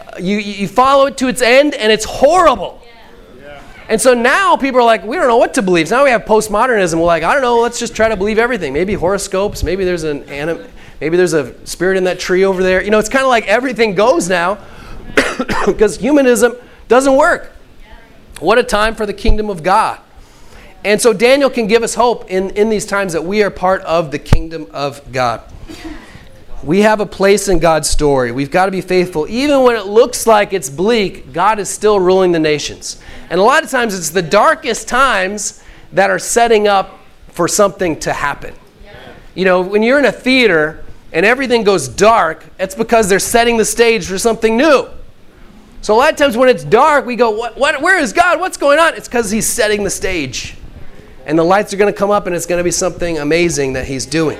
uh, 0.00 0.18
you, 0.18 0.38
you 0.38 0.68
follow 0.68 1.06
it 1.06 1.18
to 1.18 1.28
its 1.28 1.42
end 1.42 1.74
and 1.74 1.90
it's 1.90 2.04
horrible. 2.04 2.82
And 3.88 4.00
so 4.00 4.14
now 4.14 4.56
people 4.56 4.80
are 4.80 4.84
like, 4.84 5.04
we 5.04 5.16
don't 5.16 5.28
know 5.28 5.36
what 5.36 5.54
to 5.54 5.62
believe. 5.62 5.88
So 5.88 5.96
now 5.98 6.04
we 6.04 6.10
have 6.10 6.22
postmodernism. 6.22 6.98
We're 6.98 7.04
like, 7.04 7.22
I 7.22 7.32
don't 7.32 7.42
know, 7.42 7.60
let's 7.60 7.78
just 7.78 7.94
try 7.94 8.08
to 8.08 8.16
believe 8.16 8.38
everything. 8.38 8.72
Maybe 8.72 8.94
horoscopes, 8.94 9.62
maybe 9.62 9.84
there's 9.84 10.02
an 10.02 10.24
anim- 10.24 10.66
Maybe 11.00 11.16
there's 11.16 11.34
a 11.34 11.54
spirit 11.66 11.98
in 11.98 12.04
that 12.04 12.18
tree 12.18 12.44
over 12.44 12.62
there. 12.62 12.82
You 12.82 12.90
know, 12.90 12.98
it's 12.98 13.08
kind 13.08 13.22
of 13.22 13.28
like 13.28 13.46
everything 13.46 13.94
goes 13.94 14.28
now 14.28 14.58
because 15.66 15.98
humanism 15.98 16.54
doesn't 16.88 17.14
work. 17.14 17.52
What 18.40 18.58
a 18.58 18.62
time 18.62 18.94
for 18.94 19.04
the 19.04 19.12
kingdom 19.12 19.50
of 19.50 19.62
God. 19.62 20.00
And 20.86 21.02
so 21.02 21.12
Daniel 21.12 21.50
can 21.50 21.66
give 21.66 21.82
us 21.82 21.96
hope 21.96 22.30
in, 22.30 22.50
in 22.50 22.68
these 22.68 22.86
times 22.86 23.12
that 23.14 23.24
we 23.24 23.42
are 23.42 23.50
part 23.50 23.82
of 23.82 24.12
the 24.12 24.20
kingdom 24.20 24.68
of 24.70 25.02
God. 25.10 25.42
We 26.62 26.82
have 26.82 27.00
a 27.00 27.06
place 27.06 27.48
in 27.48 27.58
God's 27.58 27.90
story. 27.90 28.30
We've 28.30 28.52
got 28.52 28.66
to 28.66 28.70
be 28.70 28.80
faithful. 28.80 29.26
Even 29.28 29.64
when 29.64 29.74
it 29.74 29.86
looks 29.86 30.28
like 30.28 30.52
it's 30.52 30.70
bleak, 30.70 31.32
God 31.32 31.58
is 31.58 31.68
still 31.68 31.98
ruling 31.98 32.30
the 32.30 32.38
nations. 32.38 33.02
And 33.30 33.40
a 33.40 33.42
lot 33.42 33.64
of 33.64 33.70
times 33.70 33.98
it's 33.98 34.10
the 34.10 34.22
darkest 34.22 34.86
times 34.86 35.60
that 35.92 36.08
are 36.08 36.20
setting 36.20 36.68
up 36.68 37.00
for 37.30 37.48
something 37.48 37.98
to 38.00 38.12
happen. 38.12 38.54
You 39.34 39.44
know, 39.44 39.62
when 39.62 39.82
you're 39.82 39.98
in 39.98 40.04
a 40.04 40.12
theater 40.12 40.84
and 41.12 41.26
everything 41.26 41.64
goes 41.64 41.88
dark, 41.88 42.44
it's 42.60 42.76
because 42.76 43.08
they're 43.08 43.18
setting 43.18 43.56
the 43.56 43.64
stage 43.64 44.06
for 44.06 44.18
something 44.18 44.56
new. 44.56 44.86
So 45.80 45.94
a 45.94 45.98
lot 45.98 46.12
of 46.12 46.16
times 46.16 46.36
when 46.36 46.48
it's 46.48 46.62
dark, 46.62 47.06
we 47.06 47.16
go, 47.16 47.32
what, 47.32 47.58
what, 47.58 47.82
where 47.82 47.98
is 47.98 48.12
God? 48.12 48.38
What's 48.38 48.56
going 48.56 48.78
on? 48.78 48.94
It's 48.94 49.08
because 49.08 49.32
he's 49.32 49.48
setting 49.48 49.82
the 49.82 49.90
stage. 49.90 50.56
And 51.26 51.36
the 51.36 51.44
lights 51.44 51.74
are 51.74 51.76
going 51.76 51.92
to 51.92 51.98
come 51.98 52.10
up 52.10 52.26
and 52.26 52.34
it's 52.34 52.46
going 52.46 52.60
to 52.60 52.64
be 52.64 52.70
something 52.70 53.18
amazing 53.18 53.72
that 53.72 53.86
he's 53.86 54.06
doing. 54.06 54.38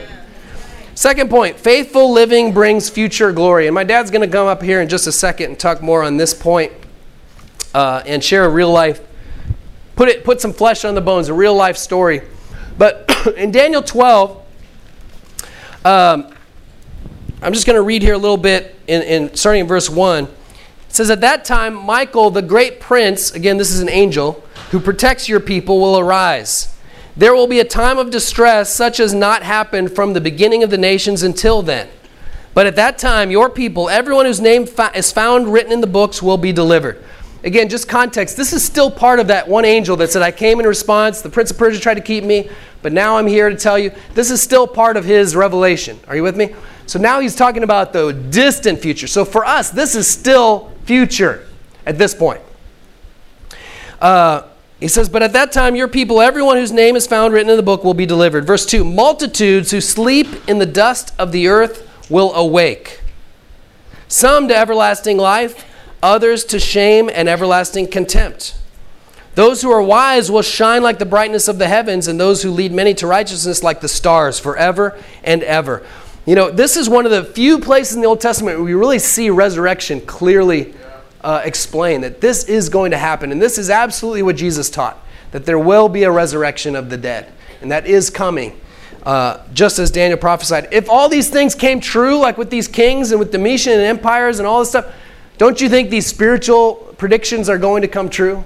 Second 0.95 1.29
point, 1.29 1.59
faithful 1.59 2.13
living 2.13 2.55
brings 2.55 2.89
future 2.89 3.33
glory. 3.33 3.67
And 3.67 3.75
my 3.75 3.85
dad's 3.85 4.11
going 4.11 4.23
to 4.23 4.33
come 4.33 4.47
up 4.47 4.63
here 4.63 4.81
in 4.81 4.89
just 4.89 5.07
a 5.07 5.13
second 5.13 5.51
and 5.51 5.59
talk 5.59 5.83
more 5.83 6.03
on 6.03 6.17
this 6.17 6.33
point, 6.33 6.73
uh, 7.75 8.03
and 8.07 8.25
share 8.25 8.45
a 8.45 8.49
real 8.49 8.71
life, 8.71 9.03
put, 9.97 10.09
it, 10.09 10.25
put 10.25 10.41
some 10.41 10.53
flesh 10.53 10.85
on 10.85 10.95
the 10.95 11.01
bones, 11.03 11.29
a 11.29 11.35
real 11.35 11.55
life 11.55 11.77
story. 11.77 12.23
But 12.79 13.13
in 13.37 13.51
Daniel 13.51 13.83
12, 13.83 14.43
um, 15.85 16.33
I'm 17.43 17.53
just 17.53 17.67
going 17.67 17.77
to 17.77 17.83
read 17.83 18.01
here 18.01 18.15
a 18.15 18.19
little 18.19 18.39
bit 18.39 18.77
in, 18.87 19.03
in 19.03 19.35
starting 19.35 19.63
in 19.63 19.67
verse 19.67 19.91
1. 19.91 20.25
It 20.25 20.31
says, 20.89 21.11
At 21.11 21.21
that 21.21 21.45
time, 21.45 21.75
Michael, 21.75 22.31
the 22.31 22.43
great 22.43 22.81
prince, 22.81 23.33
again, 23.33 23.59
this 23.59 23.73
is 23.73 23.81
an 23.81 23.91
angel, 23.91 24.45
who 24.71 24.79
protects 24.79 25.29
your 25.29 25.41
people, 25.41 25.81
will 25.81 25.99
arise. 25.99 26.76
There 27.17 27.35
will 27.35 27.47
be 27.47 27.61
a 27.61 27.65
time 27.65 27.97
of 27.97 28.11
distress 28.11 28.75
such 28.75 29.01
as 29.01 29.15
not 29.15 29.43
happened 29.43 29.93
from 29.95 30.13
the 30.13 30.21
beginning 30.21 30.63
of 30.63 30.71
the 30.71 30.79
nations 30.79 31.23
until 31.23 31.63
then. 31.63 31.89
But 32.53 32.67
at 32.67 32.77
that 32.77 32.99
time, 32.99 33.31
your 33.31 33.49
people, 33.49 33.89
everyone 33.89 34.27
whose 34.27 34.41
name 34.41 34.67
is 34.95 35.13
found 35.13 35.53
written 35.53 35.73
in 35.73 35.81
the 35.81 35.87
books, 35.87 36.23
will 36.23 36.37
be 36.37 36.53
delivered. 36.53 37.03
Again, 37.45 37.69
just 37.69 37.89
context. 37.89 38.37
This 38.37 38.53
is 38.53 38.65
still 38.65 38.91
part 38.91 39.21
of 39.21 39.29
that 39.29 39.47
one 39.47 39.65
angel 39.65 39.97
that 39.97 40.11
said, 40.11 40.23
I 40.23 40.33
came 40.33 40.59
in 40.59 40.67
response. 40.67 41.21
The 41.21 41.31
prince 41.31 41.51
of 41.51 41.59
Persia 41.59 41.81
tried 41.81 41.95
to 41.95 42.01
keep 42.01 42.25
me, 42.25 42.51
but 42.83 42.93
now 42.93 43.17
I'm 43.17 43.27
here 43.27 43.49
to 43.49 43.57
tell 43.57 43.79
you. 43.79 43.93
This 44.15 44.31
is 44.31 44.43
still 44.43 44.67
part 44.67 44.97
of 44.97 45.05
his 45.05 45.37
revelation. 45.37 46.01
Are 46.09 46.17
you 46.17 46.23
with 46.23 46.37
me? 46.37 46.55
So 46.87 46.99
now 46.99 47.21
he's 47.21 47.37
talking 47.37 47.63
about 47.63 47.93
the 47.93 48.13
distant 48.13 48.81
future. 48.81 49.07
So 49.07 49.25
for 49.25 49.45
us, 49.45 49.71
this 49.71 49.95
is 49.95 50.09
still 50.09 50.73
future 50.85 51.47
at 51.85 51.99
this 51.99 52.15
point. 52.15 52.41
Uh, 54.01 54.43
he 54.79 54.89
says, 54.89 55.09
But 55.09 55.23
at 55.23 55.33
that 55.33 55.53
time, 55.53 55.75
your 55.75 55.89
people, 55.89 56.21
everyone 56.21 56.57
whose 56.57 56.73
name 56.73 56.97
is 56.97 57.07
found 57.07 57.33
written 57.33 57.51
in 57.51 57.57
the 57.57 57.63
book, 57.63 57.83
will 57.83 57.95
be 57.95 58.07
delivered. 58.07 58.47
Verse 58.47 58.67
2 58.67 58.85
Multitudes 58.85 59.71
who 59.71 59.81
sleep 59.81 60.27
in 60.49 60.59
the 60.59 60.67
dust 60.67 61.15
of 61.19 61.33
the 61.33 61.49
earth 61.49 61.89
will 62.11 62.35
awake, 62.35 63.01
some 64.09 64.49
to 64.49 64.57
everlasting 64.57 65.17
life, 65.17 65.65
others 66.03 66.45
to 66.45 66.61
shame 66.61 67.11
and 67.13 67.29
everlasting 67.29 67.89
contempt. 67.89 68.59
Those 69.35 69.61
who 69.61 69.71
are 69.71 69.83
wise 69.83 70.31
will 70.31 70.43
shine 70.43 70.83
like 70.83 70.99
the 70.99 71.07
brightness 71.07 71.49
of 71.49 71.59
the 71.59 71.69
heavens, 71.69 72.09
and 72.09 72.19
those 72.19 72.43
who 72.43 72.51
lead 72.51 72.73
many 72.73 72.95
to 72.95 73.07
righteousness 73.07 73.63
like 73.63 73.81
the 73.81 73.89
stars 73.89 74.39
forever 74.39 74.99
and 75.25 75.43
ever. 75.43 75.87
You 76.27 76.35
know, 76.35 76.51
this 76.51 76.77
is 76.77 76.89
one 76.89 77.05
of 77.05 77.13
the 77.13 77.25
few 77.25 77.61
places 77.61 77.97
in 77.97 78.03
the 78.03 78.09
Old 78.09 78.21
Testament 78.21 78.57
where 78.57 78.65
we 78.65 78.75
really 78.75 78.99
see 78.99 79.31
resurrection 79.31 80.01
clearly 80.01 80.75
uh, 81.27 81.43
explained 81.45 82.05
that 82.05 82.21
this 82.21 82.45
is 82.45 82.69
going 82.69 82.93
to 82.93 82.97
happen. 82.97 83.33
And 83.33 83.43
this 83.43 83.59
is 83.59 83.69
absolutely 83.69 84.23
what 84.23 84.37
Jesus 84.37 84.71
taught 84.71 85.03
that 85.33 85.45
there 85.45 85.59
will 85.59 85.89
be 85.89 86.05
a 86.05 86.11
resurrection 86.11 86.77
of 86.77 86.89
the 86.89 86.97
dead. 86.97 87.31
And 87.61 87.71
that 87.73 87.85
is 87.85 88.09
coming, 88.11 88.59
uh, 89.03 89.43
just 89.53 89.79
as 89.81 89.91
Daniel 89.91 90.19
prophesied. 90.19 90.69
If 90.71 90.89
all 90.89 91.09
these 91.09 91.29
things 91.29 91.55
came 91.55 91.81
true, 91.81 92.19
like 92.19 92.39
with 92.39 92.49
these 92.49 92.69
kings 92.69 93.11
and 93.11 93.19
with 93.19 93.33
Domitian 93.33 93.73
and 93.73 93.83
empires 93.83 94.39
and 94.39 94.47
all 94.47 94.61
this 94.61 94.71
stuff, 94.71 94.95
don't 95.37 95.61
you 95.61 95.69
think 95.69 95.91
these 95.91 96.07
spiritual 96.07 96.95
predictions 96.97 97.49
are 97.49 97.59
going 97.59 97.83
to 97.83 97.89
come 97.89 98.09
true? 98.09 98.45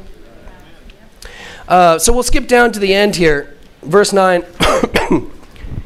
Uh, 1.69 1.99
so 1.99 2.15
we'll 2.15 2.23
skip 2.23 2.49
down 2.49 2.73
to 2.73 2.81
the 2.81 2.95
end 2.95 3.15
here. 3.15 3.57
Verse 3.83 4.13
9. 4.13 4.43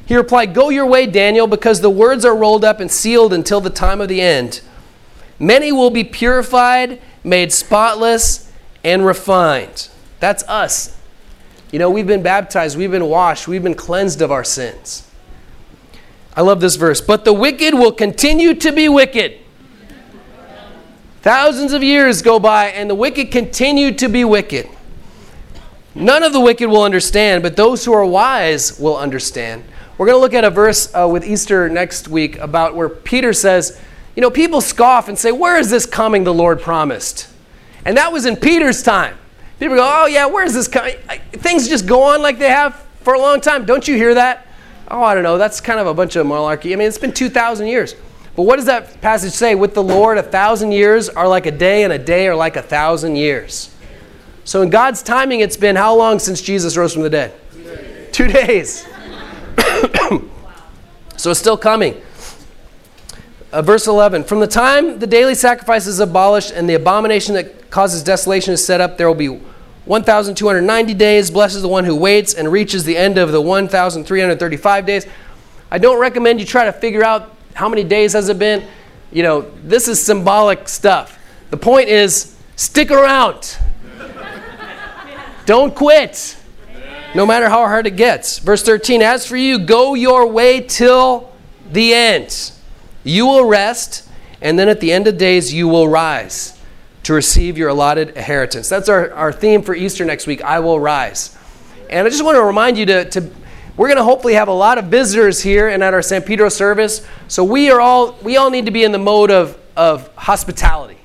He 0.07 0.15
replied, 0.15 0.53
Go 0.53 0.69
your 0.69 0.85
way, 0.85 1.07
Daniel, 1.07 1.47
because 1.47 1.81
the 1.81 1.89
words 1.89 2.27
are 2.27 2.37
rolled 2.37 2.63
up 2.63 2.79
and 2.79 2.91
sealed 2.91 3.33
until 3.33 3.61
the 3.63 3.71
time 3.71 4.03
of 4.03 4.09
the 4.09 4.21
end. 4.21 4.61
Many 5.39 5.73
will 5.73 5.91
be 5.91 6.05
purified, 6.05 7.01
made 7.23 7.53
spotless, 7.53 8.51
and 8.83 9.05
refined. 9.05 9.89
That's 10.21 10.43
us. 10.45 10.97
You 11.73 11.79
know, 11.79 11.91
we've 11.91 12.07
been 12.07 12.23
baptized, 12.23 12.79
we've 12.79 12.91
been 12.91 13.07
washed, 13.07 13.49
we've 13.49 13.63
been 13.63 13.75
cleansed 13.75 14.23
of 14.23 14.31
our 14.31 14.45
sins. 14.45 15.09
I 16.37 16.43
love 16.43 16.61
this 16.61 16.77
verse. 16.77 17.01
But 17.01 17.25
the 17.25 17.33
wicked 17.33 17.75
will 17.75 17.93
continue 17.93 18.55
to 18.55 18.73
be 18.73 18.89
wicked. 18.89 19.39
Thousands 21.23 21.73
of 21.73 21.83
years 21.83 22.23
go 22.23 22.39
by, 22.39 22.67
and 22.67 22.89
the 22.89 22.95
wicked 22.95 23.31
continue 23.31 23.93
to 23.95 24.09
be 24.09 24.25
wicked. 24.25 24.69
None 25.95 26.23
of 26.23 26.33
the 26.33 26.41
wicked 26.41 26.69
will 26.69 26.83
understand, 26.83 27.43
but 27.43 27.57
those 27.57 27.85
who 27.85 27.93
are 27.93 28.05
wise 28.05 28.79
will 28.79 28.97
understand. 28.97 29.65
We're 29.97 30.07
going 30.07 30.17
to 30.17 30.21
look 30.21 30.35
at 30.35 30.45
a 30.45 30.51
verse 30.51 30.93
uh, 30.95 31.09
with 31.09 31.25
Easter 31.25 31.69
next 31.69 32.09
week 32.09 32.37
about 32.39 32.75
where 32.75 32.89
Peter 32.89 33.33
says, 33.33 33.81
You 34.17 34.23
know, 34.23 34.31
people 34.31 34.61
scoff 34.61 35.09
and 35.09 35.19
say, 35.19 35.33
Where 35.33 35.59
is 35.59 35.71
this 35.71 35.87
coming 35.87 36.25
the 36.25 36.35
Lord 36.35 36.61
promised? 36.61 37.29
And 37.85 37.97
that 37.97 38.13
was 38.13 38.27
in 38.27 38.37
Peter's 38.37 38.83
time. 38.83 39.17
People 39.59 39.77
go, 39.77 39.91
Oh, 40.03 40.07
yeah, 40.07 40.27
where 40.27 40.45
is 40.45 40.55
this 40.55 40.69
coming? 40.69 40.97
Things 41.33 41.69
just 41.69 41.87
go 41.87 42.03
on 42.03 42.23
like 42.23 42.39
they 42.39 42.51
have 42.51 42.77
for 43.03 43.15
a 43.15 43.19
long 43.19 43.41
time. 43.41 43.67
Don't 43.67 43.87
you 43.87 43.97
hear 43.97 44.15
that? 44.15 44.47
Oh, 44.89 45.03
I 45.03 45.15
don't 45.15 45.23
know. 45.23 45.39
That's 45.39 45.61
kind 45.61 45.81
of 45.81 45.87
a 45.87 45.95
bunch 45.95 46.17
of 46.17 46.27
malarkey. 46.27 46.73
I 46.73 46.77
mean, 46.77 46.89
it's 46.89 46.99
been 46.99 47.13
2,000 47.13 47.67
years. 47.67 47.95
But 48.37 48.43
what 48.43 48.57
does 48.57 48.67
that 48.67 49.01
passage 49.01 49.33
say? 49.33 49.55
With 49.55 49.75
the 49.75 49.83
Lord, 49.83 50.19
a 50.19 50.23
thousand 50.23 50.73
years 50.73 51.09
are 51.09 51.29
like 51.29 51.47
a 51.47 51.53
day, 51.53 51.85
and 51.85 51.93
a 51.93 51.99
day 51.99 52.27
are 52.27 52.35
like 52.35 52.57
a 52.57 52.63
thousand 52.63 53.17
years. 53.17 53.75
So, 54.45 54.61
in 54.63 54.71
God's 54.71 55.03
timing, 55.03 55.41
it's 55.41 55.57
been 55.57 55.77
how 55.77 55.95
long 55.95 56.19
since 56.19 56.43
Jesus 56.43 56.77
rose 56.77 56.93
from 56.93 57.03
the 57.03 57.11
dead? 57.11 57.33
Two 58.13 58.27
days. 58.27 58.87
so, 61.17 61.31
it's 61.31 61.39
still 61.39 61.57
coming. 61.57 62.01
Uh, 63.55 63.63
verse 63.63 63.87
11 63.87 64.25
From 64.25 64.41
the 64.41 64.49
time 64.49 64.99
the 64.99 65.07
daily 65.07 65.37
sacrifice 65.37 65.87
is 65.87 66.01
abolished 66.01 66.51
and 66.51 66.69
the 66.69 66.75
abomination 66.75 67.35
that 67.35 67.71
causes 67.71 68.03
desolation 68.03 68.53
is 68.53 68.67
set 68.67 68.81
up, 68.81 68.99
there 68.99 69.07
will 69.07 69.15
be 69.15 69.29
1,290 69.85 70.95
days. 70.95 71.31
Blessed 71.31 71.55
is 71.55 71.63
the 71.63 71.69
one 71.69 71.85
who 71.85 71.95
waits 71.95 72.35
and 72.35 72.51
reaches 72.51 72.83
the 72.83 72.97
end 72.97 73.17
of 73.17 73.31
the 73.31 73.41
1,335 73.41 74.87
days. 74.87 75.07
I 75.71 75.79
don't 75.79 76.01
recommend 76.01 76.41
you 76.41 76.47
try 76.47 76.65
to 76.65 76.73
figure 76.73 77.05
out 77.05 77.33
how 77.55 77.69
many 77.69 77.85
days 77.85 78.15
has 78.15 78.29
it 78.29 78.41
been. 78.41 78.67
You 79.13 79.23
know, 79.23 79.43
this 79.63 79.87
is 79.87 80.03
symbolic 80.03 80.69
stuff. 80.69 81.17
The 81.51 81.57
point 81.57 81.89
is, 81.89 82.37
stick 82.57 82.91
around. 82.91 83.57
don't 85.47 85.77
quit, 85.77 86.37
no 87.15 87.25
matter 87.25 87.49
how 87.49 87.59
hard 87.69 87.87
it 87.87 87.95
gets. 87.95 88.41
Verse 88.41 88.65
13 88.65 89.01
As 89.01 89.25
for 89.25 89.37
you, 89.37 89.61
go 89.61 89.95
your 89.95 90.27
way 90.27 90.61
till 90.61 91.33
the 91.71 91.95
end. 91.95 92.51
You 93.05 93.27
will 93.27 93.45
rest, 93.45 94.09
and 94.41 94.59
then 94.59 94.69
at 94.69 94.81
the 94.81 94.93
end 94.93 95.07
of 95.07 95.19
days, 95.19 95.53
you 95.53 95.69
will 95.69 95.89
rise 95.89 96.59
to 97.05 97.13
receive 97.13 97.57
your 97.57 97.69
allotted 97.69 98.11
inheritance. 98.11 98.69
That's 98.69 98.89
our, 98.89 99.13
our 99.13 99.33
theme 99.33 99.63
for 99.63 99.75
Easter 99.75 100.05
next 100.05 100.27
week 100.27 100.43
I 100.43 100.61
will 100.61 100.81
rise. 100.81 101.37
And 101.91 102.07
I 102.07 102.11
just 102.11 102.25
want 102.25 102.37
to 102.37 102.43
remind 102.43 102.79
you 102.79 102.87
to, 102.87 103.05
to 103.11 103.31
we're 103.77 103.89
going 103.89 103.99
to 103.99 104.05
hopefully 104.05 104.35
have 104.35 104.49
a 104.49 104.53
lot 104.53 104.79
of 104.79 104.87
visitors 104.87 105.43
here 105.43 105.69
and 105.69 105.83
at 105.85 105.93
our 105.93 106.03
San 106.03 106.23
Pedro 106.23 106.49
service. 106.49 107.07
So 107.29 107.45
we 107.45 107.71
are 107.71 107.81
all 107.81 108.17
we 108.23 108.37
all 108.37 108.51
need 108.51 108.65
to 108.67 108.71
be 108.71 108.85
in 108.85 108.93
the 108.93 108.99
mode 108.99 109.31
of, 109.31 109.59
of 109.77 110.15
hospitality. 110.17 110.99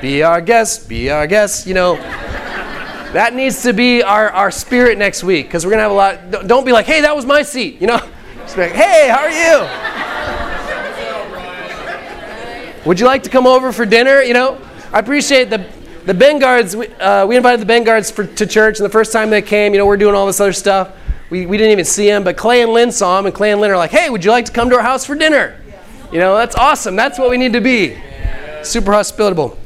Be 0.00 0.22
our 0.22 0.40
guest, 0.40 0.88
be 0.88 1.10
our 1.10 1.26
guest, 1.26 1.66
you 1.66 1.74
know. 1.74 1.96
that 3.12 3.34
needs 3.34 3.62
to 3.62 3.72
be 3.72 4.02
our, 4.02 4.30
our 4.30 4.50
spirit 4.50 4.98
next 4.98 5.22
week 5.22 5.46
because 5.46 5.64
we're 5.64 5.70
going 5.70 5.78
to 5.78 5.84
have 5.84 5.92
a 5.92 5.94
lot. 5.94 6.48
Don't 6.48 6.66
be 6.66 6.72
like, 6.72 6.86
hey, 6.86 7.02
that 7.02 7.14
was 7.14 7.24
my 7.24 7.42
seat, 7.42 7.80
you 7.80 7.86
know. 7.86 8.00
Just 8.38 8.58
like, 8.58 8.72
hey, 8.72 9.08
how 9.08 9.20
are 9.20 9.30
you? 9.30 9.95
Would 12.86 13.00
you 13.00 13.06
like 13.06 13.24
to 13.24 13.30
come 13.30 13.48
over 13.48 13.72
for 13.72 13.84
dinner? 13.84 14.22
You 14.22 14.32
know, 14.32 14.60
I 14.92 15.00
appreciate 15.00 15.50
the 15.50 15.66
the 16.04 16.14
Bengards. 16.14 16.76
We, 16.76 16.86
uh, 16.86 17.26
we 17.26 17.36
invited 17.36 17.60
the 17.60 17.66
Bengards 17.66 18.12
to 18.36 18.46
church, 18.46 18.78
and 18.78 18.84
the 18.84 18.90
first 18.90 19.12
time 19.12 19.28
they 19.28 19.42
came, 19.42 19.72
you 19.72 19.78
know, 19.78 19.86
we're 19.86 19.96
doing 19.96 20.14
all 20.14 20.24
this 20.24 20.40
other 20.40 20.52
stuff. 20.52 20.92
We, 21.28 21.46
we 21.46 21.58
didn't 21.58 21.72
even 21.72 21.84
see 21.84 22.06
them, 22.06 22.22
but 22.22 22.36
Clay 22.36 22.62
and 22.62 22.72
Lynn 22.72 22.92
saw 22.92 23.16
them, 23.16 23.26
and 23.26 23.34
Clay 23.34 23.50
and 23.50 23.60
Lynn 23.60 23.72
are 23.72 23.76
like, 23.76 23.90
"Hey, 23.90 24.08
would 24.08 24.24
you 24.24 24.30
like 24.30 24.44
to 24.44 24.52
come 24.52 24.70
to 24.70 24.76
our 24.76 24.82
house 24.82 25.04
for 25.04 25.16
dinner?" 25.16 25.60
You 26.12 26.20
know, 26.20 26.36
that's 26.36 26.54
awesome. 26.54 26.94
That's 26.94 27.18
what 27.18 27.28
we 27.28 27.36
need 27.36 27.54
to 27.54 27.60
be. 27.60 28.00
Super 28.62 28.92
hospitable. 28.92 29.58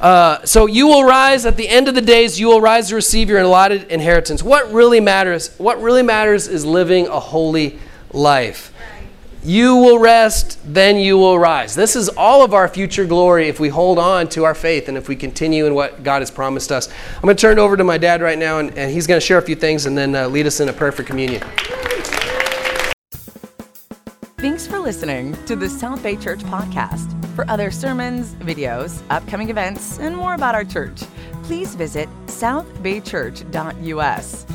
Uh, 0.00 0.44
so 0.44 0.66
you 0.66 0.86
will 0.86 1.02
rise 1.02 1.44
at 1.46 1.56
the 1.56 1.68
end 1.68 1.88
of 1.88 1.96
the 1.96 2.00
days. 2.00 2.38
You 2.38 2.46
will 2.46 2.60
rise 2.60 2.90
to 2.90 2.94
receive 2.94 3.28
your 3.28 3.40
allotted 3.40 3.90
inheritance. 3.90 4.40
What 4.40 4.72
really 4.72 5.00
matters? 5.00 5.52
What 5.58 5.82
really 5.82 6.02
matters 6.02 6.46
is 6.46 6.64
living 6.64 7.08
a 7.08 7.18
holy 7.18 7.80
life. 8.12 8.72
You 9.44 9.76
will 9.76 9.98
rest, 9.98 10.58
then 10.64 10.96
you 10.96 11.16
will 11.16 11.38
rise. 11.38 11.74
This 11.74 11.94
is 11.94 12.08
all 12.10 12.42
of 12.42 12.54
our 12.54 12.68
future 12.68 13.04
glory 13.04 13.48
if 13.48 13.60
we 13.60 13.68
hold 13.68 13.98
on 13.98 14.28
to 14.30 14.44
our 14.44 14.54
faith 14.54 14.88
and 14.88 14.98
if 14.98 15.08
we 15.08 15.16
continue 15.16 15.66
in 15.66 15.74
what 15.74 16.02
God 16.02 16.22
has 16.22 16.30
promised 16.30 16.72
us. 16.72 16.88
I'm 17.16 17.22
going 17.22 17.36
to 17.36 17.40
turn 17.40 17.58
it 17.58 17.60
over 17.60 17.76
to 17.76 17.84
my 17.84 17.98
dad 17.98 18.20
right 18.20 18.38
now, 18.38 18.58
and, 18.58 18.76
and 18.76 18.90
he's 18.90 19.06
going 19.06 19.20
to 19.20 19.24
share 19.24 19.38
a 19.38 19.42
few 19.42 19.54
things 19.54 19.86
and 19.86 19.96
then 19.96 20.14
uh, 20.14 20.28
lead 20.28 20.46
us 20.46 20.60
in 20.60 20.68
a 20.68 20.72
prayer 20.72 20.92
for 20.92 21.04
communion. 21.04 21.42
Thanks 24.38 24.66
for 24.66 24.78
listening 24.78 25.34
to 25.46 25.56
the 25.56 25.68
South 25.68 26.02
Bay 26.02 26.16
Church 26.16 26.40
podcast. 26.40 27.14
For 27.34 27.48
other 27.48 27.70
sermons, 27.70 28.34
videos, 28.36 29.02
upcoming 29.10 29.50
events, 29.50 29.98
and 29.98 30.16
more 30.16 30.32
about 30.34 30.54
our 30.54 30.64
church, 30.64 31.02
please 31.44 31.74
visit 31.74 32.08
southbaychurch.us. 32.26 34.46